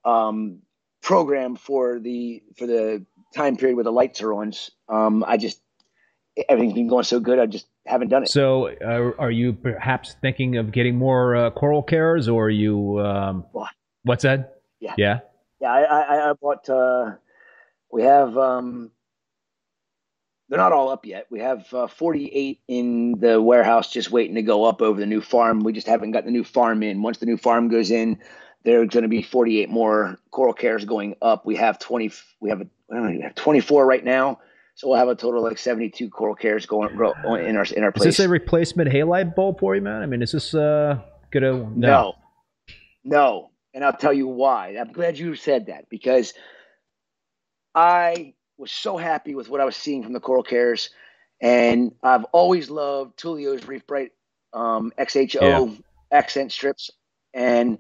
[0.05, 0.61] um,
[1.03, 4.53] program for the for the time period where the lights are on.
[4.88, 5.61] Um, I just
[6.49, 7.38] everything's been going so good.
[7.38, 8.28] I just haven't done it.
[8.28, 13.01] So, uh, are you perhaps thinking of getting more uh, coral cares, or are you?
[13.01, 13.70] Um, what?
[14.05, 14.61] What's that?
[14.80, 15.20] Yeah, yeah,
[15.62, 15.72] yeah.
[15.72, 16.68] I I, I bought.
[16.68, 17.12] Uh,
[17.90, 18.36] we have.
[18.36, 18.90] Um,
[20.48, 21.28] they're not all up yet.
[21.30, 25.22] We have uh, 48 in the warehouse, just waiting to go up over the new
[25.22, 25.60] farm.
[25.60, 27.00] We just haven't got the new farm in.
[27.00, 28.18] Once the new farm goes in,
[28.62, 31.46] there's going to be 48 more coral cares going up.
[31.46, 32.12] We have 20.
[32.40, 34.40] We have a, know, we have 24 right now
[34.74, 37.84] so we'll have a total of like 72 coral cares going grow, in our in
[37.84, 38.08] our place.
[38.08, 40.02] Is this a replacement halide bulb for you, man?
[40.02, 40.98] I mean, is this uh
[41.30, 41.70] gonna no.
[41.74, 42.14] no.
[43.04, 43.50] No.
[43.74, 44.76] And I'll tell you why.
[44.78, 46.34] I'm glad you said that because
[47.74, 50.90] I was so happy with what I was seeing from the coral cares.
[51.40, 54.12] And I've always loved Tulio's Reef Brite
[54.52, 55.76] um, XHO yeah.
[56.10, 56.90] accent strips.
[57.34, 57.78] And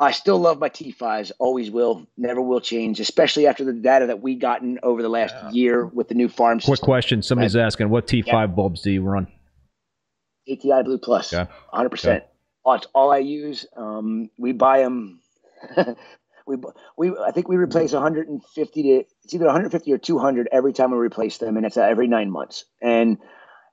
[0.00, 4.20] I still love my T5s, always will, never will change, especially after the data that
[4.20, 5.50] we gotten over the last yeah.
[5.50, 6.84] year with the new farm Quick system.
[6.84, 7.22] question.
[7.22, 7.64] Somebody's right.
[7.64, 8.46] asking, what T5 yeah.
[8.46, 9.28] bulbs do you run?
[10.50, 11.46] ATI Blue Plus, yeah.
[11.72, 12.04] 100%.
[12.04, 12.20] Yeah.
[12.66, 13.66] That's all I use.
[13.76, 15.20] Um, we buy them.
[16.46, 16.56] we,
[16.96, 18.88] we, I think we replace 150 to,
[19.24, 22.64] it's either 150 or 200 every time we replace them, and it's every nine months.
[22.80, 23.18] And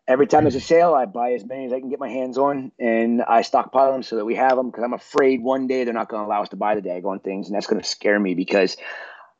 [0.07, 2.37] every time there's a sale, I buy as many as I can get my hands
[2.37, 5.83] on, and I stockpile them so that we have them because I'm afraid one day
[5.83, 7.87] they're not going to allow us to buy the daggone things, and that's going to
[7.87, 8.77] scare me because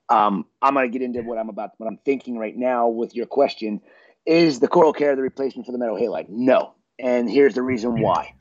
[0.10, 3.16] um, I'm going to get into what I'm about, what I'm thinking right now with
[3.16, 3.82] your question
[4.26, 6.30] is the coral care the replacement for the metal halide?
[6.30, 6.74] No.
[7.00, 8.36] And here's the reason why.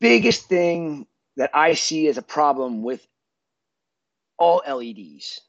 [0.00, 3.06] Biggest thing that I see as a problem with
[4.38, 5.40] all LEDs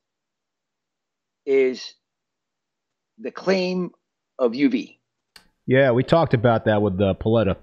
[1.46, 1.94] is
[3.18, 3.92] the claim
[4.38, 4.98] of UV.
[5.66, 7.58] Yeah, we talked about that with uh, Paletta.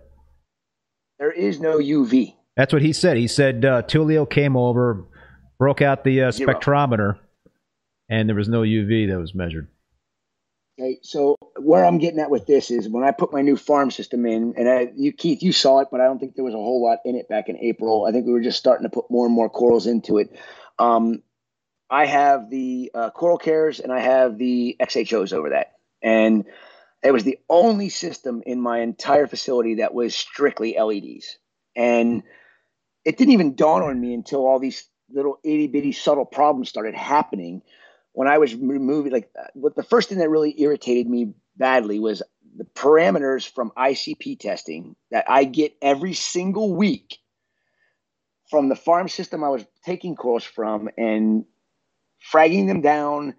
[1.18, 2.34] There is no UV.
[2.57, 3.16] That's what he said.
[3.16, 5.05] He said uh, Tulio came over,
[5.59, 7.18] broke out the uh, spectrometer,
[8.09, 9.68] and there was no UV that was measured.
[10.78, 13.90] Okay, so where I'm getting at with this is when I put my new farm
[13.90, 16.52] system in, and I, you, Keith, you saw it, but I don't think there was
[16.52, 18.04] a whole lot in it back in April.
[18.04, 20.36] I think we were just starting to put more and more corals into it.
[20.78, 21.22] Um,
[21.88, 25.72] I have the uh, coral cares and I have the XHOs over that,
[26.02, 26.44] and
[27.02, 31.38] it was the only system in my entire facility that was strictly LEDs,
[31.74, 32.22] and
[33.06, 36.94] it didn't even dawn on me until all these little itty bitty subtle problems started
[36.94, 37.62] happening
[38.16, 42.00] when I was removing, like, uh, what the first thing that really irritated me badly
[42.00, 42.22] was
[42.56, 47.18] the parameters from ICP testing that I get every single week
[48.48, 51.44] from the farm system I was taking calls from and
[52.32, 53.34] fragging them down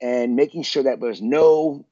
[0.00, 1.84] and making sure that there was no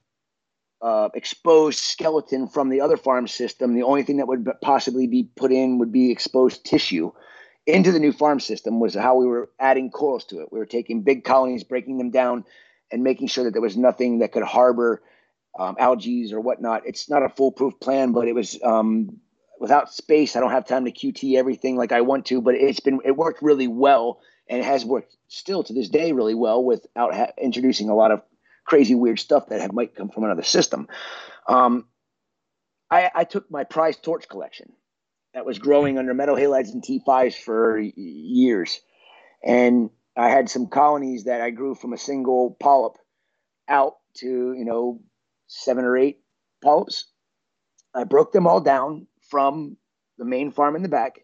[0.81, 3.75] uh, exposed skeleton from the other farm system.
[3.75, 7.11] The only thing that would possibly be put in would be exposed tissue
[7.67, 10.53] into the new farm system was how we were adding corals to it.
[10.53, 12.45] We were taking big colonies, breaking them down,
[12.91, 15.03] and making sure that there was nothing that could harbor
[15.59, 16.83] um, algae or whatnot.
[16.87, 19.21] It's not a foolproof plan, but it was um,
[19.59, 20.37] without space.
[20.37, 23.17] I don't have time to QT everything like I want to, but it's been it
[23.17, 27.33] worked really well, and it has worked still to this day really well without ha-
[27.41, 28.23] introducing a lot of
[28.65, 30.89] crazy weird stuff that have, might come from another system.
[31.49, 31.87] Um,
[32.91, 34.73] I, I took my prize torch collection
[35.35, 38.81] that was growing under metal halides and T5s for years.
[39.45, 42.97] And I had some colonies that I grew from a single polyp
[43.69, 45.01] out to, you know,
[45.47, 46.21] seven or eight
[46.63, 47.07] polyps.
[47.95, 49.77] I broke them all down from
[50.19, 51.21] the main farm in the back,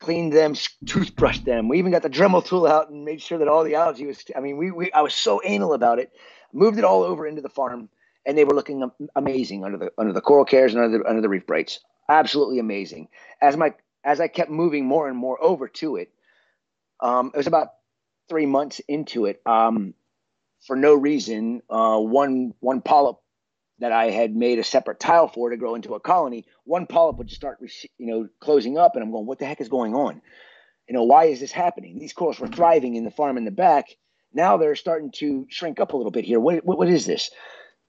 [0.00, 1.68] cleaned them, toothbrushed them.
[1.68, 4.24] We even got the Dremel tool out and made sure that all the algae was,
[4.36, 6.12] I mean, we, we I was so anal about it,
[6.52, 7.88] moved it all over into the farm
[8.24, 11.22] and they were looking amazing under the under the coral cares and under the under
[11.22, 13.08] the Reef Brites absolutely amazing.
[13.40, 16.10] As my as I kept moving more and more over to it,
[17.00, 17.68] um, it was about
[18.28, 19.40] three months into it.
[19.46, 19.94] Um,
[20.66, 23.18] for no reason, uh, one one polyp
[23.80, 27.16] that I had made a separate tile for to grow into a colony, one polyp
[27.16, 27.58] would just start,
[27.98, 30.20] you know, closing up, and I'm going, what the heck is going on?
[30.88, 31.98] You know, why is this happening?
[31.98, 33.86] These corals were thriving in the farm in the back.
[34.32, 36.40] Now they're starting to shrink up a little bit here.
[36.40, 37.30] What what, what is this?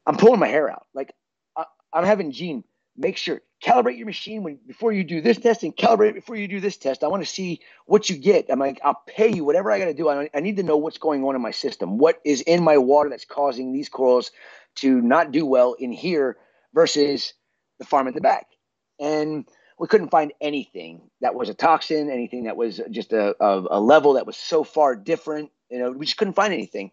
[0.06, 0.86] I'm pulling my hair out.
[0.94, 1.14] Like
[1.58, 2.64] I, I'm having Gene
[3.00, 6.48] make sure calibrate your machine when before you do this test and calibrate before you
[6.48, 7.04] do this test.
[7.04, 8.46] I want to see what you get.
[8.50, 10.10] I'm like, I'll pay you whatever I got to do.
[10.10, 11.98] I, I need to know what's going on in my system.
[11.98, 14.32] What is in my water that's causing these corals
[14.76, 16.38] to not do well in here
[16.74, 17.34] versus
[17.80, 18.48] the farm at the back.
[19.00, 19.48] And
[19.80, 23.80] we couldn't find anything that was a toxin, anything that was just a, a, a
[23.80, 25.52] level that was so far different.
[25.70, 26.92] You know, we just couldn't find anything.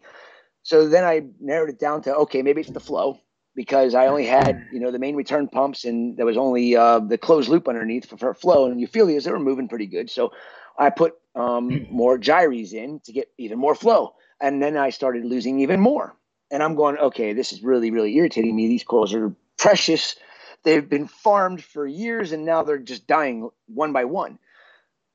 [0.63, 3.19] So then I narrowed it down to okay, maybe it's the flow
[3.57, 6.99] because I only had you know the main return pumps and there was only uh,
[6.99, 9.87] the closed loop underneath for, for flow and you feel Euphyllias they were moving pretty
[9.87, 10.09] good.
[10.09, 10.31] So
[10.77, 15.25] I put um, more gyres in to get even more flow, and then I started
[15.25, 16.15] losing even more.
[16.51, 18.67] And I'm going, okay, this is really really irritating me.
[18.67, 20.15] These corals are precious.
[20.63, 24.37] They've been farmed for years and now they're just dying one by one.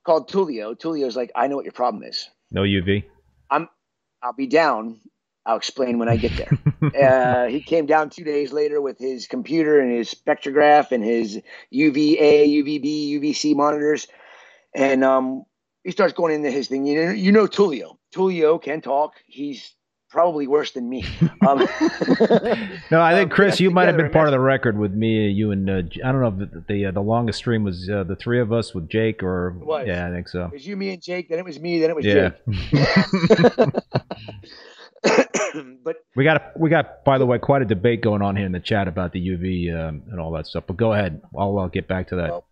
[0.05, 0.75] Called Tulio.
[0.75, 2.29] Tulio's like, I know what your problem is.
[2.51, 3.05] No UV.
[3.51, 3.69] I'm
[4.21, 4.99] I'll be down
[5.45, 6.59] I'll explain when I get there.
[7.03, 11.41] uh, he came down two days later with his computer and his spectrograph and his
[11.71, 14.07] UVA, UVB, UVC monitors,
[14.75, 15.45] and um,
[15.83, 16.87] he starts going into his thing.
[16.87, 17.97] You know, you know Tulio.
[18.15, 19.15] Tulio can talk.
[19.27, 19.75] He's
[20.13, 21.05] probably worse than me.
[21.45, 21.59] Um,
[22.93, 25.29] no, I think um, Chris, you might have been part of the record with me,
[25.29, 28.05] you and uh, I don't know if the the, uh, the longest stream was uh,
[28.05, 30.45] the three of us with Jake or yeah, I think so.
[30.45, 31.29] It was you, me, and Jake.
[31.29, 31.81] Then it was me.
[31.81, 32.31] Then it was yeah.
[32.47, 33.75] Jake.
[35.85, 38.53] but we got we got by the way quite a debate going on here in
[38.53, 40.65] the chat about the UV um, and all that stuff.
[40.67, 42.31] But go ahead, I'll, I'll get back to that.
[42.31, 42.45] Well,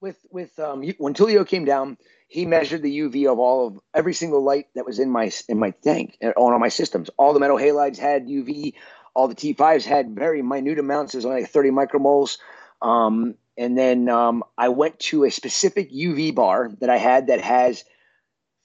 [0.00, 1.96] with with um, when Tulio came down,
[2.28, 5.58] he measured the UV of all of every single light that was in my in
[5.58, 7.10] my tank and on all my systems.
[7.16, 8.74] All the metal halides had UV.
[9.14, 11.14] All the T5s had very minute amounts.
[11.14, 12.38] It was only like 30 micromoles.
[12.82, 17.40] Um, and then um, I went to a specific UV bar that I had that
[17.40, 17.84] has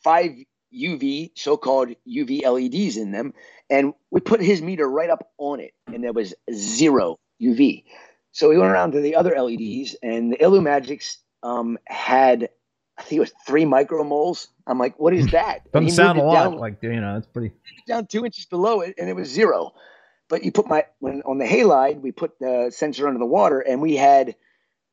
[0.04, 0.32] five
[0.74, 3.34] UV, so-called UV LEDs in them,
[3.70, 7.84] and we put his meter right up on it, and there was zero UV.
[8.32, 12.50] So we went around to the other LEDs, and the Illumagics um, had
[12.98, 14.48] I think it was three micromoles.
[14.68, 15.72] I'm like, what is that?
[15.72, 16.34] Doesn't sound a lot.
[16.34, 17.54] Down, like you know, it's pretty
[17.88, 19.74] down two inches below it, and it was zero.
[20.28, 23.62] But you put my when on the halide, we put the sensor under the water,
[23.62, 24.36] and we had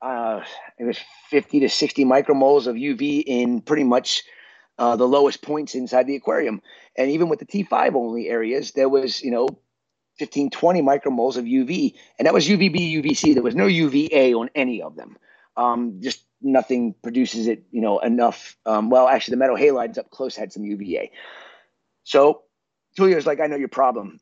[0.01, 0.43] uh,
[0.79, 0.99] it was
[1.31, 4.22] 50 to 60 micromoles of UV in pretty much
[4.79, 6.61] uh, the lowest points inside the aquarium.
[6.97, 9.49] And even with the T5 only areas, there was you know
[10.18, 13.35] 15, 20 micromoles of UV, and that was UVB, UVC.
[13.35, 15.16] There was no UVA on any of them.
[15.57, 18.57] Um, just nothing produces it, you know, enough.
[18.66, 21.11] Um, well, actually, the metal halides up close had some UVA.
[22.05, 22.43] So
[22.97, 24.20] Tulio's like, I know your problem.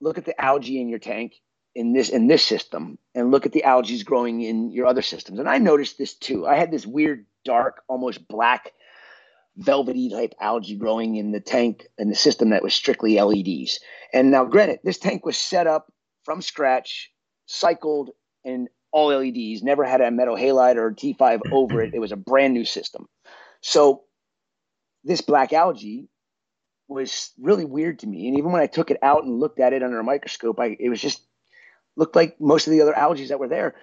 [0.00, 1.34] Look at the algae in your tank
[1.74, 5.38] in this in this system, and look at the algae growing in your other systems.
[5.38, 6.46] And I noticed this too.
[6.46, 8.72] I had this weird, dark, almost black,
[9.60, 13.78] velvety type algae growing in the tank in the system that was strictly LEDs.
[14.12, 15.92] And now, granted, this tank was set up
[16.24, 17.10] from scratch,
[17.46, 18.10] cycled,
[18.44, 21.94] and all LEDs, never had a metal halide or T5 over it.
[21.94, 23.06] It was a brand new system.
[23.60, 24.02] So
[25.04, 26.08] this black algae
[26.88, 28.26] was really weird to me.
[28.26, 30.76] And even when I took it out and looked at it under a microscope, I,
[30.80, 31.22] it was just
[31.96, 33.76] looked like most of the other algae that were there.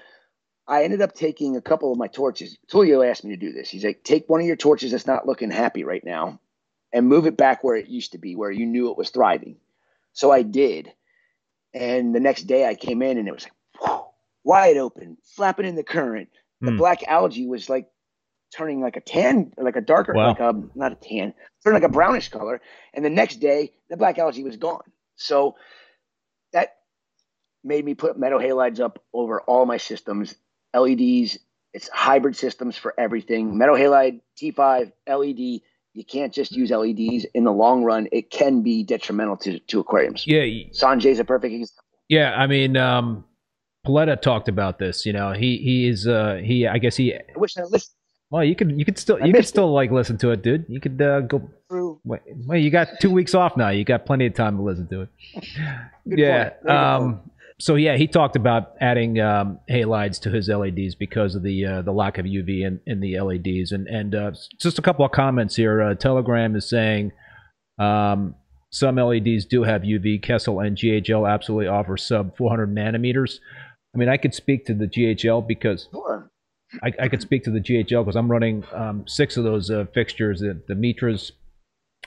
[0.67, 2.57] I ended up taking a couple of my torches.
[2.71, 3.69] Tulio asked me to do this.
[3.69, 6.39] He's like, take one of your torches that's not looking happy right now
[6.91, 9.57] and move it back where it used to be, where you knew it was thriving.
[10.13, 10.91] So I did.
[11.73, 14.01] And the next day I came in and it was like,
[14.43, 16.29] wide open, flapping in the current.
[16.61, 16.77] The mm.
[16.77, 17.87] black algae was like
[18.55, 20.29] turning like a tan, like a darker, wow.
[20.29, 22.61] like a not a tan, turning like a brownish color.
[22.93, 24.83] And the next day, the black algae was gone.
[25.17, 25.55] So
[26.53, 26.77] that
[27.63, 30.33] made me put metal halides up over all my systems,
[30.75, 31.37] LEDs.
[31.73, 33.57] It's hybrid systems for everything.
[33.57, 35.61] Metal halide, T5, LED.
[35.93, 38.07] You can't just use LEDs in the long run.
[38.11, 40.25] It can be detrimental to, to aquariums.
[40.25, 40.43] Yeah.
[40.71, 41.83] Sanjay's a perfect example.
[42.07, 42.35] Yeah.
[42.35, 43.25] I mean, um,
[43.87, 45.05] Paletta talked about this.
[45.05, 47.13] You know, he he is uh he I guess he.
[47.15, 47.93] I wish I listened.
[48.29, 49.71] Well, you could you could still you could still it.
[49.71, 50.65] like listen to it, dude.
[50.67, 51.49] You could uh, go.
[51.69, 51.99] True.
[52.03, 53.69] Wait, wait, you got two weeks off now.
[53.69, 55.09] You got plenty of time to listen to it.
[56.05, 56.51] yeah.
[56.67, 57.31] Um.
[57.59, 61.81] So yeah, he talked about adding um, halides to his LEDs because of the uh,
[61.81, 65.11] the lack of UV in, in the LEDs, and and uh, just a couple of
[65.11, 65.81] comments here.
[65.81, 67.11] Uh, Telegram is saying.
[67.79, 68.35] Um,
[68.69, 70.21] some LEDs do have UV.
[70.21, 73.39] Kessil and GHL absolutely offer sub 400 nanometers.
[73.95, 76.29] I mean, I could speak to the GHL because sure.
[76.83, 79.85] I, I, could speak to the GHL because I'm running um, six of those uh,
[79.93, 81.31] fixtures, the, the Mitras,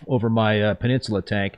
[0.06, 1.56] over my uh, Peninsula tank.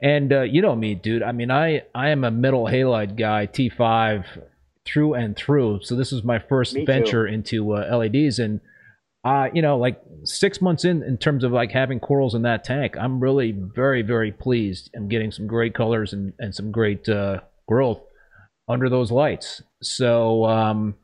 [0.00, 1.22] And uh, you know me, dude.
[1.22, 4.24] I mean, I, I am a metal halide guy, T5
[4.84, 5.80] through and through.
[5.82, 7.32] So this is my first me venture too.
[7.32, 8.38] into uh, LEDs.
[8.38, 8.60] And,
[9.24, 12.64] uh, you know, like six months in, in terms of like having corals in that
[12.64, 14.90] tank, I'm really very, very pleased.
[14.96, 18.00] I'm getting some great colors and, and some great uh, growth
[18.68, 19.62] under those lights.
[19.82, 20.96] So um,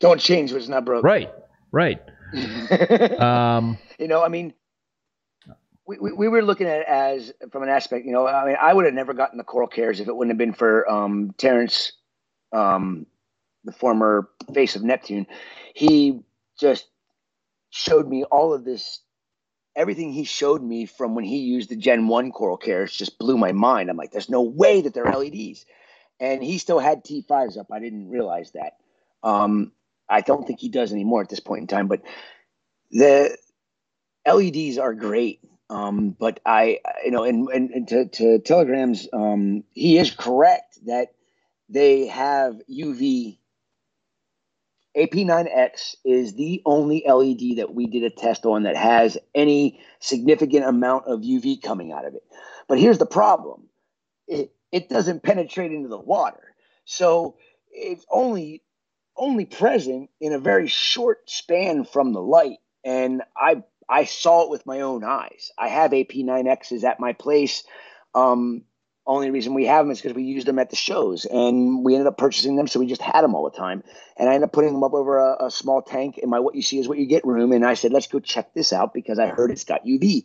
[0.00, 1.04] don't change what's not broken.
[1.04, 1.32] Right,
[1.70, 2.00] right.
[3.20, 4.54] um, you know, I mean,
[5.86, 8.06] we, we, we, were looking at it as from an aspect.
[8.06, 10.32] You know, I mean, I would have never gotten the coral cares if it wouldn't
[10.32, 11.92] have been for um, Terrence,
[12.52, 13.06] um,
[13.64, 15.26] the former face of Neptune.
[15.74, 16.20] He
[16.58, 16.86] just
[17.70, 19.00] showed me all of this
[19.74, 23.38] everything he showed me from when he used the Gen 1 Coral Cares just blew
[23.38, 23.88] my mind.
[23.88, 25.64] I'm like, there's no way that they're LEDs.
[26.20, 27.68] And he still had T5s up.
[27.72, 28.76] I didn't realize that.
[29.22, 29.72] Um,
[30.08, 32.02] I don't think he does anymore at this point in time, but
[32.90, 33.36] the
[34.26, 35.40] LEDs are great.
[35.72, 40.78] Um, but I, you know, and, and, and to, to Telegrams, um, he is correct
[40.84, 41.14] that
[41.70, 43.38] they have UV
[44.96, 50.66] AP9X is the only LED that we did a test on that has any significant
[50.66, 52.22] amount of UV coming out of it.
[52.68, 53.68] But here's the problem
[54.28, 56.54] it, it doesn't penetrate into the water.
[56.84, 57.36] So
[57.70, 58.62] it's only
[59.16, 62.58] only present in a very short span from the light.
[62.84, 63.62] And I
[63.92, 65.52] I saw it with my own eyes.
[65.58, 67.62] I have AP9Xs at my place.
[68.14, 68.64] Um,
[69.06, 71.94] only reason we have them is because we use them at the shows and we
[71.94, 72.68] ended up purchasing them.
[72.68, 73.82] So we just had them all the time.
[74.16, 76.54] And I ended up putting them up over a, a, small tank in my what
[76.54, 77.52] you see is what you get room.
[77.52, 80.24] And I said, let's go check this out because I heard it's got UV.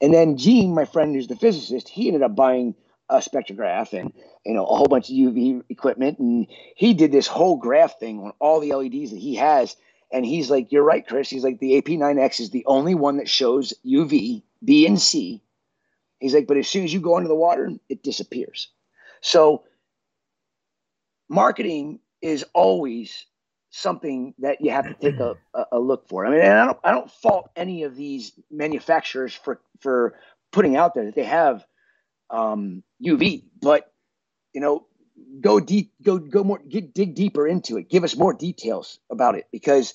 [0.00, 2.74] And then Gene, my friend who's the physicist, he ended up buying
[3.08, 4.12] a spectrograph and
[4.44, 6.18] you know a whole bunch of UV equipment.
[6.18, 9.76] And he did this whole graph thing on all the LEDs that he has.
[10.12, 11.30] And he's like, You're right, Chris.
[11.30, 15.42] He's like, the AP9X is the only one that shows UV, B and C
[16.22, 18.68] He's like, but as soon as you go into the water, it disappears.
[19.22, 19.64] So
[21.28, 23.26] marketing is always
[23.70, 25.34] something that you have to take a,
[25.72, 26.24] a look for.
[26.24, 30.14] I mean, I don't I don't fault any of these manufacturers for for
[30.52, 31.66] putting out there that they have
[32.30, 33.92] um, UV, but
[34.52, 34.86] you know
[35.40, 37.88] go deep, go go more, get, dig deeper into it.
[37.88, 39.94] Give us more details about it because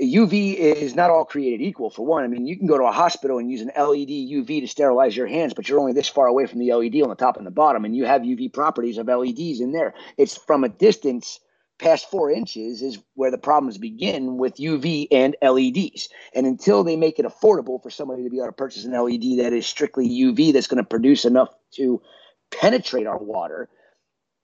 [0.00, 1.90] UV is not all created equal.
[1.90, 4.60] For one, I mean, you can go to a hospital and use an LED UV
[4.60, 7.16] to sterilize your hands, but you're only this far away from the LED on the
[7.16, 9.94] top and the bottom, and you have UV properties of LEDs in there.
[10.16, 11.40] It's from a distance
[11.78, 16.08] past four inches is where the problems begin with UV and LEDs.
[16.34, 19.38] And until they make it affordable for somebody to be able to purchase an LED
[19.38, 22.02] that is strictly UV that's going to produce enough to
[22.50, 23.68] penetrate our water,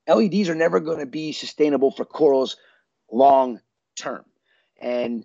[0.09, 2.57] LEDs are never going to be sustainable for corals
[3.11, 3.61] long
[3.97, 4.25] term.
[4.81, 5.25] And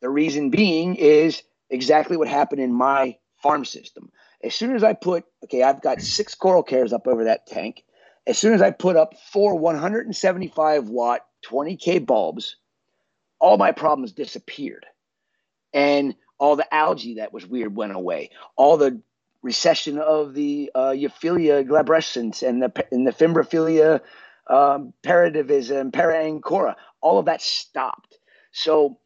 [0.00, 4.10] the reason being is exactly what happened in my farm system.
[4.42, 7.84] As soon as I put, okay, I've got six coral cares up over that tank.
[8.26, 12.56] As soon as I put up four 175 watt 20K bulbs,
[13.38, 14.86] all my problems disappeared.
[15.72, 18.30] And all the algae that was weird went away.
[18.56, 19.00] All the
[19.44, 24.00] recession of the uh, Euphyllia glabrescens and the, and the Fimbriphyllia
[24.48, 28.18] um, paradivis paraancora, all of that stopped.
[28.52, 28.98] So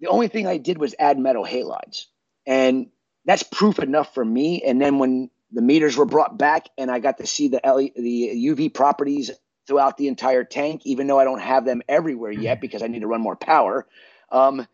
[0.00, 2.06] the only thing I did was add metal halides.
[2.46, 2.88] And
[3.24, 4.62] that's proof enough for me.
[4.62, 7.90] And then when the meters were brought back and I got to see the LE,
[7.94, 9.30] the UV properties
[9.68, 13.00] throughout the entire tank, even though I don't have them everywhere yet because I need
[13.00, 13.86] to run more power.
[14.32, 14.66] Um,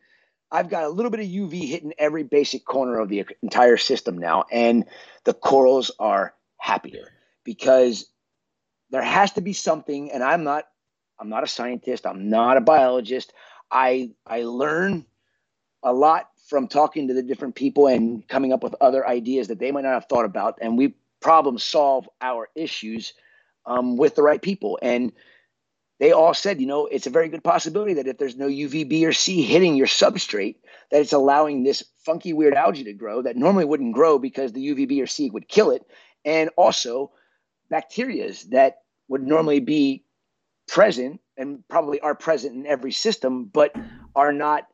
[0.51, 4.19] I've got a little bit of UV hitting every basic corner of the entire system
[4.19, 4.85] now, and
[5.25, 7.13] the corals are happier
[7.45, 8.09] because
[8.91, 10.13] there has to be something.
[10.13, 10.65] And I'm not,
[11.19, 12.07] I'm not a scientist.
[12.07, 13.33] I'm not a biologist.
[13.71, 15.05] I I learn
[15.83, 19.59] a lot from talking to the different people and coming up with other ideas that
[19.59, 23.15] they might not have thought about, and we problem solve our issues
[23.65, 24.79] um, with the right people.
[24.81, 25.13] And
[25.99, 29.07] they all said, you know, it's a very good possibility that if there's no UVB
[29.07, 30.57] or C hitting your substrate,
[30.91, 34.69] that it's allowing this funky, weird algae to grow that normally wouldn't grow because the
[34.69, 35.87] UVB or C would kill it.
[36.25, 37.13] And also
[37.73, 38.79] bacterias that
[39.09, 40.05] would normally be
[40.69, 43.75] present and probably are present in every system, but
[44.15, 44.67] are not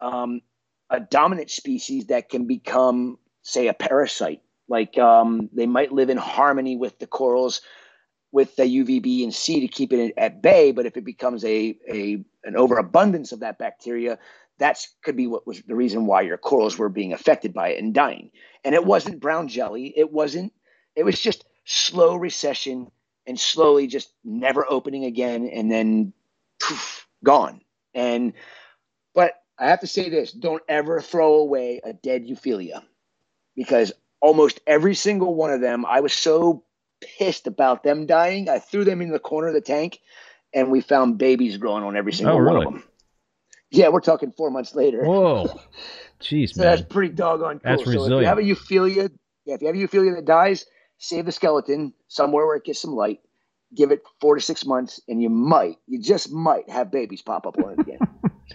[0.00, 0.40] um,
[0.88, 4.42] a dominant species that can become, say, a parasite.
[4.68, 7.60] Like um, they might live in harmony with the corals
[8.32, 10.72] with the UVB and C to keep it at bay.
[10.72, 14.18] But if it becomes a, a an overabundance of that bacteria,
[14.58, 17.82] that could be what was the reason why your corals were being affected by it
[17.82, 18.30] and dying.
[18.64, 19.92] And it wasn't brown jelly.
[19.96, 20.52] It wasn't.
[20.94, 22.90] It was just slow recession
[23.26, 26.12] and slowly just never opening again and then
[26.60, 27.62] poof, gone.
[27.94, 28.32] And
[29.14, 32.82] but I have to say this: don't ever throw away a dead Euphyllia
[33.56, 36.64] because almost every single one of them, I was so
[37.00, 38.48] pissed about them dying.
[38.48, 39.98] I threw them in the corner of the tank,
[40.54, 42.58] and we found babies growing on every single oh, really?
[42.58, 42.84] one of them.
[43.70, 45.04] Yeah, we're talking four months later.
[45.04, 45.46] Whoa,
[46.20, 46.70] jeez, so man.
[46.70, 47.70] that's pretty doggone cool.
[47.70, 48.14] That's so resilient.
[48.14, 49.10] if you have a Euphyllia,
[49.44, 50.66] yeah, if you have a Euphyllia that dies,
[50.98, 53.20] save the skeleton somewhere where it gets some light.
[53.74, 57.46] Give it four to six months, and you might, you just might have babies pop
[57.46, 57.98] up on it again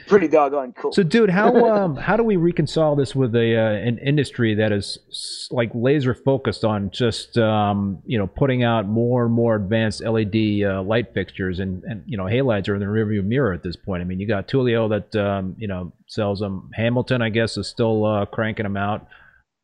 [0.08, 0.92] pretty doggone cool.
[0.92, 4.72] So, dude, how um how do we reconcile this with a uh, an industry that
[4.72, 10.04] is like laser focused on just um you know putting out more and more advanced
[10.04, 13.64] LED uh, light fixtures and and you know halides are in the rearview mirror at
[13.64, 14.02] this point.
[14.02, 16.70] I mean, you got Tulio that um you know sells them.
[16.74, 19.08] Hamilton, I guess, is still uh, cranking them out.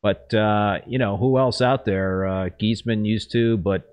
[0.01, 2.25] But uh, you know who else out there?
[2.25, 3.90] Uh, Giesemann used to, but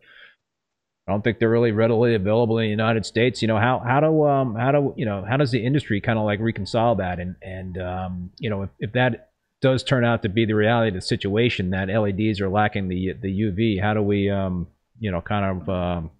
[1.08, 3.40] I don't think they're really readily available in the United States.
[3.40, 6.18] You know how how do um how do you know how does the industry kind
[6.18, 9.30] of like reconcile that and and um you know if, if that
[9.62, 13.14] does turn out to be the reality of the situation that LEDs are lacking the
[13.22, 14.66] the UV, how do we um
[14.98, 16.10] you know kind of um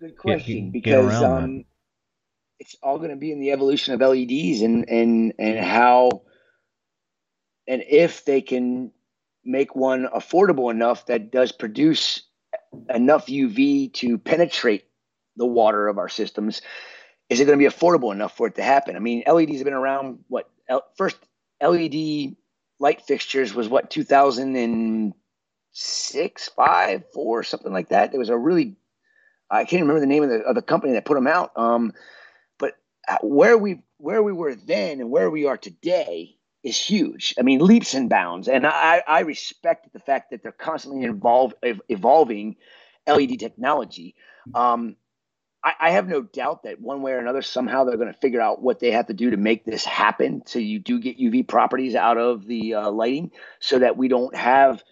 [0.00, 1.64] good question get, get because um that?
[2.58, 6.22] it's all going to be in the evolution of LEDs and and and how
[7.68, 8.90] and if they can
[9.44, 12.25] make one affordable enough that does produce
[12.88, 14.84] enough UV to penetrate
[15.36, 16.62] the water of our systems,
[17.28, 18.94] is it going to be affordable enough for it to happen?
[18.96, 20.20] I mean, LEDs have been around.
[20.28, 20.48] What
[20.96, 21.16] first
[21.62, 22.36] LED
[22.78, 28.10] light fixtures was what 2006, five, four, something like that.
[28.10, 28.76] There was a really
[29.50, 31.52] I can't remember the name of the, of the company that put them out.
[31.56, 31.92] Um,
[32.58, 32.74] but
[33.08, 36.35] uh, where we where we were then and where we are today
[36.66, 37.34] is huge.
[37.38, 38.48] I mean, leaps and bounds.
[38.48, 41.08] And I, I respect the fact that they're constantly
[41.88, 42.56] evolving
[43.06, 44.16] LED technology.
[44.52, 44.96] Um,
[45.62, 48.40] I, I, have no doubt that one way or another, somehow they're going to figure
[48.40, 50.42] out what they have to do to make this happen.
[50.46, 53.30] So you do get UV properties out of the uh, lighting,
[53.60, 54.82] so that we don't have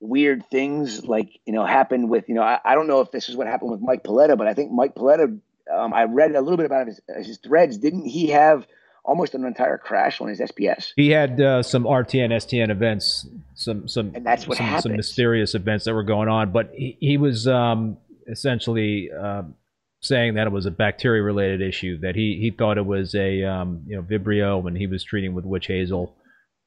[0.00, 3.28] weird things like you know happen with you know I, I don't know if this
[3.28, 5.40] is what happened with Mike Paletta, but I think Mike Paletta.
[5.70, 7.76] Um, I read a little bit about his, his threads.
[7.76, 8.66] Didn't he have
[9.08, 10.92] almost an entire crash on his SPS.
[10.94, 15.54] He had uh, some RTN, STN events, some some and that's what some, some, mysterious
[15.54, 16.52] events that were going on.
[16.52, 17.96] But he, he was um,
[18.30, 19.54] essentially um,
[20.00, 21.98] saying that it was a bacteria related issue.
[22.00, 25.34] That he he thought it was a um, you know Vibrio when he was treating
[25.34, 26.14] with witch hazel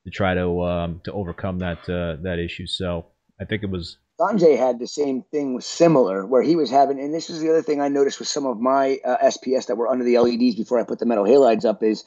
[0.04, 2.66] to try to um, to overcome that uh, that issue.
[2.66, 3.06] So
[3.40, 3.98] I think it was.
[4.22, 7.62] Sanjay had the same thing similar where he was having, and this is the other
[7.62, 10.80] thing I noticed with some of my uh, SPS that were under the LEDs before
[10.80, 12.04] I put the metal halides up is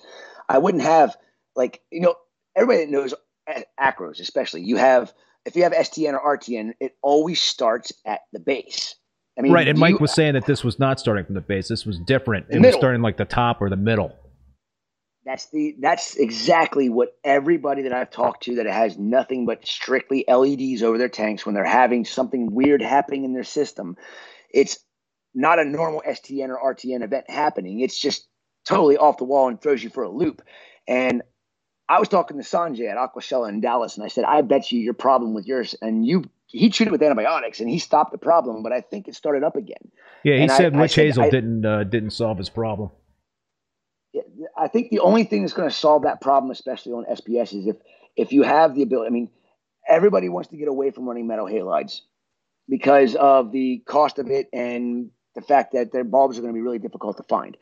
[0.48, 1.16] I wouldn't have
[1.56, 2.14] like you know
[2.54, 3.14] everybody that knows
[3.80, 5.12] acros especially you have
[5.44, 8.94] if you have STN or RTN it always starts at the base.
[9.36, 11.40] I mean, right, and Mike you, was saying that this was not starting from the
[11.40, 11.66] base.
[11.66, 12.46] This was different.
[12.50, 12.68] It middle.
[12.68, 14.14] was starting like the top or the middle.
[15.24, 20.24] That's the that's exactly what everybody that I've talked to that has nothing but strictly
[20.28, 23.96] LEDs over their tanks when they're having something weird happening in their system.
[24.50, 24.78] It's
[25.34, 27.80] not a normal STN or RTN event happening.
[27.80, 28.28] It's just
[28.66, 30.42] totally off the wall and throws you for a loop.
[30.86, 31.22] And
[31.88, 34.80] I was talking to Sanjay at Aquacella in Dallas, and I said, I bet you
[34.80, 38.62] your problem with yours, and you he treated with antibiotics and he stopped the problem,
[38.62, 39.90] but I think it started up again.
[40.22, 42.48] Yeah, he and said I, witch I said, hazel I, didn't uh, didn't solve his
[42.48, 42.90] problem.
[44.56, 47.66] I think the only thing that's going to solve that problem, especially on SPS, is
[47.66, 47.76] if
[48.16, 49.08] if you have the ability.
[49.08, 49.30] I mean,
[49.88, 52.00] everybody wants to get away from running metal halides
[52.68, 56.56] because of the cost of it and the fact that their bulbs are going to
[56.56, 57.56] be really difficult to find.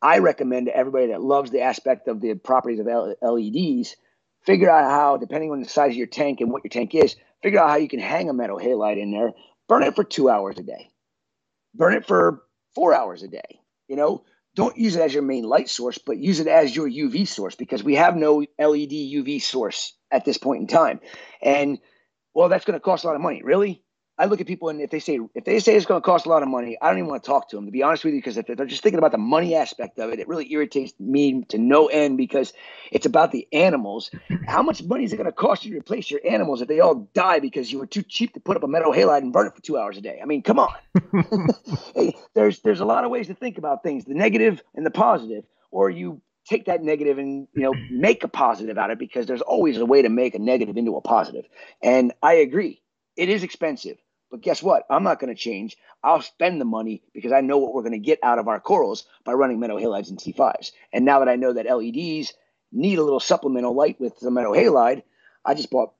[0.00, 3.96] I recommend to everybody that loves the aspect of the properties of LEDs,
[4.44, 7.16] figure out how, depending on the size of your tank and what your tank is,
[7.42, 9.32] figure out how you can hang a metal halide in there,
[9.68, 10.90] burn it for two hours a day,
[11.74, 12.42] burn it for
[12.74, 13.60] four hours a day.
[13.88, 14.22] You know,
[14.58, 17.54] don't use it as your main light source, but use it as your UV source
[17.54, 20.98] because we have no LED UV source at this point in time.
[21.40, 21.78] And
[22.34, 23.40] well, that's going to cost a lot of money.
[23.44, 23.84] Really?
[24.20, 26.26] I look at people and if they say if they say it's going to cost
[26.26, 28.04] a lot of money, I don't even want to talk to them to be honest
[28.04, 30.52] with you because if they're just thinking about the money aspect of it, it really
[30.52, 32.52] irritates me to no end because
[32.90, 34.10] it's about the animals.
[34.48, 36.80] How much money is it going to cost you to replace your animals if they
[36.80, 39.46] all die because you were too cheap to put up a metal halide and burn
[39.46, 40.18] it for two hours a day?
[40.20, 40.74] I mean, come on.
[41.94, 44.90] hey, there's there's a lot of ways to think about things, the negative and the
[44.90, 48.98] positive, or you take that negative and you know make a positive out of it
[48.98, 51.44] because there's always a way to make a negative into a positive.
[51.80, 52.82] And I agree,
[53.16, 53.98] it is expensive
[54.30, 54.84] but guess what?
[54.90, 55.76] I'm not going to change.
[56.02, 58.60] I'll spend the money because I know what we're going to get out of our
[58.60, 60.72] corals by running metal halides and T5s.
[60.92, 62.32] And now that I know that LEDs
[62.70, 65.02] need a little supplemental light with the metal halide,
[65.44, 65.92] I just bought.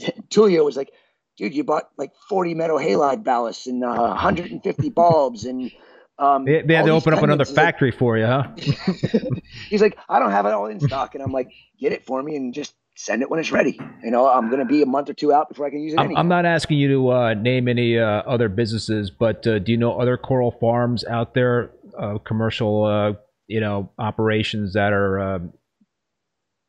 [0.30, 0.92] Tulio was like,
[1.36, 5.70] dude, you bought like 40 metal halide ballasts and uh, 150 bulbs and.
[6.18, 8.48] Um, they, they had to open up another factory like, for you, huh?
[9.70, 12.22] he's like, I don't have it all in stock, and I'm like, get it for
[12.22, 13.80] me and just send it when it's ready.
[14.02, 15.94] You know, I'm going to be a month or two out before I can use
[15.94, 15.98] it.
[15.98, 19.72] I'm, I'm not asking you to uh, name any uh, other businesses, but uh, do
[19.72, 23.14] you know other coral farms out there, uh, commercial, uh,
[23.46, 25.52] you know, operations that are um,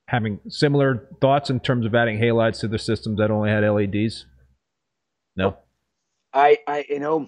[0.08, 4.26] having similar thoughts in terms of adding halides to their systems that only had LEDs?
[5.36, 5.58] No.
[6.34, 7.28] I, I, you know,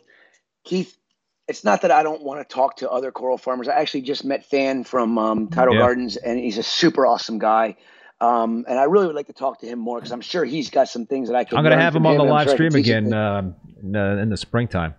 [0.64, 0.98] Keith.
[1.46, 3.68] It's not that I don't want to talk to other coral farmers.
[3.68, 5.82] I actually just met Fan from um, Tidal yeah.
[5.82, 7.76] Gardens, and he's a super awesome guy.
[8.24, 10.70] Um, and I really would like to talk to him more because I'm sure he's
[10.70, 11.58] got some things that I can.
[11.58, 13.52] I'm going to have him on the live sure stream again uh,
[13.82, 14.95] in, uh, in the springtime.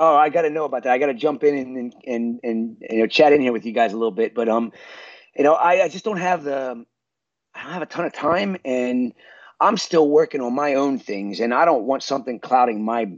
[0.00, 0.92] Oh, I got to know about that.
[0.92, 3.64] I got to jump in and, and and and you know chat in here with
[3.64, 4.34] you guys a little bit.
[4.34, 4.72] But um,
[5.36, 6.84] you know, I, I just don't have the
[7.54, 9.12] I don't have a ton of time, and
[9.60, 13.08] I'm still working on my own things, and I don't want something clouding my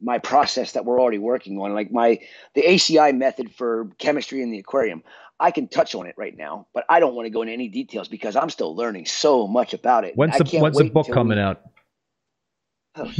[0.00, 2.20] my process that we're already working on, like my
[2.54, 5.02] the ACI method for chemistry in the aquarium.
[5.38, 7.68] I can touch on it right now, but I don't want to go into any
[7.68, 10.16] details because I'm still learning so much about it.
[10.16, 11.44] When's the when's the book coming we...
[11.44, 11.60] out?
[12.98, 13.12] Oh,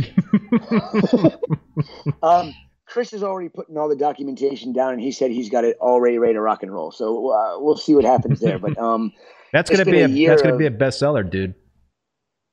[2.22, 2.54] um,
[2.86, 6.18] Chris is already putting all the documentation down, and he said he's got it already
[6.18, 6.90] ready to rock and roll.
[6.90, 8.58] So uh, we'll see what happens there.
[8.58, 9.12] But um,
[9.52, 10.58] that's gonna be a, a that's gonna of...
[10.58, 11.54] be a bestseller, dude.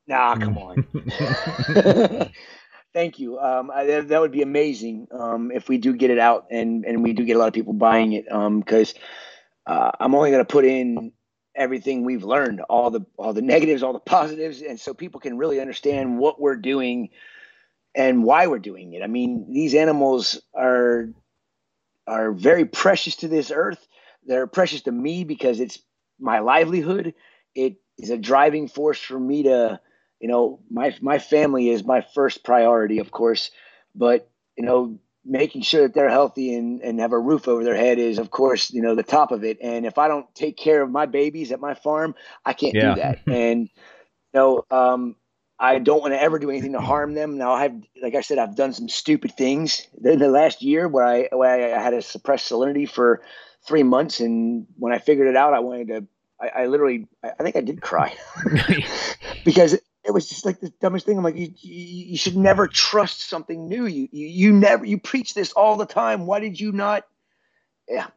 [0.08, 0.86] Nah, come on.
[2.94, 3.40] Thank you.
[3.40, 7.04] Um, I, that would be amazing um, if we do get it out and and
[7.04, 8.94] we do get a lot of people buying it because.
[8.96, 9.02] Um,
[9.66, 11.14] uh, I'm only going to put in
[11.56, 15.38] everything we've learned, all the all the negatives, all the positives, and so people can
[15.38, 17.10] really understand what we're doing
[17.96, 19.04] and why we're doing it.
[19.04, 21.10] I mean, these animals are
[22.08, 23.88] are very precious to this earth.
[24.26, 25.80] They're precious to me because it's
[26.20, 27.14] my livelihood.
[27.56, 29.80] It is a driving force for me to,
[30.24, 33.52] you know, my my family is my first priority, of course,
[33.94, 37.76] but you know, making sure that they're healthy and, and have a roof over their
[37.76, 39.58] head is of course you know the top of it.
[39.62, 42.96] And if i don't take care of my babies at my farm i can't yeah.
[42.96, 43.20] do that.
[43.28, 45.18] And you know um,
[45.60, 47.38] i don't want to ever do anything to harm them.
[47.38, 49.86] Now i've like i said i've done some stupid things.
[50.06, 53.22] In the last year where i where i had a suppressed salinity for
[53.68, 56.08] three months and when i figured it out i wanted to
[56.42, 58.16] i, I literally I, I think i did cry.
[59.46, 61.18] Because it was just like the dumbest thing.
[61.18, 63.86] I'm like, you, you, you should never trust something new.
[63.86, 66.26] You, you, you never, you preach this all the time.
[66.26, 67.06] Why did you not?
[67.88, 68.08] Yeah.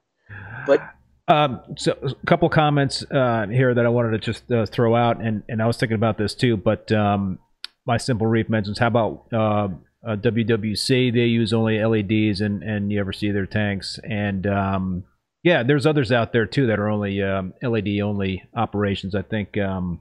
[0.67, 0.81] But,
[1.29, 5.21] um, so a couple comments uh, here that I wanted to just uh, throw out,
[5.21, 6.57] and, and I was thinking about this too.
[6.57, 7.39] But um,
[7.85, 9.69] my simple reef mentions how about uh,
[10.07, 11.13] uh WWC?
[11.13, 13.99] They use only LEDs, and and you ever see their tanks?
[14.09, 15.05] And um,
[15.43, 19.17] yeah, there's others out there too that are only um, LED only operations.
[19.17, 20.01] I think um,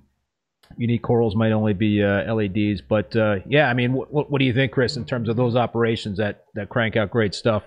[0.77, 2.81] unique corals might only be uh, LEDs.
[2.81, 5.55] But uh, yeah, I mean, what, what do you think, Chris, in terms of those
[5.55, 7.63] operations that that crank out great stuff,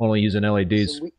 [0.00, 0.96] only using LEDs?
[0.96, 1.12] So we,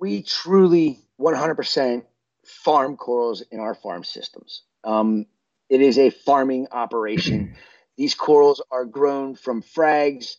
[0.00, 2.04] we, truly 100%
[2.44, 4.62] farm corals in our farm systems.
[4.84, 5.26] Um,
[5.68, 7.56] it is a farming operation.
[7.96, 10.36] These corals are grown from frags,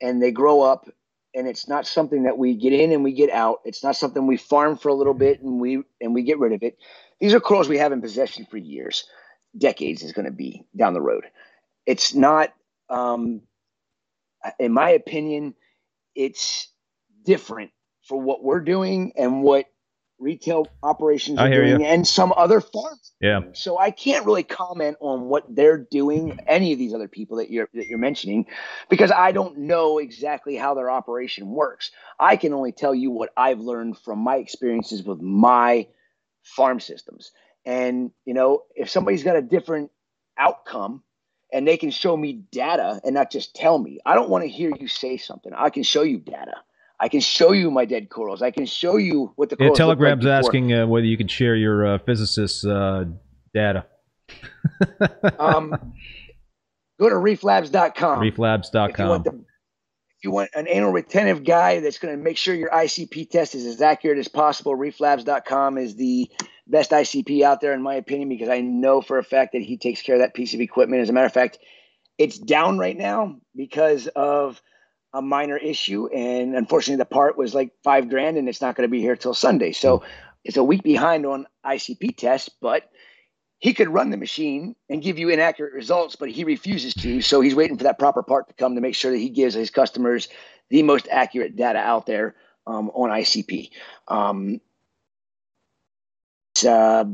[0.00, 0.88] and they grow up.
[1.34, 3.60] And it's not something that we get in and we get out.
[3.64, 6.52] It's not something we farm for a little bit and we and we get rid
[6.52, 6.76] of it
[7.20, 9.04] these are corals we have in possession for years,
[9.56, 11.24] decades is going to be down the road.
[11.86, 12.52] It's not,
[12.88, 13.42] um,
[14.58, 15.54] in my opinion,
[16.14, 16.68] it's
[17.24, 17.70] different
[18.02, 19.66] for what we're doing and what
[20.18, 21.86] retail operations are doing you.
[21.86, 23.12] and some other farms.
[23.20, 23.40] Yeah.
[23.54, 27.50] So I can't really comment on what they're doing, any of these other people that
[27.50, 28.46] you're that you're mentioning,
[28.88, 31.90] because I don't know exactly how their operation works.
[32.20, 35.88] I can only tell you what I've learned from my experiences with my
[36.42, 37.32] farm systems.
[37.64, 39.90] And, you know, if somebody's got a different
[40.36, 41.02] outcome
[41.52, 44.48] and they can show me data and not just tell me, I don't want to
[44.48, 45.52] hear you say something.
[45.56, 46.56] I can show you data.
[46.98, 48.42] I can show you my dead corals.
[48.42, 51.56] I can show you what the yeah, Telegram's like asking uh, whether you can share
[51.56, 53.04] your uh, physicist's uh,
[53.52, 53.86] data.
[55.38, 55.94] um,
[57.00, 58.20] go to reeflabs.com.
[58.20, 59.46] Reeflabs.com you want
[60.24, 64.18] an anal retentive guy that's going to make sure your ICP test is as accurate
[64.18, 66.30] as possible, reeflabs.com is the
[66.66, 69.76] best ICP out there, in my opinion, because I know for a fact that he
[69.76, 71.02] takes care of that piece of equipment.
[71.02, 71.58] As a matter of fact,
[72.18, 74.60] it's down right now because of
[75.12, 76.06] a minor issue.
[76.08, 79.16] And unfortunately, the part was like five grand and it's not going to be here
[79.16, 79.72] till Sunday.
[79.72, 80.02] So
[80.44, 82.88] it's a week behind on ICP tests, but
[83.62, 87.22] he could run the machine and give you inaccurate results, but he refuses to.
[87.22, 89.54] So he's waiting for that proper part to come to make sure that he gives
[89.54, 90.28] his customers
[90.68, 92.34] the most accurate data out there
[92.66, 93.70] um, on ICP.
[94.08, 94.60] Um,
[96.66, 97.04] uh,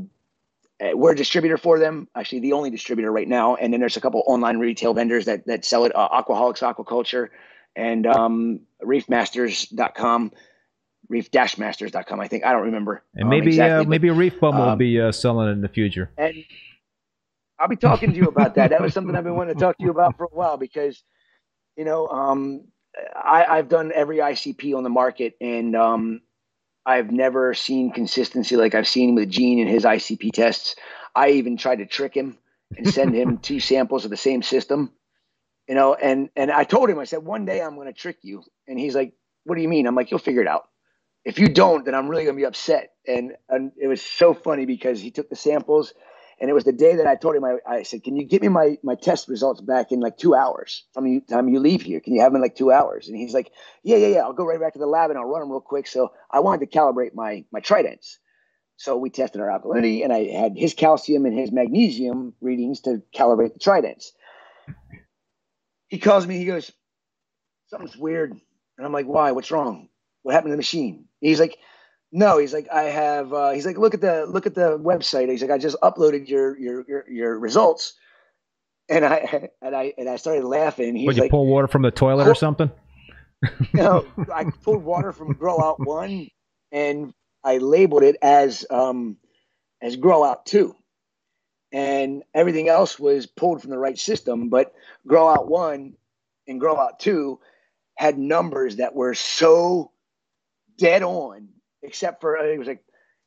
[0.94, 3.56] we're a distributor for them, actually the only distributor right now.
[3.56, 7.28] And then there's a couple online retail vendors that that sell it, uh, Aquaholics Aquaculture
[7.76, 10.32] and um, reefmasters.com
[11.08, 12.20] reef-masters.com.
[12.20, 13.02] I think I don't remember.
[13.14, 15.50] And um, maybe um, exactly, uh, maybe a reef bum um, will be uh, selling
[15.50, 16.10] in the future.
[16.16, 16.44] And
[17.58, 18.70] I'll be talking to you about that.
[18.70, 21.02] That was something I've been wanting to talk to you about for a while because,
[21.76, 22.64] you know, um,
[23.14, 26.20] I, I've done every ICP on the market and um,
[26.86, 30.74] I've never seen consistency like I've seen with Gene and his ICP tests.
[31.14, 32.38] I even tried to trick him
[32.76, 34.92] and send him two samples of the same system,
[35.68, 38.18] you know, and and I told him I said one day I'm going to trick
[38.22, 39.12] you, and he's like,
[39.44, 40.68] "What do you mean?" I'm like, "You'll figure it out."
[41.24, 42.92] If you don't, then I'm really gonna be upset.
[43.06, 45.92] And, and it was so funny because he took the samples,
[46.40, 48.42] and it was the day that I told him I, I said, "Can you get
[48.42, 51.82] me my my test results back in like two hours from the time you leave
[51.82, 52.00] here?
[52.00, 53.50] Can you have them in like two hours?" And he's like,
[53.82, 54.20] "Yeah, yeah, yeah.
[54.20, 56.40] I'll go right back to the lab and I'll run them real quick." So I
[56.40, 58.18] wanted to calibrate my my tridents.
[58.76, 63.02] So we tested our alkalinity, and I had his calcium and his magnesium readings to
[63.12, 64.12] calibrate the tridents.
[65.88, 66.38] He calls me.
[66.38, 66.70] He goes,
[67.66, 69.32] "Something's weird," and I'm like, "Why?
[69.32, 69.88] What's wrong?
[70.22, 71.58] What happened to the machine?" He's like,
[72.12, 73.32] no, he's like, I have.
[73.32, 75.28] Uh, he's like, look at the look at the website.
[75.28, 77.94] He's like, I just uploaded your your your, your results,
[78.88, 80.96] and I and I and I started laughing.
[80.96, 82.70] He's Would you like, pull water from the toilet or something?
[83.72, 86.28] know, I pulled water from Grow Out One,
[86.72, 87.12] and
[87.44, 89.18] I labeled it as um
[89.82, 90.74] as Grow Out Two,
[91.72, 94.48] and everything else was pulled from the right system.
[94.48, 94.72] But
[95.06, 95.94] Grow Out One
[96.46, 97.38] and Grow Out Two
[97.96, 99.92] had numbers that were so
[100.78, 101.48] dead on,
[101.82, 102.82] except for uh, it was like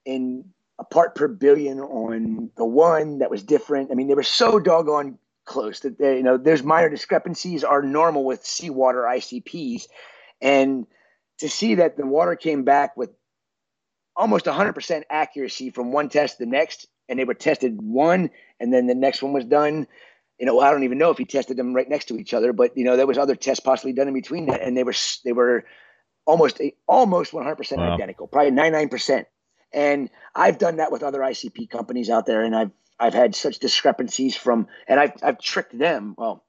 [0.05, 0.45] in
[0.79, 3.91] a part per billion on the one that was different.
[3.91, 7.81] I mean, they were so doggone close that they, you know there's minor discrepancies are
[7.81, 9.83] normal with seawater ICPs,
[10.41, 10.87] and
[11.39, 13.11] to see that the water came back with
[14.15, 18.29] almost 100% accuracy from one test to the next, and they were tested one,
[18.59, 19.87] and then the next one was done.
[20.39, 22.53] You know, I don't even know if he tested them right next to each other,
[22.53, 24.95] but you know, there was other tests possibly done in between that, and they were
[25.23, 25.65] they were
[26.25, 27.93] almost almost 100% wow.
[27.93, 29.25] identical, probably 99%.
[29.73, 33.59] And I've done that with other ICP companies out there, and I've I've had such
[33.59, 36.13] discrepancies from, and I've I've tricked them.
[36.17, 36.43] Well,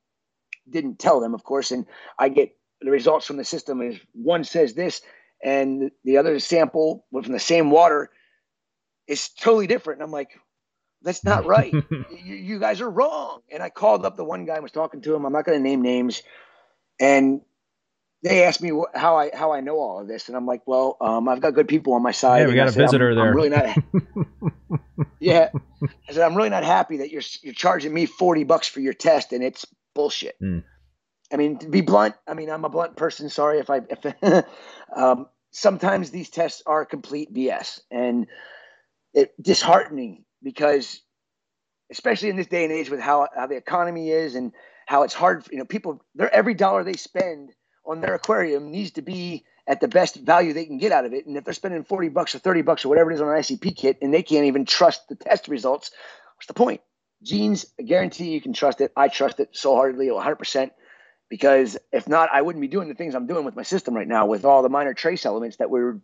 [0.69, 1.87] didn't tell them, of course, and
[2.19, 5.03] I get the results from the system is one says this,
[5.43, 8.11] and the other sample from the same water
[9.07, 10.01] is totally different.
[10.01, 10.31] And I'm like,
[11.03, 11.73] that's not right.
[11.73, 13.41] you, you, guys are wrong.
[13.51, 15.25] And I called up the one guy and was talking to him.
[15.25, 16.23] I'm not going to name names.
[17.01, 17.41] And
[18.23, 20.97] they asked me how I how I know all of this, and I'm like, well,
[21.01, 22.41] um, I've got good people on my side.
[22.41, 23.29] Yeah, we got a said, visitor I'm, there.
[23.29, 23.77] I'm really not.
[25.21, 25.49] yeah,
[26.09, 28.95] I said I'm really not happy that you're you're charging me forty bucks for your
[28.95, 30.37] test, and it's bullshit.
[30.41, 30.63] Mm.
[31.33, 33.29] I mean, to be blunt, I mean, I'm a blunt person.
[33.29, 34.45] Sorry if I if
[34.97, 38.29] um, sometimes these tests are complete BS, and
[39.15, 41.01] it disheartening because,
[41.91, 44.53] especially in this day and age with how how the economy is and
[44.87, 45.45] how it's hard.
[45.51, 47.53] You know, people, they're every dollar they spend
[47.85, 51.13] on their aquarium needs to be at the best value they can get out of
[51.13, 51.27] it.
[51.27, 53.35] And if they're spending 40 bucks or 30 bucks or whatever it is on an
[53.35, 55.91] ICP kit and they can't even trust the test results,
[56.37, 56.81] what's the point?
[57.23, 58.93] Genes, I guarantee you can trust it.
[58.97, 60.71] I trust it so hardly, 100%.
[61.29, 64.09] Because if not, I wouldn't be doing the things I'm doing with my system right
[64.09, 66.01] now with all the minor trace elements that we're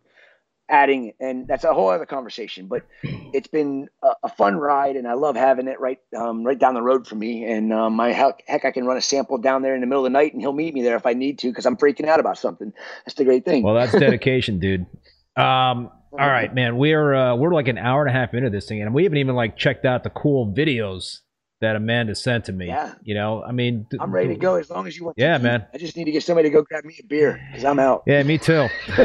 [0.69, 2.67] adding, and that's a whole other conversation.
[2.67, 6.57] But it's been a, a fun ride, and I love having it right um, right
[6.57, 7.43] down the road for me.
[7.43, 10.05] And um, my heck, heck, I can run a sample down there in the middle
[10.05, 12.07] of the night, and he'll meet me there if I need to because I'm freaking
[12.07, 12.71] out about something.
[13.05, 13.63] That's the great thing.
[13.63, 14.85] Well, that's dedication, dude.
[15.37, 16.77] Um, all right, man.
[16.77, 19.19] We're uh, we're like an hour and a half into this thing, and we haven't
[19.19, 21.19] even like checked out the cool videos
[21.61, 22.67] that Amanda sent to me.
[22.67, 22.93] Yeah.
[23.03, 25.17] You know, I mean, I'm ready to go as long as you want.
[25.17, 25.65] Yeah, man.
[25.73, 28.03] I just need to get somebody to go grab me a beer because I'm out.
[28.05, 28.67] Yeah, me too.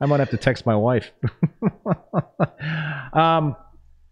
[0.00, 1.12] I might have to text my wife.
[3.12, 3.56] um,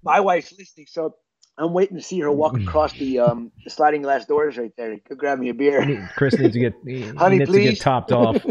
[0.02, 1.16] my wife's listening, so
[1.58, 4.96] I'm waiting to see her walk across the um the sliding glass doors right there.
[5.08, 6.10] Go grab me a beer.
[6.16, 6.74] Chris needs to get
[7.16, 7.66] honey, needs please.
[7.66, 8.44] to get topped off.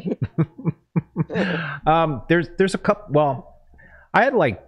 [1.87, 3.13] um, there's there's a couple.
[3.13, 3.61] Well,
[4.13, 4.63] I had like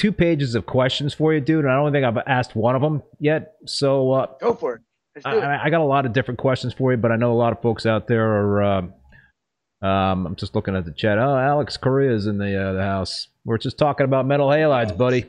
[0.00, 1.66] two pages of questions for you, dude.
[1.66, 3.56] And I don't think I've asked one of them yet.
[3.66, 4.82] So uh, go for it.
[5.26, 7.52] I, I, got a lot of different questions for you, but I know a lot
[7.52, 8.62] of folks out there are.
[8.62, 8.82] Uh,
[9.82, 11.18] um, I'm just looking at the chat.
[11.18, 13.28] Oh, Alex Correa is in the uh, the house.
[13.44, 15.22] We're just talking about metal halides, buddy.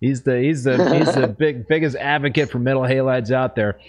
[0.00, 3.80] he's the he's the he's the big biggest advocate for metal halides out there.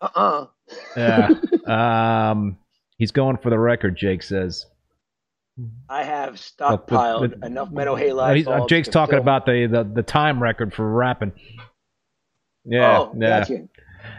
[0.00, 0.46] Uh uh-uh.
[0.96, 1.34] uh
[1.66, 1.66] Yeah.
[2.30, 2.58] um,
[2.98, 3.96] he's going for the record.
[3.96, 4.66] Jake says.
[5.88, 8.46] I have stockpiled but, but, enough metal halide.
[8.46, 9.22] Uh, Jake's talking fill.
[9.22, 11.32] about the, the the time record for rapping.
[12.64, 13.40] Yeah, oh, yeah.
[13.40, 13.68] Gotcha.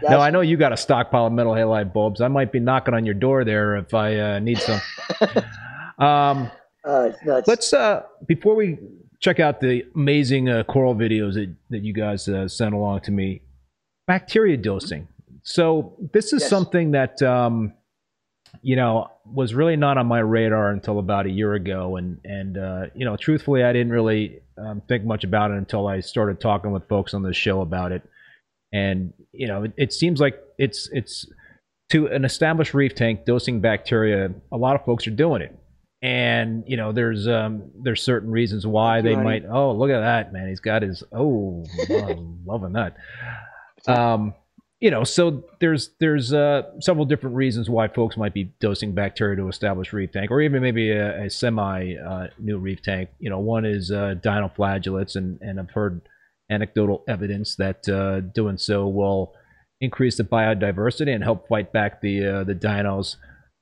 [0.02, 2.22] No, I know you got a stockpile of metal halide bulbs.
[2.22, 4.82] I might be knocking on your door there if I uh, need some.
[5.98, 6.52] um,
[6.84, 7.12] uh,
[7.48, 8.78] let's uh, before we
[9.20, 13.12] check out the amazing uh, coral videos that, that you guys uh, sent along to
[13.12, 13.42] me.
[14.06, 15.08] Bacteria dosing.
[15.44, 16.50] So this is yes.
[16.50, 17.74] something that um,
[18.64, 22.58] you know was really not on my radar until about a year ago, and and
[22.58, 26.40] uh, you know truthfully, I didn't really um, think much about it until I started
[26.40, 28.02] talking with folks on the show about it.
[28.72, 31.28] And you know it, it, seems like it's it's
[31.92, 35.56] to an established reef tank dosing bacteria a lot of folks are doing it.
[36.02, 40.32] And you know there's um there's certain reasons why they might oh look at that
[40.32, 40.48] man.
[40.48, 41.66] He's got his oh
[42.46, 42.96] loving that.
[43.88, 44.34] Um
[44.84, 49.36] you know so there's there's uh several different reasons why folks might be dosing bacteria
[49.36, 53.30] to establish reef tank or even maybe a, a semi uh, new reef tank you
[53.30, 56.02] know one is uh dinoflagellates and and i've heard
[56.50, 59.34] anecdotal evidence that uh, doing so will
[59.82, 63.18] increase the biodiversity and help fight back the uh, the dinos.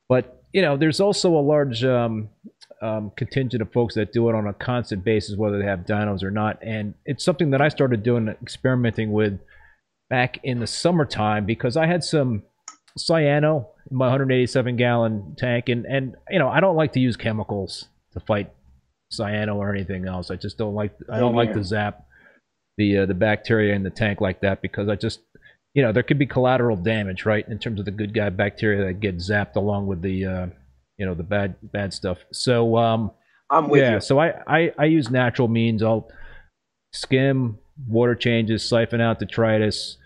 [0.07, 2.29] But you know, there's also a large um,
[2.81, 6.23] um, contingent of folks that do it on a constant basis, whether they have dinos
[6.23, 6.59] or not.
[6.61, 9.39] And it's something that I started doing, experimenting with
[10.11, 12.43] back in the summertime because I had some
[12.99, 17.15] cyano in my 187 gallon tank, and and you know, I don't like to use
[17.15, 18.51] chemicals to fight
[19.11, 20.29] cyano or anything else.
[20.29, 22.05] I just don't like I don't like to zap
[22.77, 25.21] the uh, the bacteria in the tank like that because I just
[25.73, 28.85] you know there could be collateral damage right in terms of the good guy bacteria
[28.85, 30.47] that get zapped along with the uh,
[30.97, 32.17] you know the bad bad stuff.
[32.33, 33.11] So um,
[33.49, 34.01] I'm with yeah, you.
[34.01, 35.81] so I, I I use natural means.
[35.81, 36.09] I'll
[36.91, 39.97] skim water changes, siphon out detritus,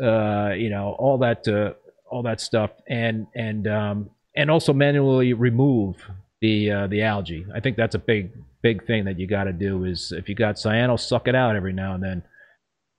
[0.00, 1.72] uh, you know all that uh,
[2.10, 5.96] all that stuff, and and um, and also manually remove
[6.40, 7.46] the uh, the algae.
[7.54, 8.32] I think that's a big
[8.62, 11.56] big thing that you got to do is if you got cyano, suck it out
[11.56, 12.22] every now and then.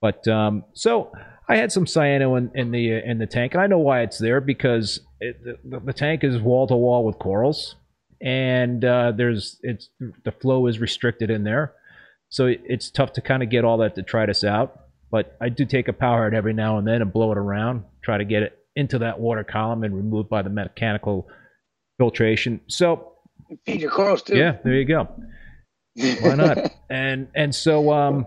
[0.00, 1.12] But um, so
[1.48, 4.18] I had some cyano in, in the in the tank, and I know why it's
[4.18, 7.76] there because it, the, the, tank is wall to wall with corals,
[8.20, 9.88] and uh, there's it's
[10.24, 11.74] the flow is restricted in there,
[12.28, 14.81] so it's tough to kind of get all that detritus out.
[15.12, 17.84] But I do take a power head every now and then and blow it around,
[18.02, 21.28] try to get it into that water column and removed by the mechanical
[21.98, 22.62] filtration.
[22.66, 23.12] So
[23.66, 24.36] feed your corals too.
[24.36, 25.08] Yeah, there you go.
[26.22, 26.58] Why not?
[26.90, 28.26] and and so um,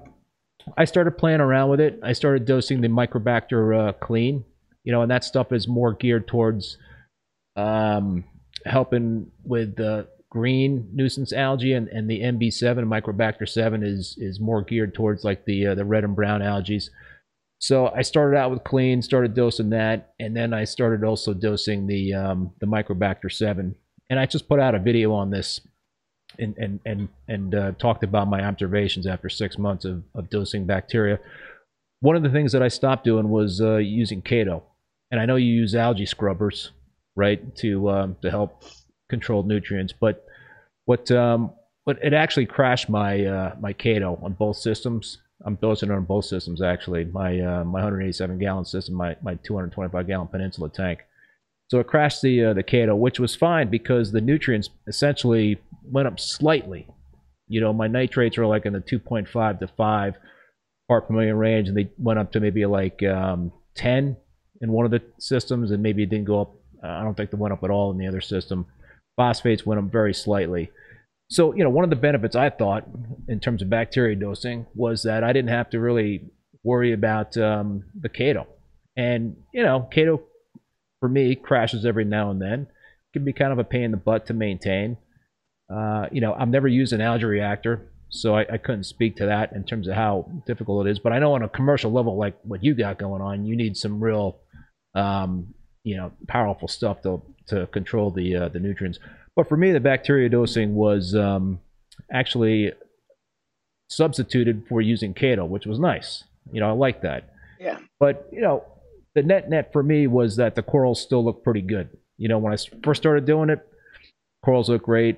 [0.77, 1.99] I started playing around with it.
[2.03, 4.45] I started dosing the Microbacter uh, Clean,
[4.83, 6.77] you know, and that stuff is more geared towards
[7.55, 8.25] um,
[8.63, 10.03] helping with uh,
[10.35, 15.45] green nuisance algae, and, and the MB7 Microbacter 7 is is more geared towards like
[15.45, 16.81] the uh, the red and brown algae.
[17.59, 21.87] So I started out with clean, started dosing that, and then I started also dosing
[21.87, 23.73] the um, the Microbacter 7.
[24.09, 25.61] And I just put out a video on this
[26.37, 30.65] and and and and uh, talked about my observations after six months of, of dosing
[30.65, 31.17] bacteria.
[32.01, 34.63] One of the things that I stopped doing was uh, using Chaeto,
[35.11, 36.71] and I know you use algae scrubbers,
[37.15, 38.65] right, to um, to help
[39.09, 39.93] control nutrients.
[39.97, 40.24] But
[40.85, 41.51] what um,
[41.87, 45.19] it actually crashed my uh, my Chaeto on both systems.
[45.45, 47.05] I'm dosing it on both systems actually.
[47.05, 50.99] My uh, my 187 gallon system, my my 225 gallon Peninsula tank.
[51.67, 56.07] So it crashed the uh, the Chaeto, which was fine because the nutrients essentially went
[56.07, 56.87] up slightly.
[57.47, 60.15] You know, my nitrates are like in the 2.5 to 5
[60.87, 64.17] part per million range, and they went up to maybe like um, 10
[64.61, 66.55] in one of the systems, and maybe it didn't go up.
[66.83, 68.67] I don't think they went up at all in the other system.
[69.17, 70.71] Phosphates went up very slightly.
[71.29, 72.85] So, you know, one of the benefits I thought
[73.27, 76.29] in terms of bacteria dosing was that I didn't have to really
[76.63, 78.45] worry about um, the Chaeto.
[78.95, 80.21] And, you know, Chaeto
[80.99, 82.61] for me crashes every now and then.
[82.61, 84.97] It can be kind of a pain in the butt to maintain.
[85.73, 89.25] Uh, you know, I've never used an algae reactor, so I, I, couldn't speak to
[89.25, 90.99] that in terms of how difficult it is.
[90.99, 93.75] But I know on a commercial level, like what you got going on, you need
[93.75, 94.37] some real,
[94.93, 98.99] um, you know, powerful stuff to to control the uh, the nutrients.
[99.35, 101.59] But for me, the bacteria dosing was um,
[102.11, 102.71] actually
[103.89, 106.23] substituted for using Chaeto, which was nice.
[106.51, 107.29] You know, I like that.
[107.59, 107.79] Yeah.
[107.99, 108.63] But you know,
[109.13, 111.89] the net net for me was that the corals still look pretty good.
[112.17, 113.59] You know, when I first started doing it,
[114.43, 115.17] corals look great.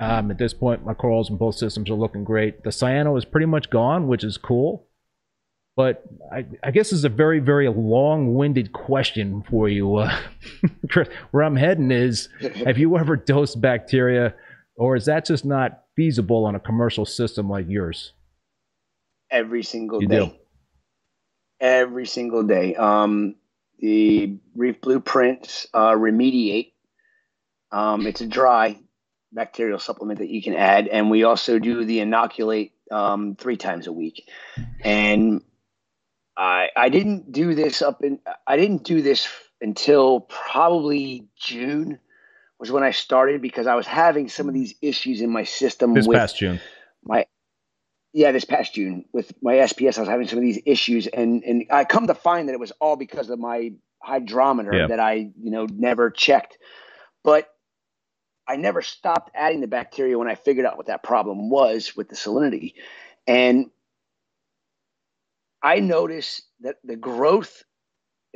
[0.00, 2.62] Um, at this point, my corals in both systems are looking great.
[2.62, 4.87] The cyano is pretty much gone, which is cool.
[5.78, 6.02] But
[6.32, 10.12] I, I guess this is a very, very long-winded question for you, uh,
[10.90, 11.08] Chris.
[11.30, 12.28] Where I'm heading is,
[12.66, 14.34] have you ever dosed bacteria,
[14.74, 18.12] or is that just not feasible on a commercial system like yours?
[19.30, 20.18] Every single you day.
[20.26, 20.32] Do.
[21.60, 22.74] Every single day.
[22.74, 23.36] Um,
[23.78, 26.72] the Reef blueprints uh, Remediate.
[27.70, 28.76] Um, it's a dry
[29.30, 33.86] bacterial supplement that you can add, and we also do the inoculate um, three times
[33.86, 34.28] a week.
[34.82, 35.42] And
[36.38, 39.28] I I didn't do this up in I didn't do this
[39.60, 41.98] until probably June
[42.58, 45.94] was when I started because I was having some of these issues in my system.
[45.94, 46.60] This past June.
[47.04, 47.26] My
[48.12, 51.42] yeah, this past June with my SPS, I was having some of these issues, and
[51.42, 54.86] and I come to find that it was all because of my hydrometer yeah.
[54.86, 56.56] that I you know never checked,
[57.24, 57.48] but
[58.46, 62.08] I never stopped adding the bacteria when I figured out what that problem was with
[62.08, 62.74] the salinity.
[63.26, 63.66] And
[65.62, 67.64] I notice that the growth,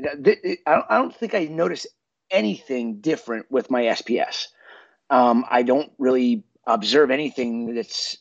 [0.03, 1.87] I don't think I notice
[2.31, 4.47] anything different with my SPS.
[5.11, 8.17] Um, I don't really observe anything that's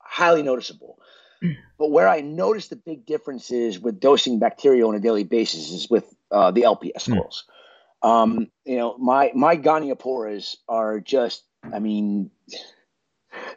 [0.00, 0.98] highly noticeable.
[1.40, 1.52] Hmm.
[1.78, 5.88] But where I notice the big differences with dosing bacteria on a daily basis is
[5.88, 7.44] with uh, the LPS corals.
[8.02, 8.08] Mm.
[8.08, 12.30] Um, you know, my my Gonioporas are just, I mean,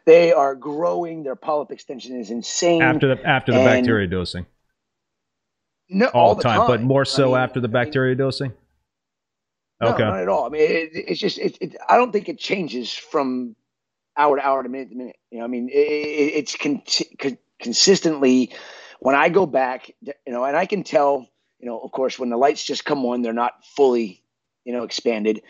[0.04, 1.22] they are growing.
[1.22, 2.82] Their polyp extension is insane.
[2.82, 4.46] After the after the bacteria dosing.
[5.92, 8.14] No, all, all the time, time, but more so I mean, after the bacteria I
[8.14, 8.52] mean, dosing.
[9.82, 10.46] Okay, no, not at all.
[10.46, 13.56] I mean, it, it's just it, it, I don't think it changes from
[14.16, 15.16] hour to hour to minute to minute.
[15.30, 16.82] You know, I mean, it, it's con-
[17.18, 18.52] con- consistently
[19.00, 21.26] when I go back, you know, and I can tell,
[21.58, 24.22] you know, of course, when the lights just come on, they're not fully
[24.64, 25.42] you know, expanded,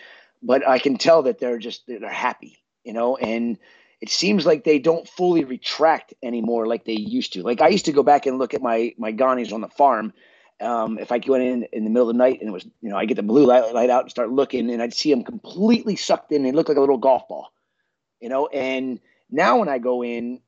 [0.43, 3.59] but I can tell that they're just they're happy, you know, and
[4.01, 7.43] it seems like they don't fully retract anymore like they used to.
[7.43, 10.13] Like I used to go back and look at my my Gonnies on the farm.
[10.63, 12.89] Um, if I went in in the middle of the night and it was, you
[12.89, 15.25] know, I get the blue light, light out and start looking, and I'd see them
[15.25, 16.43] completely sucked in.
[16.43, 17.49] They look like a little golf ball,
[18.21, 18.47] you know.
[18.47, 20.41] And now when I go in,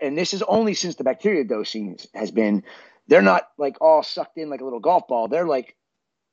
[0.00, 2.62] and this is only since the bacteria dosing has been,
[3.08, 5.26] they're not like all sucked in like a little golf ball.
[5.26, 5.76] They're like,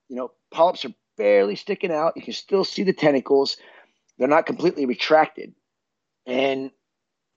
[0.10, 2.14] you know, polyps are barely sticking out.
[2.15, 3.57] You can still see the tentacles.
[4.18, 5.53] They're not completely retracted.
[6.26, 6.72] And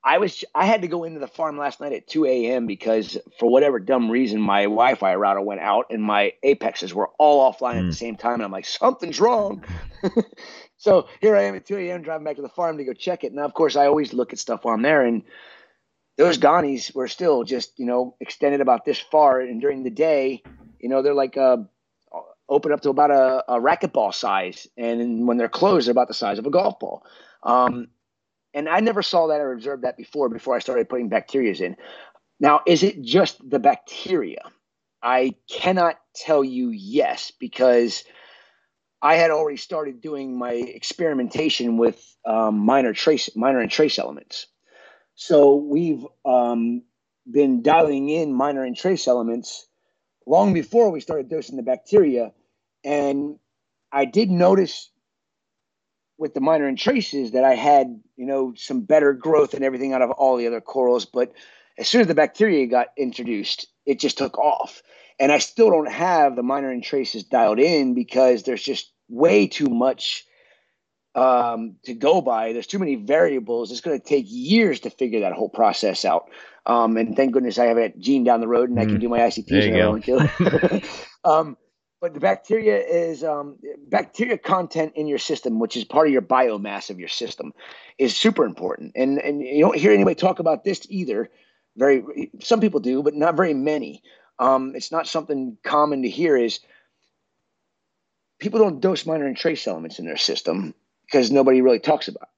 [0.02, 2.66] I was I had to go into the farm last night at 2 a.m.
[2.66, 7.52] because for whatever dumb reason my Wi-Fi router went out and my apexes were all
[7.52, 7.78] offline mm.
[7.78, 7.90] at the hmm.
[7.92, 8.34] same time.
[8.34, 9.62] And I'm like, something's wrong.
[10.78, 12.02] so here I am at 2 a.m.
[12.02, 13.34] driving back to the farm to go check it.
[13.34, 15.22] Now, of course, I always look at stuff on there and
[16.16, 19.40] those Gonnies were still just, you know, extended about this far.
[19.40, 20.42] And during the day,
[20.78, 21.66] you know, they're like a
[22.50, 26.14] open up to about a, a racquetball size, and when they're closed, they're about the
[26.14, 27.06] size of a golf ball.
[27.44, 27.88] Um,
[28.54, 30.28] and I never saw that or observed that before.
[30.28, 31.76] Before I started putting bacterias in.
[32.38, 34.42] Now, is it just the bacteria?
[35.02, 38.04] I cannot tell you yes because
[39.02, 44.46] I had already started doing my experimentation with um, minor trace minor and trace elements.
[45.14, 46.82] So we've um,
[47.30, 49.66] been dialing in minor and trace elements
[50.26, 52.32] long before we started dosing the bacteria.
[52.84, 53.38] And
[53.92, 54.90] I did notice
[56.20, 59.94] with the minor and traces that I had, you know, some better growth and everything
[59.94, 61.06] out of all the other corals.
[61.06, 61.32] But
[61.78, 64.82] as soon as the bacteria got introduced, it just took off.
[65.18, 69.46] And I still don't have the minor and traces dialed in because there's just way
[69.46, 70.24] too much
[71.14, 72.52] um, to go by.
[72.52, 73.72] There's too many variables.
[73.72, 76.30] It's going to take years to figure that whole process out.
[76.66, 78.78] Um, and thank goodness I have a gene down the road and.
[78.78, 79.00] I can mm.
[79.00, 79.48] do my ICPs.
[79.48, 80.80] There you go.
[81.24, 81.56] um,
[82.00, 83.58] but the bacteria is um,
[83.88, 87.52] bacteria content in your system, which is part of your biomass of your system,
[87.98, 88.92] is super important.
[88.96, 91.30] And and you don't hear anybody talk about this either.
[91.76, 94.02] Very some people do, but not very many.
[94.38, 96.36] Um, it's not something common to hear.
[96.36, 96.60] Is
[98.38, 100.74] people don't dose minor and trace elements in their system
[101.04, 102.22] because nobody really talks about.
[102.22, 102.28] It.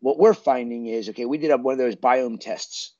[0.00, 1.24] What we're finding is okay.
[1.24, 2.92] We did up one of those biome tests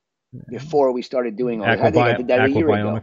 [0.51, 1.69] before we started doing all.
[1.69, 3.01] Aquabi- I think I did that a year ago.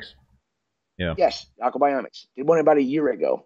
[1.00, 1.16] Yeah.
[1.18, 2.28] Yes, Aquabiomics.
[2.36, 3.44] Did one about a year ago.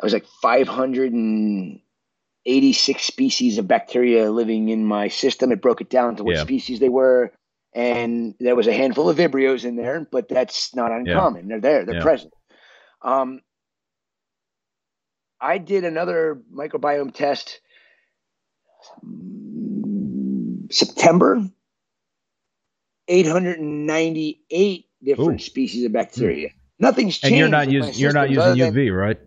[0.00, 5.52] I was like 586 species of bacteria living in my system.
[5.52, 6.42] It broke it down to what yeah.
[6.42, 7.30] species they were.
[7.72, 11.48] And there was a handful of Vibrios in there, but that's not uncommon.
[11.48, 11.48] Yeah.
[11.48, 12.02] They're there, they're yeah.
[12.02, 12.34] present.
[13.00, 13.40] Um,
[15.40, 17.60] I did another microbiome test
[20.70, 21.48] September,
[23.08, 25.44] 898 different Ooh.
[25.44, 26.50] species of bacteria.
[26.82, 27.32] Nothing's changed.
[27.32, 29.18] And you're not using you're not using UV, right?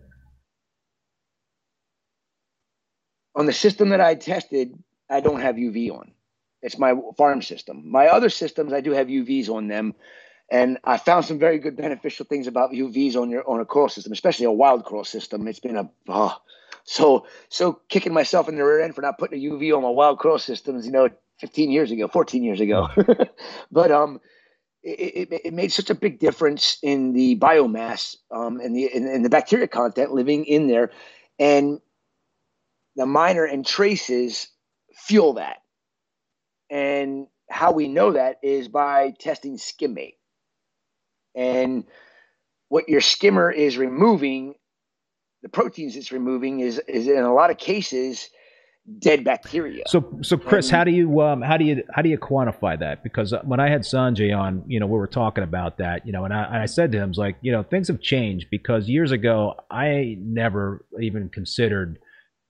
[3.34, 4.78] On the system that I tested,
[5.08, 6.12] I don't have UV on.
[6.60, 7.90] It's my farm system.
[7.90, 9.94] My other systems, I do have UVs on them,
[10.50, 13.88] and I found some very good beneficial things about UVs on your on a coral
[13.88, 15.48] system, especially a wild coral system.
[15.48, 16.36] It's been a oh,
[16.84, 19.88] so so kicking myself in the rear end for not putting a UV on my
[19.88, 20.84] wild coral systems.
[20.84, 21.08] You know,
[21.40, 22.88] 15 years ago, 14 years ago,
[23.72, 24.20] but um
[24.82, 29.22] it, it, it, made such a big difference in the biomass um, and the in,
[29.22, 30.90] the bacteria content living in there,
[31.38, 31.80] and
[32.94, 34.48] the minor and traces
[34.94, 35.58] fuel that.
[36.70, 40.16] And how we know that is by testing skimmate.
[41.34, 41.84] And
[42.68, 44.54] what your skimmer is removing,
[45.42, 48.30] the proteins it's removing is is in a lot of cases
[48.98, 49.82] dead bacteria.
[49.88, 53.02] So, so Chris, how do you um, how do you how do you quantify that?
[53.02, 56.12] Because uh, when I had Sanjay on, you know, we were talking about that, you
[56.12, 58.46] know, and I, and I said to him, "Was like, you know, things have changed
[58.50, 61.98] because years ago I never even considered,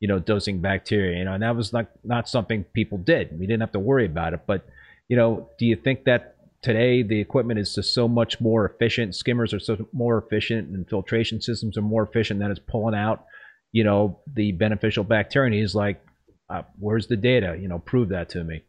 [0.01, 3.39] you know, dosing bacteria, you know, and that was like not something people did.
[3.39, 4.41] We didn't have to worry about it.
[4.47, 4.67] But,
[5.09, 9.15] you know, do you think that today the equipment is just so much more efficient?
[9.15, 13.25] Skimmers are so more efficient, and filtration systems are more efficient that it's pulling out."
[13.73, 15.47] You know the beneficial bacteria.
[15.47, 16.01] And he's like,
[16.49, 17.57] uh, where's the data?
[17.61, 18.63] You know, prove that to me.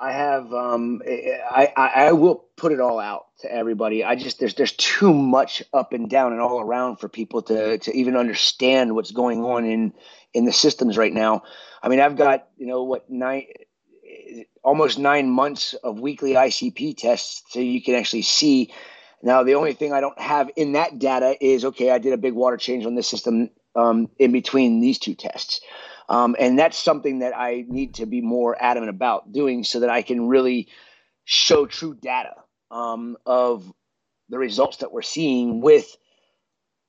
[0.00, 4.04] I have um I, I, I will put it all out to everybody.
[4.04, 7.78] I just there's there's too much up and down and all around for people to
[7.78, 9.92] to even understand what's going on in
[10.32, 11.42] in the systems right now.
[11.82, 13.46] I mean, I've got, you know, what nine
[14.62, 18.72] almost 9 months of weekly ICP tests so you can actually see
[19.22, 22.18] now the only thing I don't have in that data is okay, I did a
[22.18, 25.60] big water change on this system um, in between these two tests.
[26.08, 29.90] Um, and that's something that I need to be more adamant about doing so that
[29.90, 30.68] I can really
[31.24, 32.34] show true data
[32.70, 33.70] um, of
[34.28, 35.96] the results that we're seeing with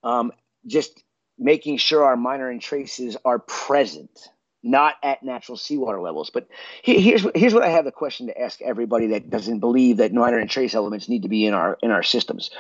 [0.04, 0.32] um,
[0.66, 1.04] just
[1.38, 4.30] making sure our minor and traces are present,
[4.64, 6.30] not at natural seawater levels.
[6.30, 6.48] But
[6.84, 10.38] here's here's what I have the question to ask everybody that doesn't believe that minor
[10.38, 12.52] and trace elements need to be in our in our systems.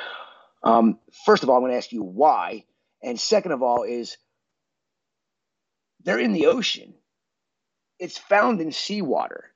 [0.63, 2.65] Um, first of all, I'm going to ask you why,
[3.01, 4.17] and second of all is
[6.03, 6.93] they're in the ocean.
[7.99, 9.51] It's found in seawater.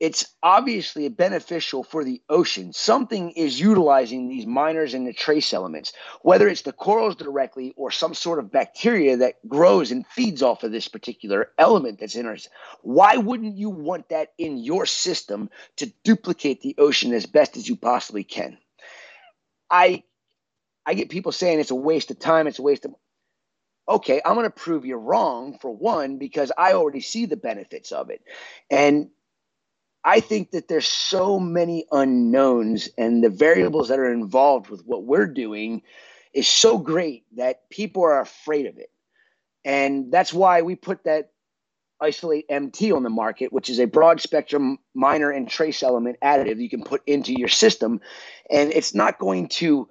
[0.00, 2.72] It's obviously beneficial for the ocean.
[2.72, 5.92] Something is utilizing these miners and the trace elements,
[6.22, 10.62] whether it's the corals directly or some sort of bacteria that grows and feeds off
[10.62, 12.48] of this particular element that's in ours.
[12.82, 17.68] Why wouldn't you want that in your system to duplicate the ocean as best as
[17.68, 18.56] you possibly can?
[19.68, 20.04] I
[20.86, 22.94] I get people saying it's a waste of time, it's a waste of
[23.88, 27.90] okay, I'm going to prove you wrong for one, because I already see the benefits
[27.92, 28.22] of it.
[28.70, 29.08] And
[30.04, 35.04] I think that there's so many unknowns and the variables that are involved with what
[35.04, 35.82] we're doing
[36.32, 38.90] is so great that people are afraid of it.
[39.64, 41.32] And that's why we put that
[42.00, 46.60] isolate MT on the market, which is a broad spectrum minor and trace element additive
[46.60, 48.00] you can put into your system.
[48.50, 49.88] And it's not going to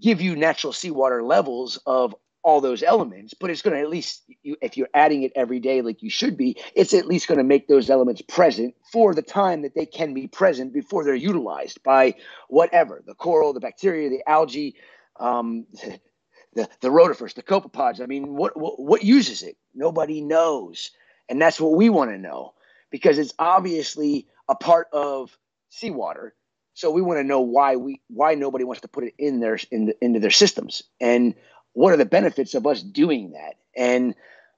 [0.00, 2.14] give you natural seawater levels of
[2.46, 5.58] all those elements, but it's going to at least, you, if you're adding it every
[5.58, 9.12] day like you should be, it's at least going to make those elements present for
[9.14, 12.14] the time that they can be present before they're utilized by
[12.48, 14.76] whatever the coral, the bacteria, the algae,
[15.18, 15.66] um,
[16.54, 18.00] the the rotifers, the copepods.
[18.00, 19.56] I mean, what, what what uses it?
[19.74, 20.92] Nobody knows,
[21.28, 22.54] and that's what we want to know
[22.92, 25.36] because it's obviously a part of
[25.68, 26.32] seawater.
[26.74, 29.58] So we want to know why we why nobody wants to put it in their
[29.72, 31.34] in the, into their systems and
[31.76, 33.56] what are the benefits of us doing that?
[33.76, 34.14] And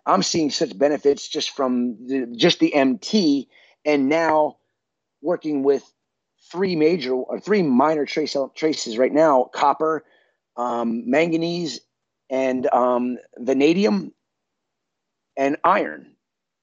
[0.06, 3.48] I'm seeing such benefits just from the, just the MT,
[3.84, 4.58] and now
[5.20, 5.82] working with
[6.52, 10.04] three major or three minor trace traces right now: copper,
[10.56, 11.80] um, manganese,
[12.30, 14.12] and um, vanadium,
[15.36, 16.14] and iron.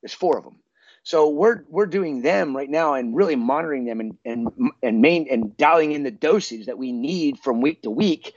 [0.01, 0.59] There's four of them.
[1.03, 4.47] So we're we're doing them right now and really monitoring them and and
[4.81, 8.33] and main and dialing in the dosage that we need from week to week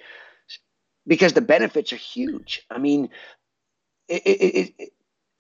[1.09, 2.65] because the benefits are huge.
[2.71, 3.09] I mean,
[4.09, 4.93] it, it, it,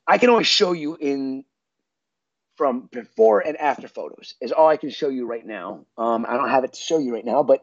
[0.07, 1.45] I can only show you in
[2.57, 5.87] from before and after photos is all I can show you right now.
[5.97, 7.63] Um, I don't have it to show you right now, but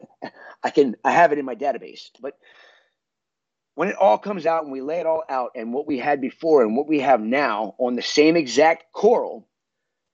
[0.62, 0.96] I can.
[1.04, 2.08] I have it in my database.
[2.20, 2.38] But
[3.74, 6.22] when it all comes out and we lay it all out, and what we had
[6.22, 9.46] before and what we have now on the same exact coral,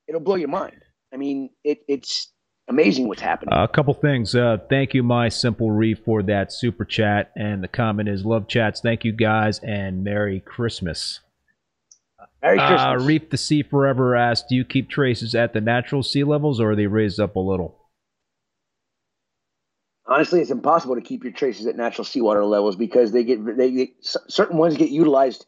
[0.09, 0.83] it'll blow your mind.
[1.15, 2.33] I mean, it, it's
[2.73, 3.53] amazing what's happening.
[3.53, 4.35] Uh, a couple things.
[4.35, 7.31] Uh, thank you, my simple reef, for that super chat.
[7.37, 8.81] And the comment is, "Love chats.
[8.81, 11.21] Thank you guys, and Merry Christmas."
[12.43, 13.03] Merry uh, Christmas.
[13.03, 16.61] Uh, reef the Sea Forever asked, "Do you keep traces at the natural sea levels,
[16.61, 17.79] or are they raised up a little?"
[20.07, 23.71] Honestly, it's impossible to keep your traces at natural seawater levels because they get they
[23.71, 25.47] get, certain ones get utilized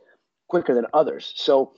[0.49, 1.33] quicker than others.
[1.37, 1.73] So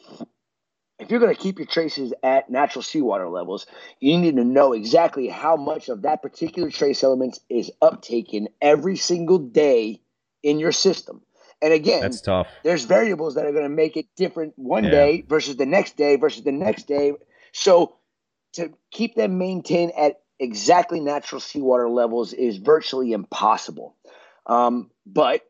[0.98, 3.66] if you're going to keep your traces at natural seawater levels,
[4.00, 8.96] you need to know exactly how much of that particular trace element is uptaken every
[8.96, 10.00] single day
[10.42, 11.20] in your system.
[11.62, 12.48] And again, that's tough.
[12.64, 14.90] There's variables that are going to make it different one yeah.
[14.90, 17.12] day versus the next day versus the next day.
[17.52, 17.96] So
[18.54, 23.96] to keep them maintained at exactly natural seawater levels is virtually impossible.
[24.46, 25.42] Um, but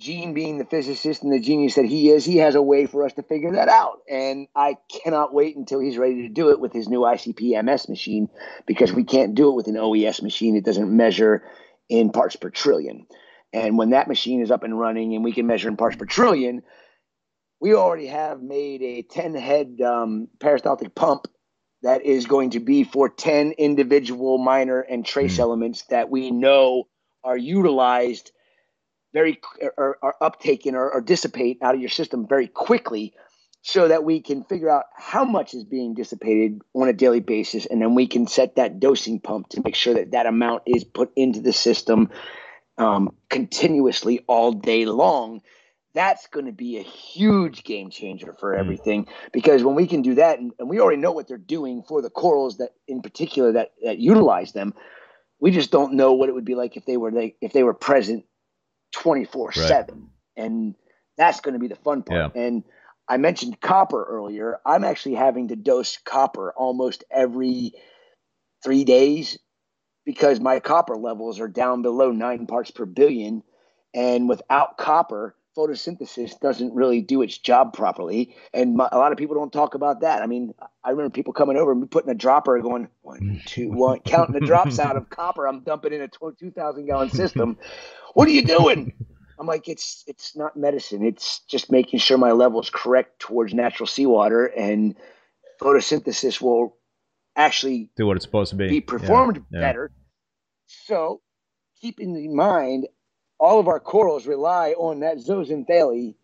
[0.00, 3.04] Gene, being the physicist and the genius that he is, he has a way for
[3.04, 3.98] us to figure that out.
[4.08, 7.88] And I cannot wait until he's ready to do it with his new ICP MS
[7.88, 8.30] machine
[8.66, 10.56] because we can't do it with an OES machine.
[10.56, 11.44] It doesn't measure
[11.90, 13.06] in parts per trillion.
[13.52, 16.06] And when that machine is up and running and we can measure in parts per
[16.06, 16.62] trillion,
[17.60, 21.26] we already have made a 10 head um, peristaltic pump
[21.82, 25.40] that is going to be for 10 individual minor and trace mm.
[25.40, 26.84] elements that we know
[27.22, 28.32] are utilized
[29.12, 29.40] very
[29.76, 33.14] or, or uptaken or, or dissipate out of your system very quickly
[33.62, 37.66] so that we can figure out how much is being dissipated on a daily basis
[37.66, 40.84] and then we can set that dosing pump to make sure that that amount is
[40.84, 42.10] put into the system
[42.78, 45.42] um, continuously all day long
[45.92, 48.58] that's going to be a huge game changer for mm.
[48.58, 51.82] everything because when we can do that and, and, we already know what they're doing
[51.82, 54.72] for the corals that in particular that, that utilize them
[55.40, 57.62] we just don't know what it would be like if they were they, if they
[57.62, 58.24] were present
[58.92, 60.08] 24 7.
[60.36, 60.74] And
[61.16, 62.32] that's going to be the fun part.
[62.34, 62.42] Yeah.
[62.42, 62.64] And
[63.08, 64.58] I mentioned copper earlier.
[64.64, 67.74] I'm actually having to dose copper almost every
[68.62, 69.38] three days
[70.04, 73.42] because my copper levels are down below nine parts per billion.
[73.92, 78.36] And without copper, photosynthesis doesn't really do its job properly.
[78.54, 80.22] And my, a lot of people don't talk about that.
[80.22, 80.54] I mean,
[80.84, 84.46] I remember people coming over and putting a dropper going one, two, one, counting the
[84.46, 85.46] drops out of copper.
[85.46, 87.58] I'm dumping in a 2,000 gallon system.
[88.14, 88.92] What are you doing?
[89.38, 91.02] I'm like, it's it's not medicine.
[91.02, 94.96] It's just making sure my level is correct towards natural seawater, and
[95.60, 96.76] photosynthesis will
[97.34, 99.90] actually do what it's supposed to be, be performed yeah, better.
[100.66, 101.22] So,
[101.80, 102.86] keeping in mind,
[103.38, 106.16] all of our corals rely on that zooxanthellae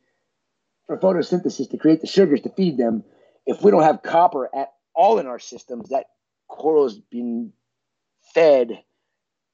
[0.87, 3.03] for photosynthesis to create the sugars to feed them.
[3.47, 6.07] If we don't have copper at all in our systems, that
[6.49, 7.53] coral is being
[8.35, 8.83] fed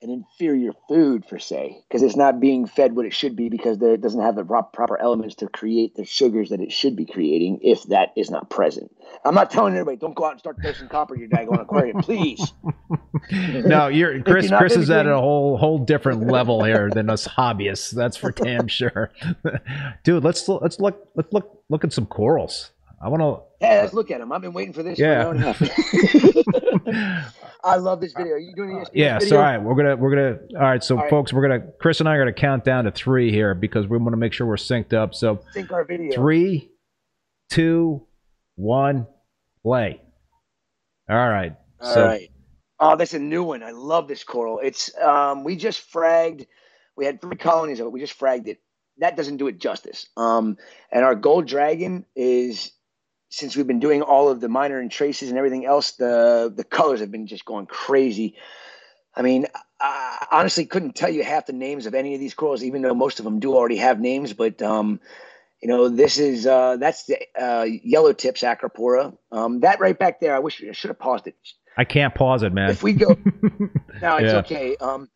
[0.03, 3.81] an inferior food per se because it's not being fed what it should be because
[3.81, 7.61] it doesn't have the proper elements to create the sugars that it should be creating
[7.63, 8.91] if that is not present.
[9.25, 12.03] I'm not telling everybody don't go out and start dosing copper in your daggone aquarium,
[12.03, 12.53] please.
[13.31, 14.51] no, you're Chris.
[14.51, 17.93] You're Chris is at a whole whole different level here than us hobbyists.
[17.93, 19.13] That's for damn sure,
[20.05, 20.25] dude.
[20.25, 22.73] Let's let's look let's look look at some corals.
[23.03, 23.67] I want to.
[23.67, 24.31] Yeah, let's look at them.
[24.31, 24.99] I've been waiting for this.
[24.99, 25.29] Yeah.
[27.65, 28.35] I love this video.
[28.35, 28.89] Are you doing this?
[28.93, 29.19] Yeah.
[29.19, 29.31] Video?
[29.31, 30.83] So all right, we're gonna we're gonna all right.
[30.83, 33.55] So all folks, we're gonna Chris and I are gonna count down to three here
[33.55, 35.15] because we want to make sure we're synced up.
[35.15, 36.15] So sync our video.
[36.15, 36.71] Three,
[37.51, 38.07] two,
[38.55, 39.09] one,
[39.63, 40.01] play.
[41.11, 41.57] All right.
[41.81, 42.31] All so, right.
[42.79, 43.65] Oh, that's a new one.
[43.65, 44.61] I love this coral.
[44.61, 46.47] It's um we just fragged.
[46.97, 47.93] We had three colonies of it.
[47.93, 48.61] We just fragged it
[48.99, 50.07] that doesn't do it justice.
[50.17, 50.57] Um,
[50.91, 52.73] and our gold dragon is
[53.33, 56.65] since we've been doing all of the minor and traces and everything else, the the
[56.65, 58.37] colors have been just going crazy.
[59.17, 59.47] I mean,
[59.81, 62.95] I honestly couldn't tell you half the names of any of these corals, even though
[62.95, 64.35] most of them do already have names.
[64.35, 65.01] But um,
[65.63, 69.17] you know, this is uh, that's the uh, yellow tips acropora.
[69.31, 71.35] Um, that right back there, I wish I should have paused it.
[71.75, 72.69] I can't pause it, man.
[72.69, 73.17] If we go,
[74.03, 74.41] no, it's yeah.
[74.41, 74.77] okay.
[74.77, 75.09] Um,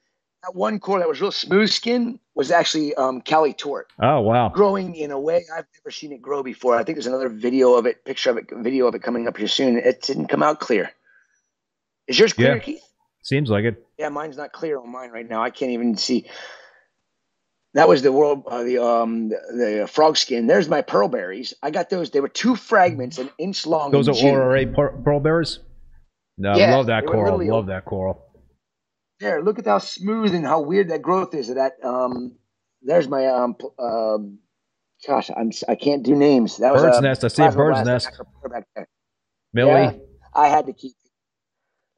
[0.47, 3.93] that one coral that was real smooth skin was actually um, Cali Tort.
[4.01, 4.48] Oh wow!
[4.48, 6.77] Growing in a way I've never seen it grow before.
[6.77, 9.36] I think there's another video of it, picture of it, video of it coming up
[9.36, 9.78] here soon.
[9.78, 10.90] It didn't come out clear.
[12.06, 12.62] Is yours clear, yeah.
[12.62, 12.82] Keith?
[13.23, 13.85] Seems like it.
[13.98, 15.43] Yeah, mine's not clear on mine right now.
[15.43, 16.28] I can't even see.
[17.74, 20.47] That was the world, uh, the um, the, the frog skin.
[20.47, 21.52] There's my pearl berries.
[21.62, 22.10] I got those.
[22.10, 23.90] They were two fragments, an inch long.
[23.90, 25.59] Those are Aurora pearl berries.
[26.39, 27.44] No, yeah, love that coral.
[27.47, 28.26] Love that coral.
[29.21, 31.49] There, look at how smooth and how weird that growth is.
[31.49, 32.37] Of that um,
[32.83, 34.19] there's my um, uh,
[35.07, 36.59] gosh, I'm I can't do names.
[36.59, 37.25] That was bird's a nest.
[37.25, 38.11] I see a bird's nest.
[39.55, 39.93] Millie, yeah,
[40.35, 40.93] I had to keep.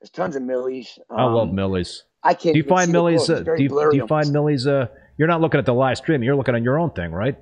[0.00, 0.96] There's tons of millies.
[1.10, 2.04] Um, I love millies.
[2.22, 2.54] I can't.
[2.54, 3.28] Do you find millies?
[3.28, 4.66] Uh, do you, do you find millies?
[4.66, 4.86] Uh,
[5.16, 6.22] you're not looking at the live stream.
[6.22, 7.36] You're looking on your own thing, right?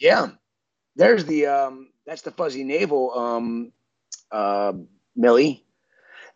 [0.00, 0.30] Yeah.
[0.96, 1.90] There's the um.
[2.04, 3.72] That's the fuzzy navel um,
[4.30, 4.72] uh,
[5.16, 5.65] millie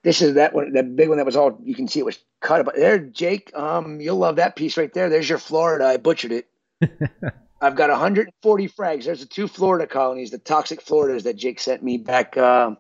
[0.03, 2.19] this is that one, that big one that was all you can see it was
[2.41, 2.65] cut.
[2.65, 5.09] But there, Jake, um, you'll love that piece right there.
[5.09, 5.87] There's your Florida.
[5.87, 6.49] I butchered it.
[7.61, 9.05] I've got 140 frags.
[9.05, 12.37] There's the two Florida colonies, the toxic Floridas that Jake sent me back.
[12.39, 12.79] Um,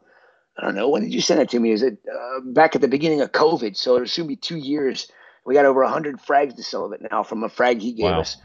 [0.56, 1.72] I don't know when did you send it to me?
[1.72, 3.76] Is it uh, back at the beginning of COVID?
[3.76, 5.10] So it'll soon be two years.
[5.44, 8.04] We got over 100 frags to sell of it now from a frag he gave
[8.04, 8.20] wow.
[8.20, 8.36] us.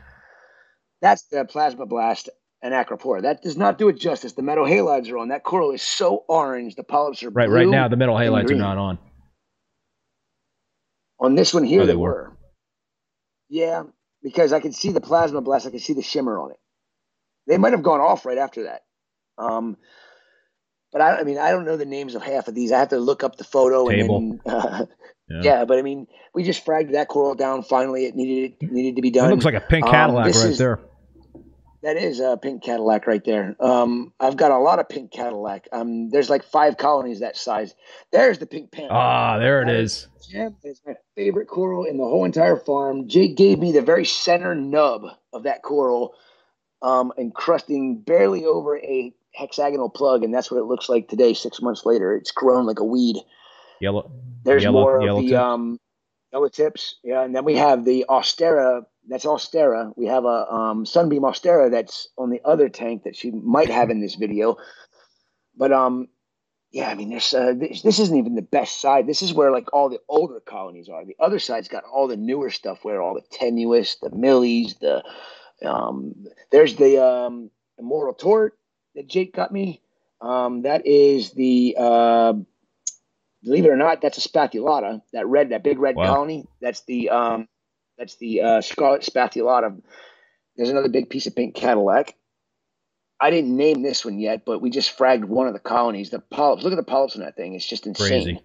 [1.01, 2.29] That's the plasma blast
[2.65, 3.21] and acropora.
[3.21, 4.33] That does not do it justice.
[4.33, 5.27] The metal halides are on.
[5.27, 6.75] That coral is so orange.
[6.75, 7.47] The polyps are right.
[7.47, 8.97] right now, the metal halides are not on.
[11.19, 12.09] On this one here, oh, they, they were.
[12.09, 12.37] were.
[13.49, 13.83] Yeah,
[14.23, 15.67] because I could see the plasma blast.
[15.67, 16.57] I could see the shimmer on it.
[17.45, 18.81] They might have gone off right after that.
[19.37, 19.77] Um,
[20.91, 22.71] but I, I mean, I don't know the names of half of these.
[22.71, 24.17] I have to look up the photo Table.
[24.17, 24.85] and then, uh,
[25.29, 25.41] yeah.
[25.43, 25.65] yeah.
[25.65, 27.61] But I mean, we just fragged that coral down.
[27.61, 29.29] Finally, it needed it needed to be done.
[29.29, 30.79] It looks like a pink Cadillac um, right is, there.
[31.85, 33.55] That is a pink Cadillac right there.
[33.59, 35.67] Um, I've got a lot of pink Cadillac.
[35.71, 37.75] Um, there's like five colonies that size.
[38.11, 38.91] There's the pink panther.
[38.91, 40.07] Ah, there it is.
[40.27, 43.07] Yeah, it's my favorite coral in the whole entire farm.
[43.07, 46.15] Jake gave me the very center nub of that coral,
[46.81, 51.35] um, encrusting barely over a hexagonal plug, and that's what it looks like today.
[51.35, 53.17] Six months later, it's grown like a weed.
[53.79, 54.11] Yellow.
[54.43, 55.39] There's yellow, more yellow of the tip.
[55.39, 55.79] um,
[56.33, 56.95] yellow tips.
[57.03, 59.93] Yeah, and then we have the Austera that's Austera.
[59.95, 63.89] We have a um, Sunbeam Austera that's on the other tank that she might have
[63.89, 64.57] in this video.
[65.55, 66.07] But um,
[66.71, 69.07] yeah, I mean, this, uh, this this isn't even the best side.
[69.07, 71.05] This is where like all the older colonies are.
[71.05, 75.03] The other side's got all the newer stuff, where all the tenuis, the millies, the
[75.63, 78.57] um, there's the um, Immortal Tort
[78.95, 79.81] that Jake got me.
[80.21, 82.33] Um, that is the uh,
[83.45, 85.01] believe it or not, that's a spathulata.
[85.13, 86.13] That red, that big red wow.
[86.13, 86.45] colony.
[86.59, 87.47] That's the um,
[87.97, 89.81] that's the uh, Scarlet Spathulata.
[90.55, 92.15] There's another big piece of pink Cadillac.
[93.19, 96.09] I didn't name this one yet, but we just fragged one of the colonies.
[96.09, 96.63] The polyps.
[96.63, 97.55] Look at the polyps in that thing.
[97.55, 98.07] It's just insane.
[98.07, 98.41] Crazy.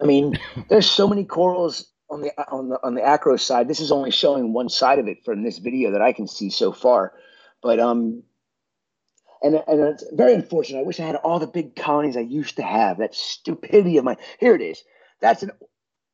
[0.00, 3.68] I mean, there's so many corals on the on the on the acro side.
[3.68, 6.50] This is only showing one side of it from this video that I can see
[6.50, 7.12] so far.
[7.62, 8.22] But um,
[9.42, 10.80] and and it's very unfortunate.
[10.80, 12.98] I wish I had all the big colonies I used to have.
[12.98, 14.16] That stupidity of mine.
[14.40, 14.82] Here it is.
[15.20, 15.52] That's an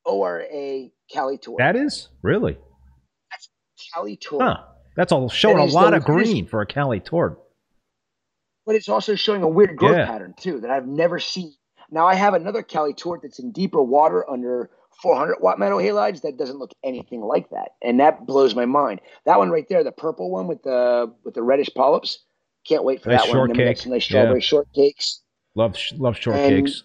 [0.04, 1.58] ORA Cali Tort.
[1.58, 2.56] That is really.
[3.30, 3.48] That's
[3.92, 4.42] Cali Tort.
[4.42, 4.56] Huh.
[4.96, 7.40] That's all showing a lot of green for a Cali Tort.
[8.66, 10.06] But it's also showing a weird growth yeah.
[10.06, 11.54] pattern too that I've never seen.
[11.90, 14.70] Now I have another Cali Tort that's in deeper water under
[15.02, 19.00] 400 watt metal halides that doesn't look anything like that, and that blows my mind.
[19.24, 22.24] That one right there, the purple one with the with the reddish polyps.
[22.68, 23.54] Can't wait for nice that one.
[23.54, 23.86] Shortcake.
[23.86, 24.46] Nice strawberry yeah.
[24.46, 25.20] shortcakes.
[25.54, 26.82] Love love shortcakes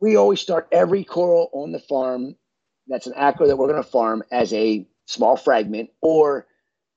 [0.00, 2.36] we always start every coral on the farm
[2.86, 6.46] that's an acro that we're going to farm as a small fragment or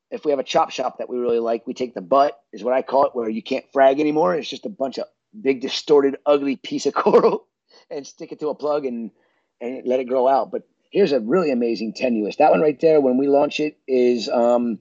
[0.10, 2.64] if we have a chop shop that we really like we take the butt is
[2.64, 4.36] what i call it where you can't frag anymore.
[4.36, 5.06] It's just a bunch of
[5.40, 7.48] big distorted ugly piece of coral
[7.90, 9.11] and stick it to a plug and
[9.60, 10.52] and let it grow out.
[10.52, 12.38] But here's a really amazing tenuis.
[12.38, 14.80] That one right there when we launch it is um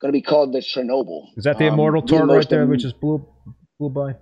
[0.00, 1.28] going to be called the chernobyl.
[1.36, 3.26] Is that the immortal um, right there which is blue
[3.78, 4.16] blue by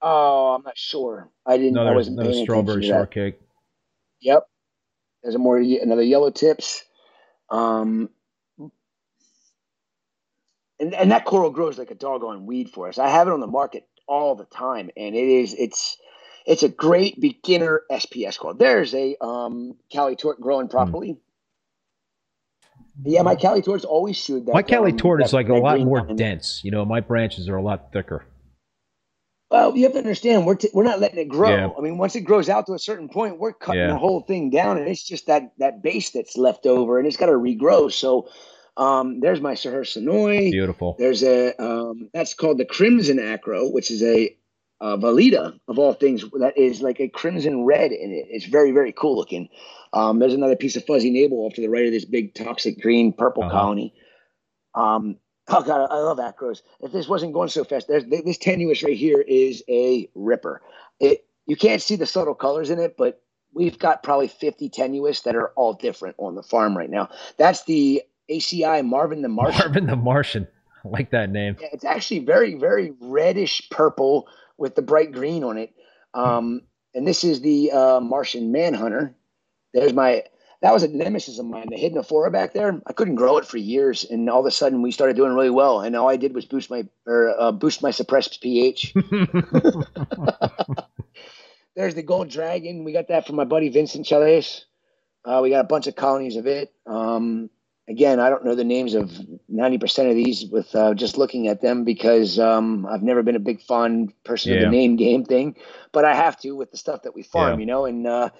[0.00, 1.30] Oh, I'm not sure.
[1.46, 1.76] I didn't.
[1.76, 3.40] Another, I wasn't another paying strawberry shortcake.
[4.20, 4.48] Yep.
[5.22, 6.84] There's a more another yellow tips.
[7.50, 8.10] Um,
[10.80, 12.98] and and that coral grows like a doggone weed for us.
[12.98, 15.96] I have it on the market all the time, and it is it's
[16.46, 18.56] it's a great beginner SPS coral.
[18.56, 20.70] There's a um, Cali Tort growing hmm.
[20.70, 21.16] properly.
[23.04, 24.54] Yeah, my Cali tortoise always showed that.
[24.54, 26.62] My Cali tortoise is like a lot more dense.
[26.64, 28.26] You know, my branches are a lot thicker.
[29.50, 31.48] Well, you have to understand we're t- we're not letting it grow.
[31.48, 31.70] Yeah.
[31.76, 33.88] I mean, once it grows out to a certain point, we're cutting yeah.
[33.88, 37.16] the whole thing down, and it's just that that base that's left over, and it's
[37.16, 37.90] got to regrow.
[37.90, 38.28] So,
[38.76, 40.50] um, there's my Sir Sonoy.
[40.50, 40.96] Beautiful.
[40.98, 44.36] There's a um, that's called the Crimson Acro, which is a,
[44.82, 48.26] a Valida of all things that is like a crimson red in it.
[48.28, 49.48] It's very very cool looking.
[49.94, 52.82] Um, there's another piece of fuzzy navel off to the right of this big toxic
[52.82, 53.52] green purple uh-huh.
[53.52, 53.94] colony.
[54.74, 55.16] Um,
[55.48, 56.62] Oh god, I love acros.
[56.80, 60.60] If this wasn't going so fast, there's this tenuis right here is a ripper.
[61.00, 63.22] It you can't see the subtle colors in it, but
[63.54, 67.08] we've got probably 50 tenuis that are all different on the farm right now.
[67.38, 69.58] That's the ACI Marvin the Martian.
[69.58, 70.46] Marvin the Martian.
[70.84, 71.56] I like that name.
[71.60, 75.74] Yeah, it's actually very, very reddish purple with the bright green on it.
[76.14, 76.62] Um,
[76.94, 79.14] and this is the uh, Martian Manhunter.
[79.72, 80.24] There's my
[80.60, 81.68] that was a nemesis of mine.
[81.70, 84.50] The hidden Aphora back there, I couldn't grow it for years, and all of a
[84.50, 85.80] sudden we started doing really well.
[85.80, 88.94] And all I did was boost my or uh, boost my suppressed pH.
[91.76, 92.82] There's the gold dragon.
[92.82, 94.64] We got that from my buddy Vincent Chales.
[95.24, 96.72] Uh, we got a bunch of colonies of it.
[96.86, 97.50] Um,
[97.88, 99.10] again, I don't know the names of
[99.52, 103.40] 90% of these with uh, just looking at them because um, I've never been a
[103.40, 104.58] big fond person yeah.
[104.58, 105.56] of the name game thing,
[105.92, 107.60] but I have to with the stuff that we farm, yeah.
[107.60, 108.30] you know, and uh,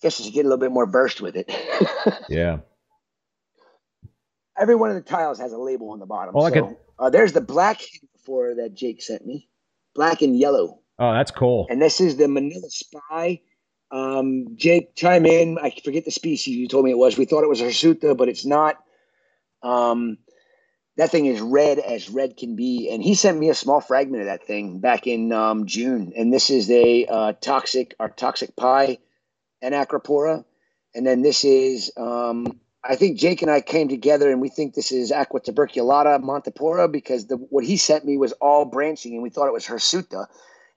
[0.00, 1.50] guess to get a little bit more versed with it.
[2.28, 2.58] yeah.
[4.58, 6.34] Every one of the tiles has a label on the bottom.
[6.36, 6.76] Oh, so, could...
[6.98, 7.80] uh, there's the black
[8.24, 9.48] for that Jake sent me,
[9.94, 10.80] black and yellow.
[10.98, 11.66] Oh, that's cool.
[11.70, 13.40] And this is the Manila Spy.
[13.90, 15.58] Um, Jake, chime in.
[15.58, 17.16] I forget the species you told me it was.
[17.16, 18.76] We thought it was a Hirsuta, but it's not.
[19.62, 20.18] Um,
[20.96, 22.90] that thing is red as red can be.
[22.92, 26.12] And he sent me a small fragment of that thing back in um, June.
[26.14, 28.98] And this is a uh, toxic, our toxic pie
[29.62, 30.44] and Acropora.
[30.94, 34.74] And then this is, um, I think Jake and I came together and we think
[34.74, 39.22] this is Aqua tuberculata montipora because the, what he sent me was all branching and
[39.22, 40.26] we thought it was hirsuta.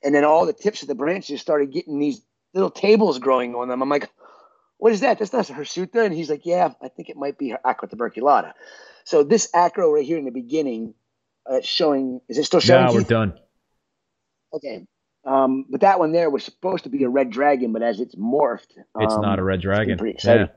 [0.03, 2.21] And then all the tips of the branches started getting these
[2.53, 3.81] little tables growing on them.
[3.81, 4.09] I'm like,
[4.77, 5.17] what is that?
[5.17, 6.05] That's not hirsuta.
[6.05, 8.53] And he's like, yeah, I think it might be Aqua tuberculata.
[9.05, 10.93] So this acro right here in the beginning,
[11.49, 12.87] uh, showing, is it still showing?
[12.87, 13.39] Yeah, we're done.
[14.53, 14.85] Okay.
[15.25, 18.15] Um, but that one there was supposed to be a red dragon, but as it's
[18.15, 19.97] morphed, it's um, not a red dragon.
[19.97, 20.49] Pretty exciting.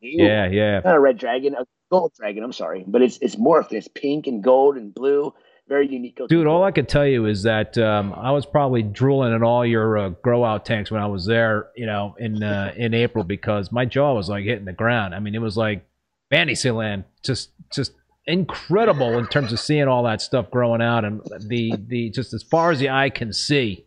[0.00, 0.26] Yeah.
[0.26, 0.80] yeah, yeah.
[0.84, 2.42] Not a red dragon, a gold dragon.
[2.42, 3.72] I'm sorry, but it's it's morphed.
[3.72, 5.34] It's pink and gold and blue.
[5.68, 6.18] Very unique.
[6.28, 9.66] Dude, all I can tell you is that um, I was probably drooling at all
[9.66, 13.24] your uh, grow out tanks when I was there, you know, in uh, in April
[13.24, 15.14] because my jaw was like hitting the ground.
[15.14, 15.84] I mean, it was like
[16.30, 17.92] Fantasyland, just just
[18.26, 22.42] incredible in terms of seeing all that stuff growing out and the the just as
[22.42, 23.84] far as the eye can see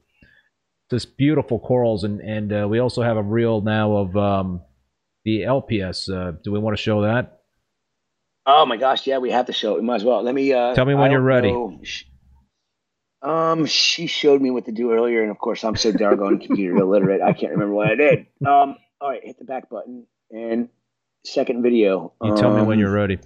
[0.90, 4.61] just beautiful corals, and and uh, we also have a reel now of um,
[5.26, 6.10] the LPS.
[6.10, 7.41] Uh, do we want to show that?
[8.45, 9.82] Oh my gosh, yeah, we have to show it.
[9.82, 10.24] We might as well.
[10.24, 10.53] Let me.
[10.53, 11.52] Uh, Tell me when you're ready.
[11.52, 11.80] Know.
[13.22, 16.78] Um, she showed me what to do earlier, and of course, I'm so doggone computer
[16.78, 18.28] illiterate, I can't remember what I did.
[18.48, 20.70] Um, all right, hit the back button and
[21.26, 22.14] second video.
[22.24, 23.20] You tell um, me when um, you're ready.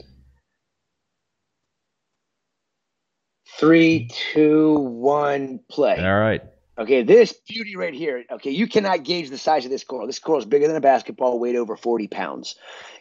[3.60, 6.04] Three, two, one, play.
[6.04, 6.42] All right.
[6.78, 8.24] Okay, this beauty right here.
[8.32, 10.08] Okay, you cannot gauge the size of this coral.
[10.08, 12.56] This coral is bigger than a basketball, weighed over 40 pounds.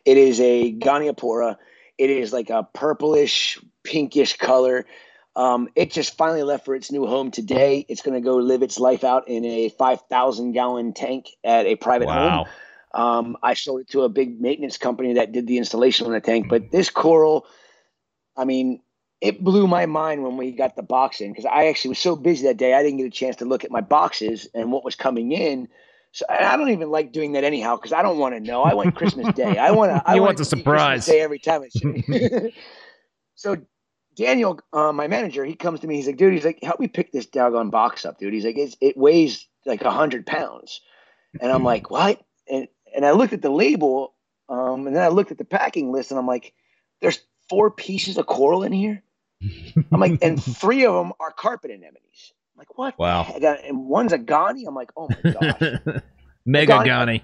[0.05, 1.57] It is a Goniopora.
[1.97, 4.85] It is like a purplish, pinkish color.
[5.35, 7.87] Um, it just finally left for its new home today.
[7.89, 11.77] It's going to go live its life out in a 5,000 gallon tank at a
[11.77, 12.45] private wow.
[12.45, 12.47] home.
[12.95, 16.21] Um, I sold it to a big maintenance company that did the installation on the
[16.21, 16.49] tank.
[16.51, 17.47] But this coral,
[18.37, 18.83] I mean,
[19.23, 22.17] it blew my mind when we got the box in because I actually was so
[22.17, 24.85] busy that day I didn't get a chance to look at my boxes and what
[24.85, 25.69] was coming in.
[26.11, 28.65] So I don't even like doing that anyhow because I don't want to know.
[28.65, 29.57] I want Christmas Day.
[29.57, 30.03] I want to.
[30.05, 31.63] I want the surprise Day every time.
[33.37, 33.57] so
[34.17, 35.95] Daniel, uh, my manager, he comes to me.
[35.97, 38.59] He's like, "Dude, he's like, help me pick this doggone box up, dude." He's like,
[38.59, 40.81] "It weighs like a hundred pounds,"
[41.41, 42.21] and I'm like, "What?"
[42.51, 44.15] And and I looked at the label,
[44.49, 46.53] um, and then I looked at the packing list, and I'm like,
[47.01, 49.03] "There's four pieces of coral in here."
[49.91, 52.33] I'm like, and three of them are carpet anemones.
[52.55, 52.99] I'm like, what?
[52.99, 53.25] Wow.
[53.25, 54.65] And one's a Gani.
[54.67, 56.01] I'm like, oh my gosh.
[56.45, 57.23] Mega Gani.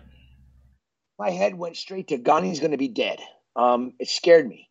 [1.19, 3.19] My head went straight to Gani's going to be dead.
[3.57, 4.69] Um, it scared me.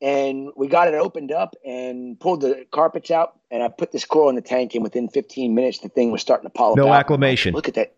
[0.00, 3.38] And we got it opened up and pulled the carpets out.
[3.50, 4.74] And I put this coral in the tank.
[4.74, 6.76] And within 15 minutes, the thing was starting to polyp.
[6.76, 7.54] No acclimation.
[7.54, 7.94] Look at that.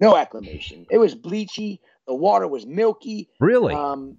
[0.00, 0.86] No acclimation.
[0.90, 1.78] It was bleachy.
[2.06, 3.28] The water was milky.
[3.40, 3.74] Really?
[3.74, 4.18] Um,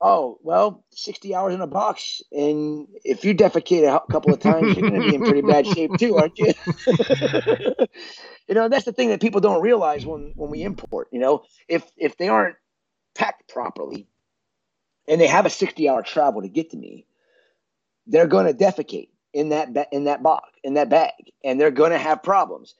[0.00, 2.22] Oh, well, 60 hours in a box.
[2.32, 5.66] And if you defecate a couple of times, you're going to be in pretty bad
[5.66, 6.54] shape too, aren't you?
[8.48, 11.44] you know, that's the thing that people don't realize when, when we import, you know,
[11.68, 12.56] if, if they aren't
[13.14, 14.08] packed properly
[15.06, 17.06] and they have a 60 hour travel to get to me,
[18.06, 21.12] they're going to defecate in that ba- in that box in that bag,
[21.44, 22.74] and they're going to have problems.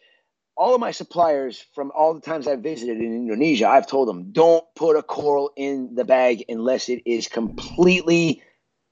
[0.61, 4.31] All of my suppliers from all the times I've visited in Indonesia, I've told them
[4.31, 8.43] don't put a coral in the bag unless it is completely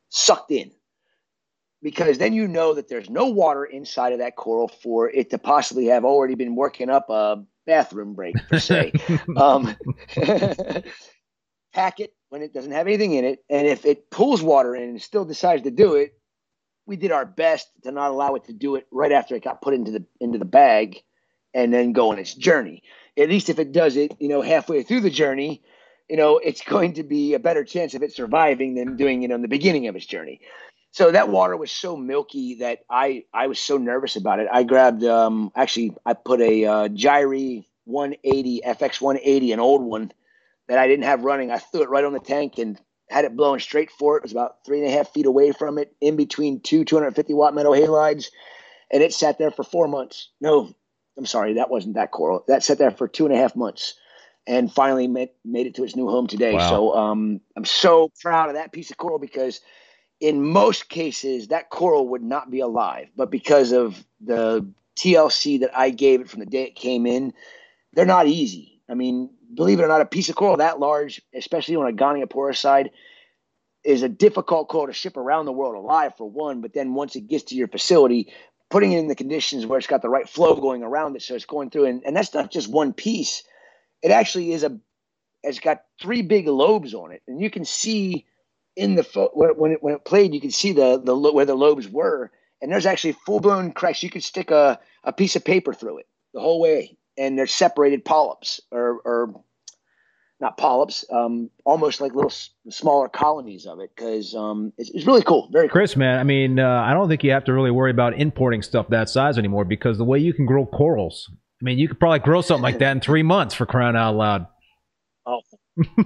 [0.09, 0.71] sucked in
[1.83, 5.39] because then you know that there's no water inside of that coral for it to
[5.39, 8.93] possibly have already been working up a bathroom break per se.
[9.37, 9.77] um,
[11.73, 14.85] pack it when it doesn't have anything in it, and if it pulls water in
[14.85, 16.15] and still decides to do it,
[16.87, 19.63] we did our best to not allow it to do it right after it got
[19.63, 21.03] put into the into the bag,
[21.55, 22.83] and then go on its journey.
[23.17, 25.63] At least if it does it, you know, halfway through the journey,
[26.09, 29.33] you know, it's going to be a better chance of it surviving than doing it
[29.33, 30.41] on the beginning of its journey
[30.91, 34.49] so that water was so milky that I I was so nervous about it.
[34.53, 40.13] I grabbed um actually I put a uh, Gyre 180 FX 180, an old one
[40.69, 41.51] that I didn't have running.
[41.51, 44.19] I threw it right on the tank and had it blowing straight for it.
[44.19, 47.33] It was about three and a half feet away from it, in between two 250
[47.33, 48.27] watt metal halides,
[48.93, 50.29] and it sat there for four months.
[50.41, 50.75] No,
[51.19, 52.45] I'm sorry, that wasn't that coral.
[52.49, 53.95] That sat there for two and a half months,
[54.47, 56.55] and finally made, made it to its new home today.
[56.55, 56.71] Wow.
[56.71, 59.61] So um, I'm so proud of that piece of coral because
[60.21, 64.67] in most cases that coral would not be alive but because of the
[64.97, 67.33] tlc that i gave it from the day it came in
[67.93, 71.23] they're not easy i mean believe it or not a piece of coral that large
[71.35, 72.91] especially on a goniopora side
[73.85, 77.15] is a difficult coral to ship around the world alive for one but then once
[77.15, 78.33] it gets to your facility
[78.71, 81.35] putting it in the conditions where it's got the right flow going around it so
[81.35, 83.43] it's going through and, and that's not just one piece
[84.03, 84.79] it actually is a
[85.43, 88.27] it's got three big lobes on it and you can see
[88.77, 91.55] in the fo- when it when it played, you can see the the where the
[91.55, 92.31] lobes were,
[92.63, 94.03] and there's actually full blown cracks.
[94.03, 97.49] You could stick a a piece of paper through it the whole way, and they're
[97.49, 99.45] separated polyps or or
[100.41, 105.07] not polyps, um, almost like little s- smaller colonies of it because um, it's, it's,
[105.07, 105.49] really cool.
[105.53, 105.73] Very cool.
[105.73, 108.63] Chris, man, I mean, uh, I don't think you have to really worry about importing
[108.63, 111.29] stuff that size anymore because the way you can grow corals,
[111.61, 114.15] I mean, you could probably grow something like that in three months for crying out
[114.15, 114.47] loud.
[115.27, 115.41] Oh,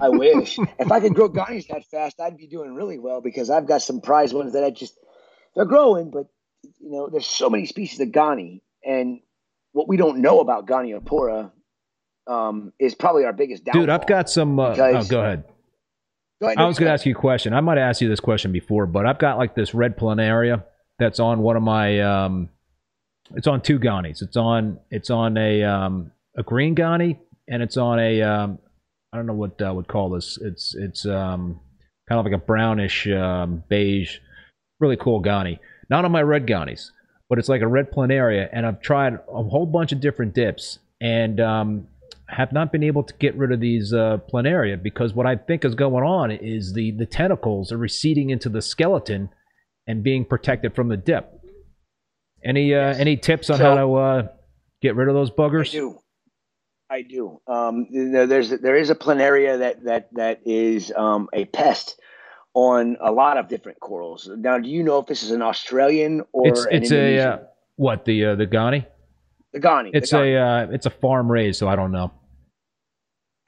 [0.01, 0.57] I wish.
[0.79, 3.81] if I could grow Ghanies that fast, I'd be doing really well because I've got
[3.83, 4.97] some prize ones that I just
[5.55, 6.25] they're growing, but
[6.79, 9.19] you know, there's so many species of Ghani, and
[9.73, 11.51] what we don't know about Goniopora
[12.27, 13.81] um, is probably our biggest downfall.
[13.83, 14.59] Dude, I've got some.
[14.59, 15.43] Uh, oh, go ahead.
[16.41, 16.57] Go ahead.
[16.57, 17.53] I was going to ask you a question.
[17.53, 20.63] I might have asked you this question before, but I've got like this red planaria
[20.99, 21.99] that's on one of my.
[21.99, 22.49] Um,
[23.35, 24.21] it's on two Ghanies.
[24.21, 24.79] It's on.
[24.89, 27.17] It's on a um, a green Ghani
[27.47, 28.59] and it's on a um,
[29.11, 30.37] I don't know what I would call this.
[30.41, 31.59] It's it's um,
[32.09, 34.17] kind of like a brownish um, beige,
[34.79, 35.59] really cool Ghani.
[35.89, 36.89] Not on my red Ghanies,
[37.29, 38.49] but it's like a red planaria.
[38.51, 41.87] And I've tried a whole bunch of different dips and um,
[42.33, 45.63] have not been able to get rid of these uh, planaria because what I think
[45.63, 49.29] is going on is the the tentacles are receding into the skeleton
[49.87, 51.31] and being protected from the dip.
[52.43, 54.27] Any uh, any tips on so, how to uh,
[54.81, 55.69] get rid of those buggers?
[55.69, 55.99] I do.
[56.89, 57.41] I do.
[57.47, 61.99] Um, there's there is a planaria that that that is um, a pest
[62.53, 64.29] on a lot of different corals.
[64.35, 67.37] Now, do you know if this is an Australian or it's it's a uh,
[67.77, 68.85] what the uh, the Ghani?
[69.53, 69.91] The Ghani.
[69.93, 72.11] It's the a uh, it's a farm raised, so I don't know.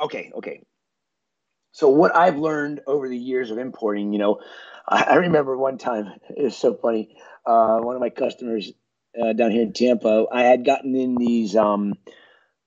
[0.01, 0.61] Okay, okay.
[1.71, 4.39] So what I've learned over the years of importing, you know,
[4.87, 7.15] I, I remember one time it was so funny.
[7.45, 8.71] Uh, one of my customers
[9.21, 11.55] uh, down here in Tampa, I had gotten in these.
[11.55, 11.95] Um,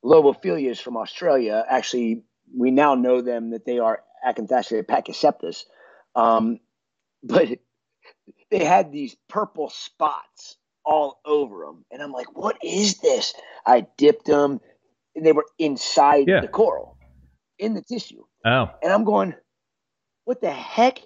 [0.04, 1.64] Lobophyllias from Australia.
[1.68, 2.22] Actually,
[2.56, 5.64] we now know them that they are Acanthastrea pachyceptus.
[6.14, 6.60] Um,
[7.22, 7.48] but
[8.50, 11.84] they had these purple spots all over them.
[11.90, 13.34] And I'm like, what is this?
[13.66, 14.60] I dipped them
[15.14, 16.40] and they were inside yeah.
[16.40, 16.96] the coral,
[17.58, 18.24] in the tissue.
[18.44, 18.70] Oh.
[18.82, 19.34] And I'm going,
[20.24, 20.98] what the heck?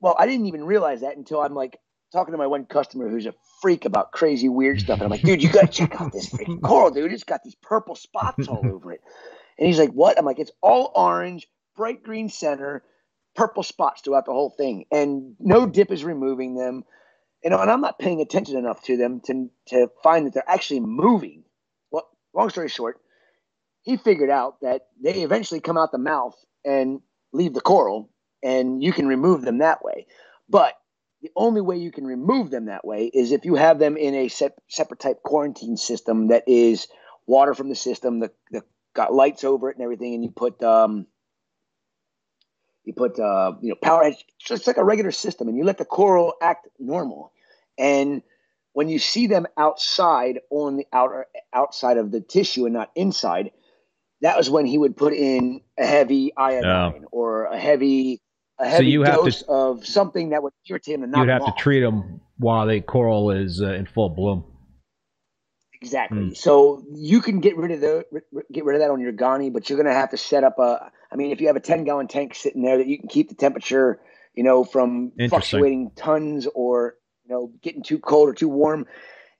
[0.00, 1.78] Well, I didn't even realize that until I'm like
[2.12, 4.96] talking to my one customer who's a freak about crazy weird stuff.
[4.96, 7.12] And I'm like, dude, you gotta check out this freaking coral, dude.
[7.12, 9.00] It's got these purple spots all over it.
[9.58, 10.18] And he's like, what?
[10.18, 11.46] I'm like, it's all orange,
[11.76, 12.82] bright green center,
[13.34, 14.84] purple spots throughout the whole thing.
[14.90, 16.84] And no dip is removing them.
[17.42, 20.48] You know, and I'm not paying attention enough to them to, to find that they're
[20.48, 21.42] actually moving.
[21.90, 23.00] Well, long story short,
[23.82, 27.00] he figured out that they eventually come out the mouth and
[27.32, 28.10] leave the coral,
[28.42, 30.06] and you can remove them that way.
[30.48, 30.74] But
[31.20, 34.14] the only way you can remove them that way is if you have them in
[34.14, 36.88] a separate type quarantine system that is
[37.26, 38.62] water from the system, the, the
[38.94, 41.06] got lights over it and everything, and you put um,
[42.84, 44.04] you put uh, you know power.
[44.04, 47.32] It's just like a regular system, and you let the coral act normal.
[47.78, 48.22] And
[48.72, 53.52] when you see them outside on the outer outside of the tissue and not inside,
[54.22, 58.20] that was when he would put in a heavy iodine or a heavy
[58.58, 61.12] a heavy so you dose to, of something that would irritate them.
[61.14, 64.44] you'd have to treat them while the coral is uh, in full bloom.
[65.80, 66.18] Exactly.
[66.18, 66.36] Mm.
[66.36, 68.04] So you can get rid of the
[68.52, 70.58] get rid of that on your Gagne, but you're going to have to set up
[70.58, 70.90] a.
[71.10, 73.28] I mean, if you have a 10 gallon tank sitting there that you can keep
[73.28, 74.00] the temperature,
[74.34, 76.94] you know, from fluctuating tons or
[77.24, 78.86] you know getting too cold or too warm,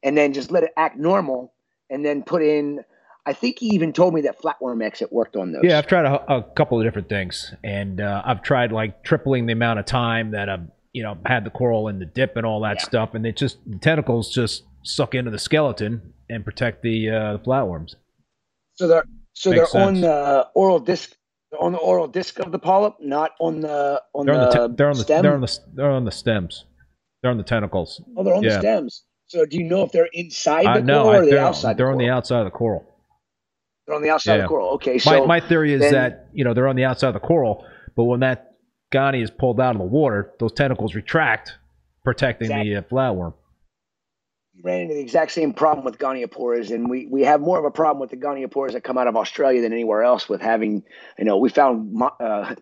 [0.03, 1.55] and then just let it act normal,
[1.89, 2.85] and then put in.
[3.25, 5.63] I think he even told me that flatworm exit worked on those.
[5.65, 9.47] Yeah, I've tried a, a couple of different things, and uh, I've tried like tripling
[9.47, 12.45] the amount of time that I've you know had the coral in the dip and
[12.45, 12.85] all that yeah.
[12.85, 17.33] stuff, and it just the tentacles just suck into the skeleton and protect the uh,
[17.35, 17.95] the flatworms.
[18.75, 19.05] So they're
[19.35, 19.97] so Makes they're sense.
[19.97, 21.15] on the oral disc.
[21.51, 24.51] They're on the oral disc of the polyp, not on the on they're the, on
[24.51, 25.23] the, te- they're on the stem.
[25.23, 26.65] They're on the they're on the stems.
[27.23, 28.03] They're on the tentacles.
[28.17, 28.55] Oh, they're on yeah.
[28.55, 29.05] the stems.
[29.29, 31.77] So do you know if they're inside uh, the uh, coral no, or the outside?
[31.77, 32.85] They're the on the outside of the coral.
[33.87, 34.39] They're on the outside yeah.
[34.39, 34.69] of the coral.
[34.75, 37.15] Okay, so my, my theory is then, that you know they're on the outside of
[37.15, 37.65] the coral,
[37.97, 38.55] but when that
[38.91, 41.53] Gagne is pulled out of the water, those tentacles retract,
[42.05, 42.75] protecting exactly.
[42.75, 43.35] the uh, flatworm
[44.63, 47.71] ran into the exact same problem with gonioporas, and we we have more of a
[47.71, 50.29] problem with the gonioporas that come out of Australia than anywhere else.
[50.29, 50.83] With having,
[51.19, 52.55] you know, we found uh,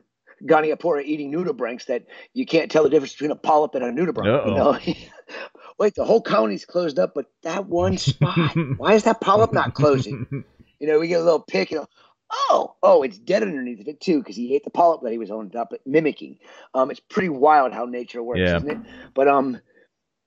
[0.49, 4.47] goniopora eating nudibranchs that you can't tell the difference between a polyp and a nudibranch.
[4.47, 4.79] You know?
[5.79, 9.75] Wait, the whole colony's closed up, but that one spot, why is that polyp not
[9.75, 10.45] closing?
[10.81, 11.87] You know, we get a little pick, know,
[12.31, 15.19] oh, oh, it's dead underneath of it too because he ate the polyp that he
[15.19, 16.39] was on top, mimicking.
[16.75, 18.57] Um, it's pretty wild how nature works, yeah.
[18.57, 18.79] isn't it?
[19.15, 19.61] But um,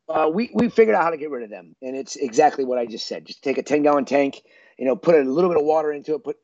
[0.10, 2.78] uh, we we figured out how to get rid of them, and it's exactly what
[2.78, 3.26] I just said.
[3.26, 4.42] Just take a ten gallon tank,
[4.78, 6.38] you know, put a little bit of water into it, put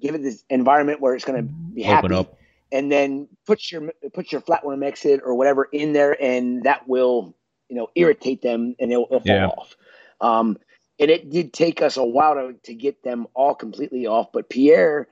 [0.00, 2.08] give it this environment where it's going to be happy,
[2.70, 7.34] and then put your put your flatworm exit or whatever in there, and that will
[7.68, 9.46] you know irritate them, and it'll, it'll fall yeah.
[9.46, 9.76] off.
[10.20, 10.58] Um,
[11.02, 14.48] and it did take us a while to, to get them all completely off, but
[14.48, 15.08] Pierre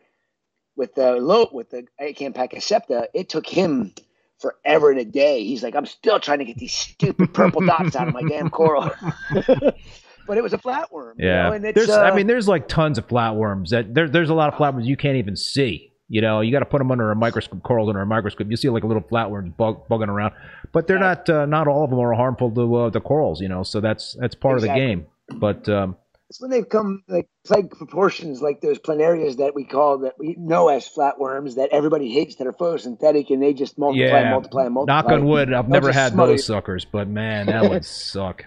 [0.77, 3.93] with the low with the Achampachycepta, it took him
[4.39, 5.45] forever and a day.
[5.45, 8.51] He's like, I'm still trying to get these stupid purple dots out of my damn
[8.51, 8.91] coral.
[9.35, 11.15] but it was a flatworm.
[11.19, 11.53] Yeah.
[11.53, 11.73] You know?
[11.73, 14.59] there's, uh, I mean, there's like tons of flatworms that there, there's a lot of
[14.59, 15.93] flatworms you can't even see.
[16.09, 18.51] You know, you got to put them under a microscope, corals under a microscope.
[18.51, 20.35] You see like a little flatworm bug, bugging around,
[20.73, 21.15] but they're yeah.
[21.15, 21.31] not.
[21.31, 23.41] Uh, not all of them are harmful to uh, the corals.
[23.41, 24.83] You know, so that's that's part exactly.
[24.83, 25.07] of the game.
[25.35, 25.97] But um,
[26.31, 30.37] it's when they've come like plague proportions, like those planarias that we call that we
[30.39, 34.21] know as flatworms that everybody hates that are photosynthetic and they just multiply, yeah.
[34.21, 35.03] and multiply, and multiply.
[35.03, 38.45] Knock on wood, I've never had those suckers, but man, that would suck.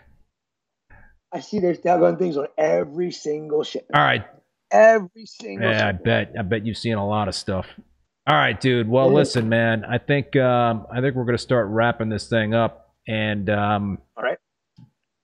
[1.33, 3.87] I see there's doggone things on every single ship.
[3.93, 4.23] All right.
[4.71, 5.67] Every single.
[5.67, 6.01] Yeah, shipment.
[6.01, 6.33] I bet.
[6.39, 7.65] I bet you've seen a lot of stuff.
[8.25, 8.87] All right, dude.
[8.87, 9.83] Well, listen, man.
[9.83, 14.23] I think um, I think we're gonna start wrapping this thing up, and um, all
[14.23, 14.37] right.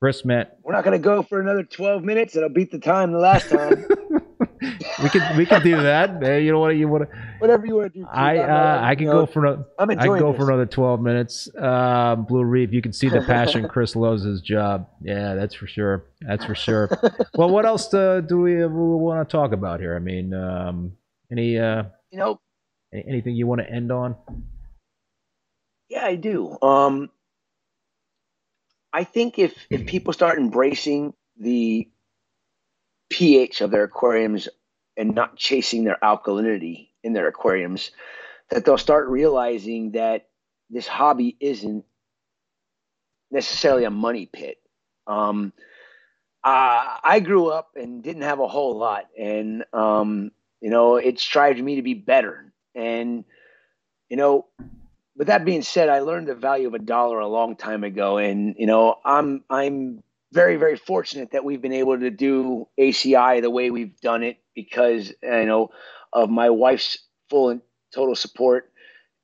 [0.01, 0.47] Chris, man.
[0.63, 2.35] We're not going to go for another 12 minutes.
[2.35, 3.85] It'll beat the time the last time.
[5.03, 6.21] we could we could do that.
[6.21, 6.41] Man.
[6.43, 8.07] You know what you want to whatever you want to do.
[8.09, 9.65] I uh, I can go for another.
[9.77, 10.39] I'm enjoying I can go this.
[10.39, 11.49] for another 12 minutes.
[11.59, 12.71] Uh, Blue Reef.
[12.71, 14.87] You can see the passion Chris loves his job.
[15.01, 16.05] Yeah, that's for sure.
[16.21, 16.89] That's for sure.
[17.35, 19.97] well, what else uh, do we, we want to talk about here?
[19.97, 20.93] I mean, um,
[21.29, 22.39] any uh, you know,
[22.93, 24.15] anything you want to end on?
[25.89, 26.57] Yeah, I do.
[26.61, 27.09] Um,
[28.93, 31.89] I think if if people start embracing the
[33.09, 34.47] pH of their aquariums
[34.97, 37.91] and not chasing their alkalinity in their aquariums,
[38.49, 40.27] that they'll start realizing that
[40.69, 41.85] this hobby isn't
[43.31, 44.57] necessarily a money pit.
[45.07, 45.53] Um,
[46.43, 51.19] uh, I grew up and didn't have a whole lot, and um, you know, it
[51.19, 52.53] strived me to be better.
[52.75, 53.25] And
[54.09, 54.47] you know,
[55.19, 58.17] with that being said, I learned the value of a dollar a long time ago,
[58.17, 60.01] and you know, I'm I'm
[60.31, 64.37] very very fortunate that we've been able to do ACI the way we've done it
[64.55, 65.71] because you know
[66.13, 67.61] of my wife's full and
[67.93, 68.71] total support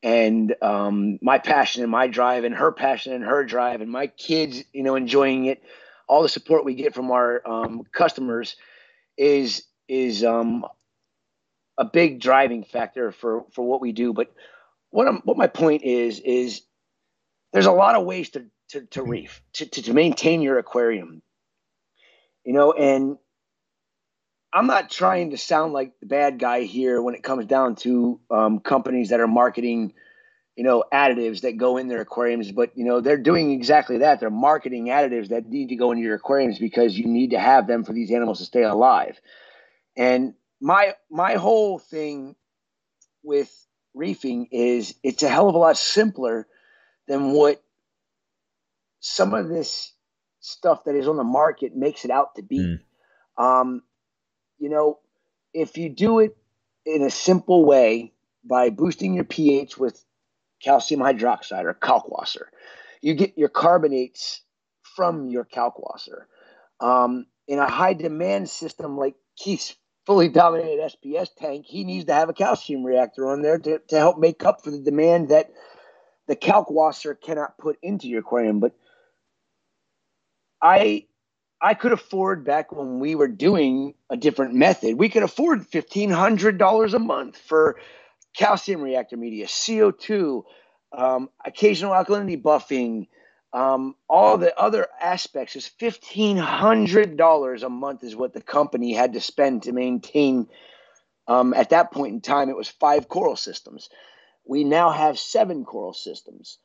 [0.03, 4.07] and um, my passion and my drive and her passion and her drive and my
[4.07, 5.63] kids you know enjoying it.
[6.09, 8.57] All the support we get from our um, customers
[9.17, 10.65] is is um,
[11.77, 14.11] a big driving factor for for what we do.
[14.11, 14.33] But
[14.95, 16.61] what I'm, what my point is is
[17.51, 19.09] there's a lot of ways to to, to mm-hmm.
[19.09, 21.21] reef to, to, to maintain your aquarium
[22.45, 23.17] you know and
[24.53, 28.19] i'm not trying to sound like the bad guy here when it comes down to
[28.31, 29.93] um, companies that are marketing
[30.55, 34.19] you know additives that go in their aquariums but you know they're doing exactly that
[34.19, 37.67] they're marketing additives that need to go into your aquariums because you need to have
[37.67, 39.19] them for these animals to stay alive
[39.97, 42.35] and my my whole thing
[43.21, 43.51] with
[43.95, 46.47] reefing is it's a hell of a lot simpler
[47.07, 47.61] than what
[48.99, 49.93] some of this
[50.39, 52.77] stuff that is on the market makes it out to be.
[53.37, 53.43] Mm.
[53.43, 53.83] Um,
[54.59, 54.99] you know,
[55.53, 56.35] if you do it
[56.85, 58.13] in a simple way
[58.43, 60.03] by boosting your pH with
[60.61, 62.45] calcium hydroxide or kalkwasser.
[63.01, 64.41] You get your carbonates
[64.95, 66.23] from your kalkwasser.
[66.79, 72.13] Um, in a high demand system like Keith's fully dominated SPS tank, he needs to
[72.13, 75.51] have a calcium reactor on there to, to help make up for the demand that
[76.27, 78.59] the kalkwasser cannot put into your aquarium.
[78.59, 78.75] But
[80.61, 81.05] I
[81.61, 86.09] I could afford back when we were doing a different method, we could afford fifteen
[86.09, 87.77] hundred dollars a month for
[88.35, 90.43] calcium reactor media, CO2,
[90.97, 93.07] um, occasional alkalinity buffing,
[93.55, 98.93] um, all the other aspects is fifteen hundred dollars a month is what the company
[98.93, 100.49] had to spend to maintain.
[101.25, 103.89] Um, at that point in time, it was five coral systems.
[104.45, 106.57] We now have seven coral systems.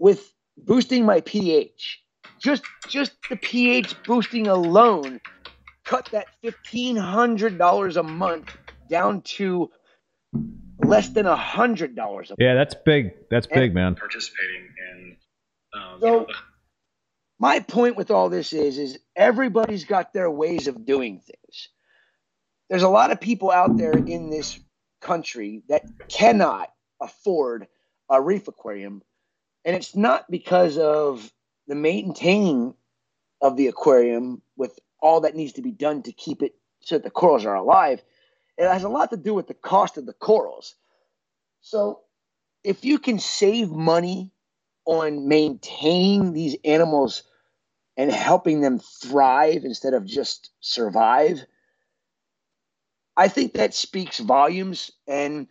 [0.00, 2.02] With boosting my pH,
[2.40, 5.20] just just the pH boosting alone,
[5.84, 8.50] cut that fifteen hundred dollars a month
[8.90, 9.70] down to
[10.80, 12.32] less than a hundred dollars.
[12.38, 13.12] Yeah, that's big.
[13.30, 13.94] That's and big, man.
[13.94, 14.73] Participating in.
[15.74, 16.26] Um, so,
[17.38, 21.68] my point with all this is, is everybody's got their ways of doing things.
[22.70, 24.58] There's a lot of people out there in this
[25.00, 26.70] country that cannot
[27.00, 27.66] afford
[28.08, 29.02] a reef aquarium,
[29.64, 31.32] and it's not because of
[31.66, 32.74] the maintaining
[33.40, 37.04] of the aquarium with all that needs to be done to keep it so that
[37.04, 38.02] the corals are alive.
[38.56, 40.76] It has a lot to do with the cost of the corals.
[41.60, 42.00] So
[42.62, 44.32] if you can save money
[44.84, 47.22] on maintaining these animals
[47.96, 51.44] and helping them thrive instead of just survive,
[53.16, 54.90] I think that speaks volumes.
[55.06, 55.46] And,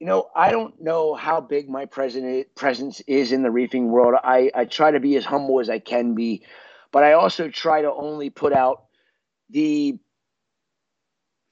[0.00, 4.14] you know, I don't know how big my president, presence is in the reefing world.
[4.22, 6.44] I, I try to be as humble as I can be,
[6.90, 8.84] but I also try to only put out
[9.50, 9.98] the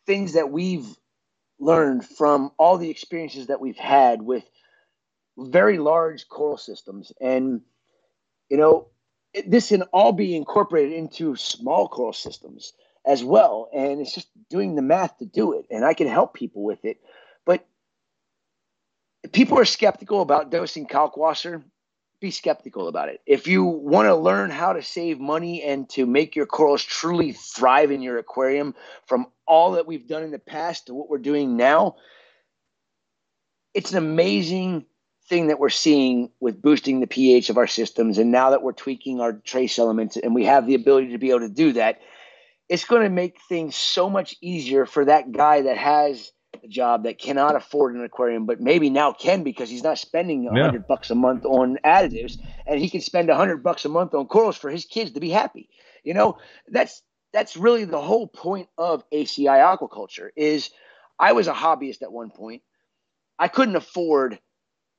[0.07, 0.87] things that we've
[1.59, 4.45] learned from all the experiences that we've had with
[5.39, 7.13] very large coral systems.
[7.21, 7.61] And,
[8.49, 8.89] you know,
[9.47, 12.73] this can all be incorporated into small coral systems
[13.07, 13.69] as well.
[13.75, 15.67] And it's just doing the math to do it.
[15.71, 16.99] And I can help people with it.
[17.45, 17.67] But
[19.33, 21.63] people are skeptical about dosing kalkwasser
[22.21, 23.21] be skeptical about it.
[23.27, 27.33] If you want to learn how to save money and to make your corals truly
[27.33, 28.75] thrive in your aquarium
[29.07, 31.97] from all that we've done in the past to what we're doing now,
[33.75, 34.87] it's an amazing
[35.29, 38.19] thing that we're seeing with boosting the pH of our systems.
[38.19, 41.31] And now that we're tweaking our trace elements and we have the ability to be
[41.31, 42.01] able to do that,
[42.69, 46.33] it's going to make things so much easier for that guy that has
[46.63, 50.47] a job that cannot afford an aquarium, but maybe now can because he's not spending
[50.47, 50.87] a hundred yeah.
[50.89, 54.27] bucks a month on additives, and he can spend a hundred bucks a month on
[54.27, 55.69] corals for his kids to be happy.
[56.03, 56.39] You know,
[56.69, 60.31] that's that's really the whole point of ACI aquaculture.
[60.37, 60.71] Is
[61.19, 62.63] I was a hobbyist at one point.
[63.39, 64.39] I couldn't afford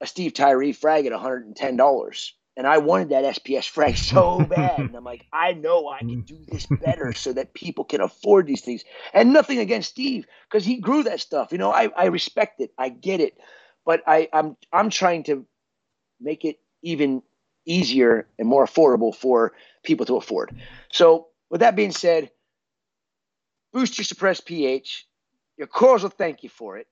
[0.02, 3.69] a Steve Tyree frag at one hundred and ten dollars and I wanted that SPS
[3.69, 4.80] frag so bad.
[4.80, 8.48] And I'm like, I know I can do this better so that people can afford
[8.48, 8.84] these things.
[9.14, 11.52] And nothing against Steve, because he grew that stuff.
[11.52, 12.72] You know, I, I respect it.
[12.78, 13.38] I get it.
[13.86, 15.45] But I, I'm I'm trying to
[16.19, 17.22] make it even
[17.65, 19.53] easier and more affordable for
[19.84, 20.53] people to afford.
[20.91, 22.32] So with that being said,
[23.72, 25.06] boost your suppressed pH.
[25.57, 26.88] Your corals will thank you for it.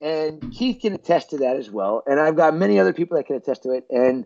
[0.00, 2.02] And Keith can attest to that as well.
[2.06, 3.84] And I've got many other people that can attest to it.
[3.90, 4.24] And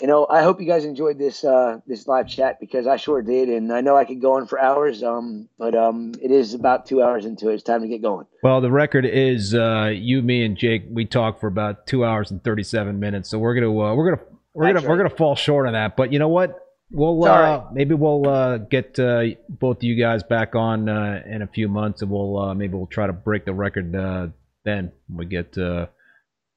[0.00, 3.22] you know, I hope you guys enjoyed this uh, this live chat because I sure
[3.22, 5.02] did, and I know I could go on for hours.
[5.02, 7.54] Um, but um, it is about two hours into it.
[7.54, 8.26] It's time to get going.
[8.42, 10.86] Well, the record is uh, you, me, and Jake.
[10.90, 14.16] We talked for about two hours and thirty seven minutes, so we're gonna uh, we're
[14.16, 14.90] gonna we're That's gonna right.
[14.90, 15.96] we're gonna fall short on that.
[15.96, 16.58] But you know what?
[16.90, 21.42] We'll uh, maybe we'll uh, get uh, both of you guys back on uh, in
[21.42, 24.26] a few months, and we'll uh, maybe we'll try to break the record uh,
[24.64, 24.92] then.
[25.08, 25.86] We get uh,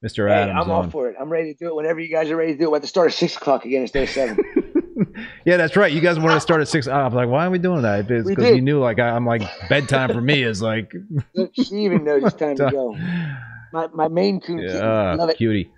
[0.04, 0.28] Mr.
[0.28, 0.64] Hey, Adams.
[0.64, 0.84] I'm on.
[0.84, 1.16] all for it.
[1.20, 2.76] I'm ready to do it whenever you guys are ready to do it.
[2.76, 4.38] At to start at six o'clock again instead of seven.
[5.44, 5.92] yeah, that's right.
[5.92, 6.86] You guys wanted to start at six.
[6.86, 8.10] I was like, why are we doing that?
[8.10, 10.92] It's because you knew, like, I, am like bedtime for me is like.
[11.52, 12.96] she even knows it's time to go.
[13.72, 14.58] My my Maine Coon.
[14.60, 15.36] Yeah, love it.
[15.36, 15.72] cutie.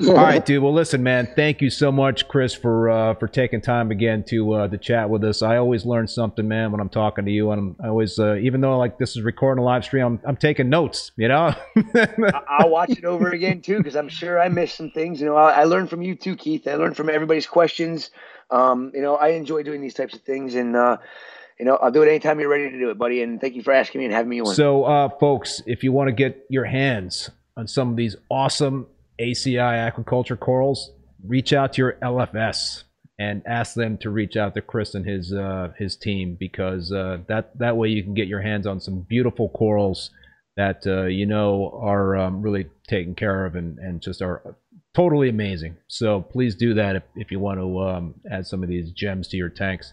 [0.00, 0.62] All right, dude.
[0.62, 1.26] Well, listen, man.
[1.34, 5.08] Thank you so much, Chris, for uh, for taking time again to uh, to chat
[5.08, 5.40] with us.
[5.40, 7.50] I always learn something, man, when I'm talking to you.
[7.50, 10.36] And I'm always, uh, even though like this is recording a live stream, I'm, I'm
[10.36, 11.12] taking notes.
[11.16, 11.54] You know.
[12.48, 15.20] I'll watch it over again too, because I'm sure I missed some things.
[15.20, 16.68] You know, I, I learned from you too, Keith.
[16.68, 18.10] I learned from everybody's questions.
[18.50, 20.98] Um, you know, I enjoy doing these types of things, and uh,
[21.58, 23.22] you know, I'll do it anytime you're ready to do it, buddy.
[23.22, 24.54] And thank you for asking me and having me on.
[24.54, 28.86] So, uh, folks, if you want to get your hands on some of these awesome
[29.20, 30.92] ACI aquaculture corals,
[31.26, 32.84] reach out to your LFS
[33.18, 37.18] and ask them to reach out to Chris and his uh, his team because uh,
[37.28, 40.10] that that way you can get your hands on some beautiful corals
[40.56, 44.56] that uh, you know are um, really taken care of and, and just are
[44.94, 45.76] totally amazing.
[45.88, 49.28] So please do that if, if you want to um, add some of these gems
[49.28, 49.92] to your tanks.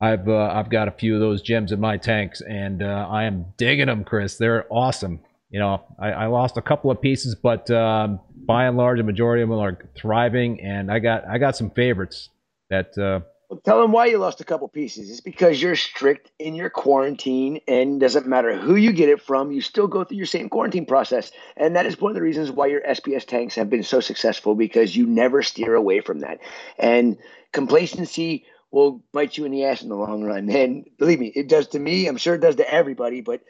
[0.00, 3.24] I've uh, I've got a few of those gems in my tanks, and uh, I
[3.24, 4.36] am digging them, Chris.
[4.36, 5.20] They're awesome.
[5.50, 9.04] You know, I, I lost a couple of pieces, but um, by and large, the
[9.04, 12.30] majority of them are thriving, and I got I got some favorites
[12.68, 15.08] that uh, well, tell them why you lost a couple pieces.
[15.08, 19.52] It's because you're strict in your quarantine, and doesn't matter who you get it from,
[19.52, 21.30] you still go through your same quarantine process.
[21.56, 24.56] And that is one of the reasons why your SPS tanks have been so successful
[24.56, 26.40] because you never steer away from that.
[26.76, 27.18] And
[27.52, 30.50] complacency will bite you in the ass in the long run.
[30.50, 32.08] And believe me, it does to me.
[32.08, 33.20] I'm sure it does to everybody.
[33.20, 33.42] But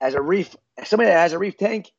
[0.00, 1.90] as a reef, as somebody that has a reef tank,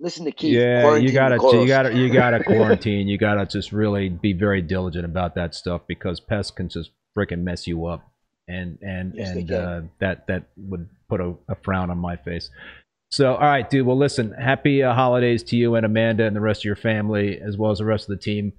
[0.00, 0.54] listen to Keith.
[0.54, 3.08] Yeah, you gotta, you gotta, you gotta quarantine.
[3.08, 7.42] You gotta just really be very diligent about that stuff because pests can just freaking
[7.42, 8.10] mess you up,
[8.46, 12.50] and and yes, and uh, that that would put a, a, frown on my face.
[13.10, 13.86] So, all right, dude.
[13.86, 14.32] Well, listen.
[14.32, 17.70] Happy uh, holidays to you and Amanda and the rest of your family, as well
[17.70, 18.52] as the rest of the team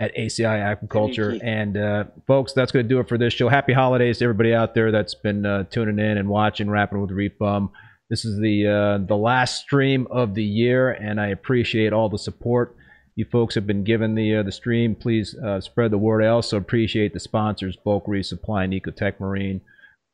[0.00, 1.38] at ACI Aquaculture.
[1.42, 3.50] And uh, folks, that's going to do it for this show.
[3.50, 7.10] Happy holidays to everybody out there that's been uh, tuning in and watching Rapping with
[7.10, 7.70] Reef Bum.
[8.10, 12.18] This is the uh, the last stream of the year, and I appreciate all the
[12.18, 12.76] support
[13.20, 14.94] you folks have been giving the uh, the stream.
[14.94, 16.24] Please uh, spread the word.
[16.24, 19.60] I also appreciate the sponsors, Bulk Reef Supply and Ecotech Marine,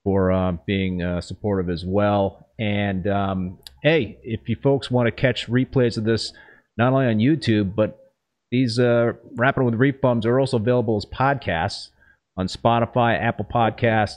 [0.02, 2.48] for uh, being uh, supportive as well.
[2.58, 6.32] And um, hey, if you folks want to catch replays of this,
[6.76, 8.12] not only on YouTube, but
[8.50, 11.90] these uh, Rapping with Reef Bums are also available as podcasts
[12.36, 14.16] on Spotify, Apple Podcasts,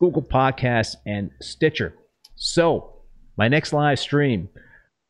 [0.00, 1.94] Google Podcasts, and Stitcher.
[2.36, 2.93] So
[3.36, 4.48] my next live stream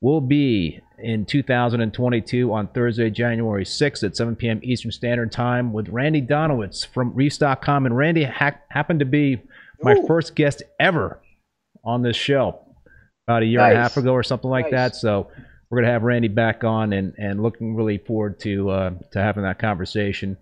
[0.01, 4.61] will be in 2022 on Thursday, January 6th at 7 p.m.
[4.63, 7.87] Eastern Standard Time with Randy Donowitz from Reefs.com.
[7.87, 9.41] And Randy ha- happened to be
[9.81, 10.07] my Ooh.
[10.07, 11.21] first guest ever
[11.85, 12.61] on this show
[13.27, 13.71] about a year nice.
[13.71, 14.73] and a half ago or something like nice.
[14.73, 14.97] that.
[14.97, 15.29] So
[15.71, 19.19] we're going to have Randy back on and, and looking really forward to, uh, to
[19.19, 20.37] having that conversation.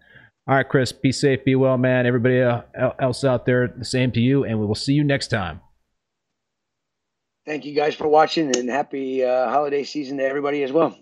[0.48, 2.04] All right, Chris, be safe, be well, man.
[2.04, 5.60] Everybody else out there, the same to you, and we will see you next time.
[7.46, 10.96] Thank you guys for watching and happy uh, holiday season to everybody as well.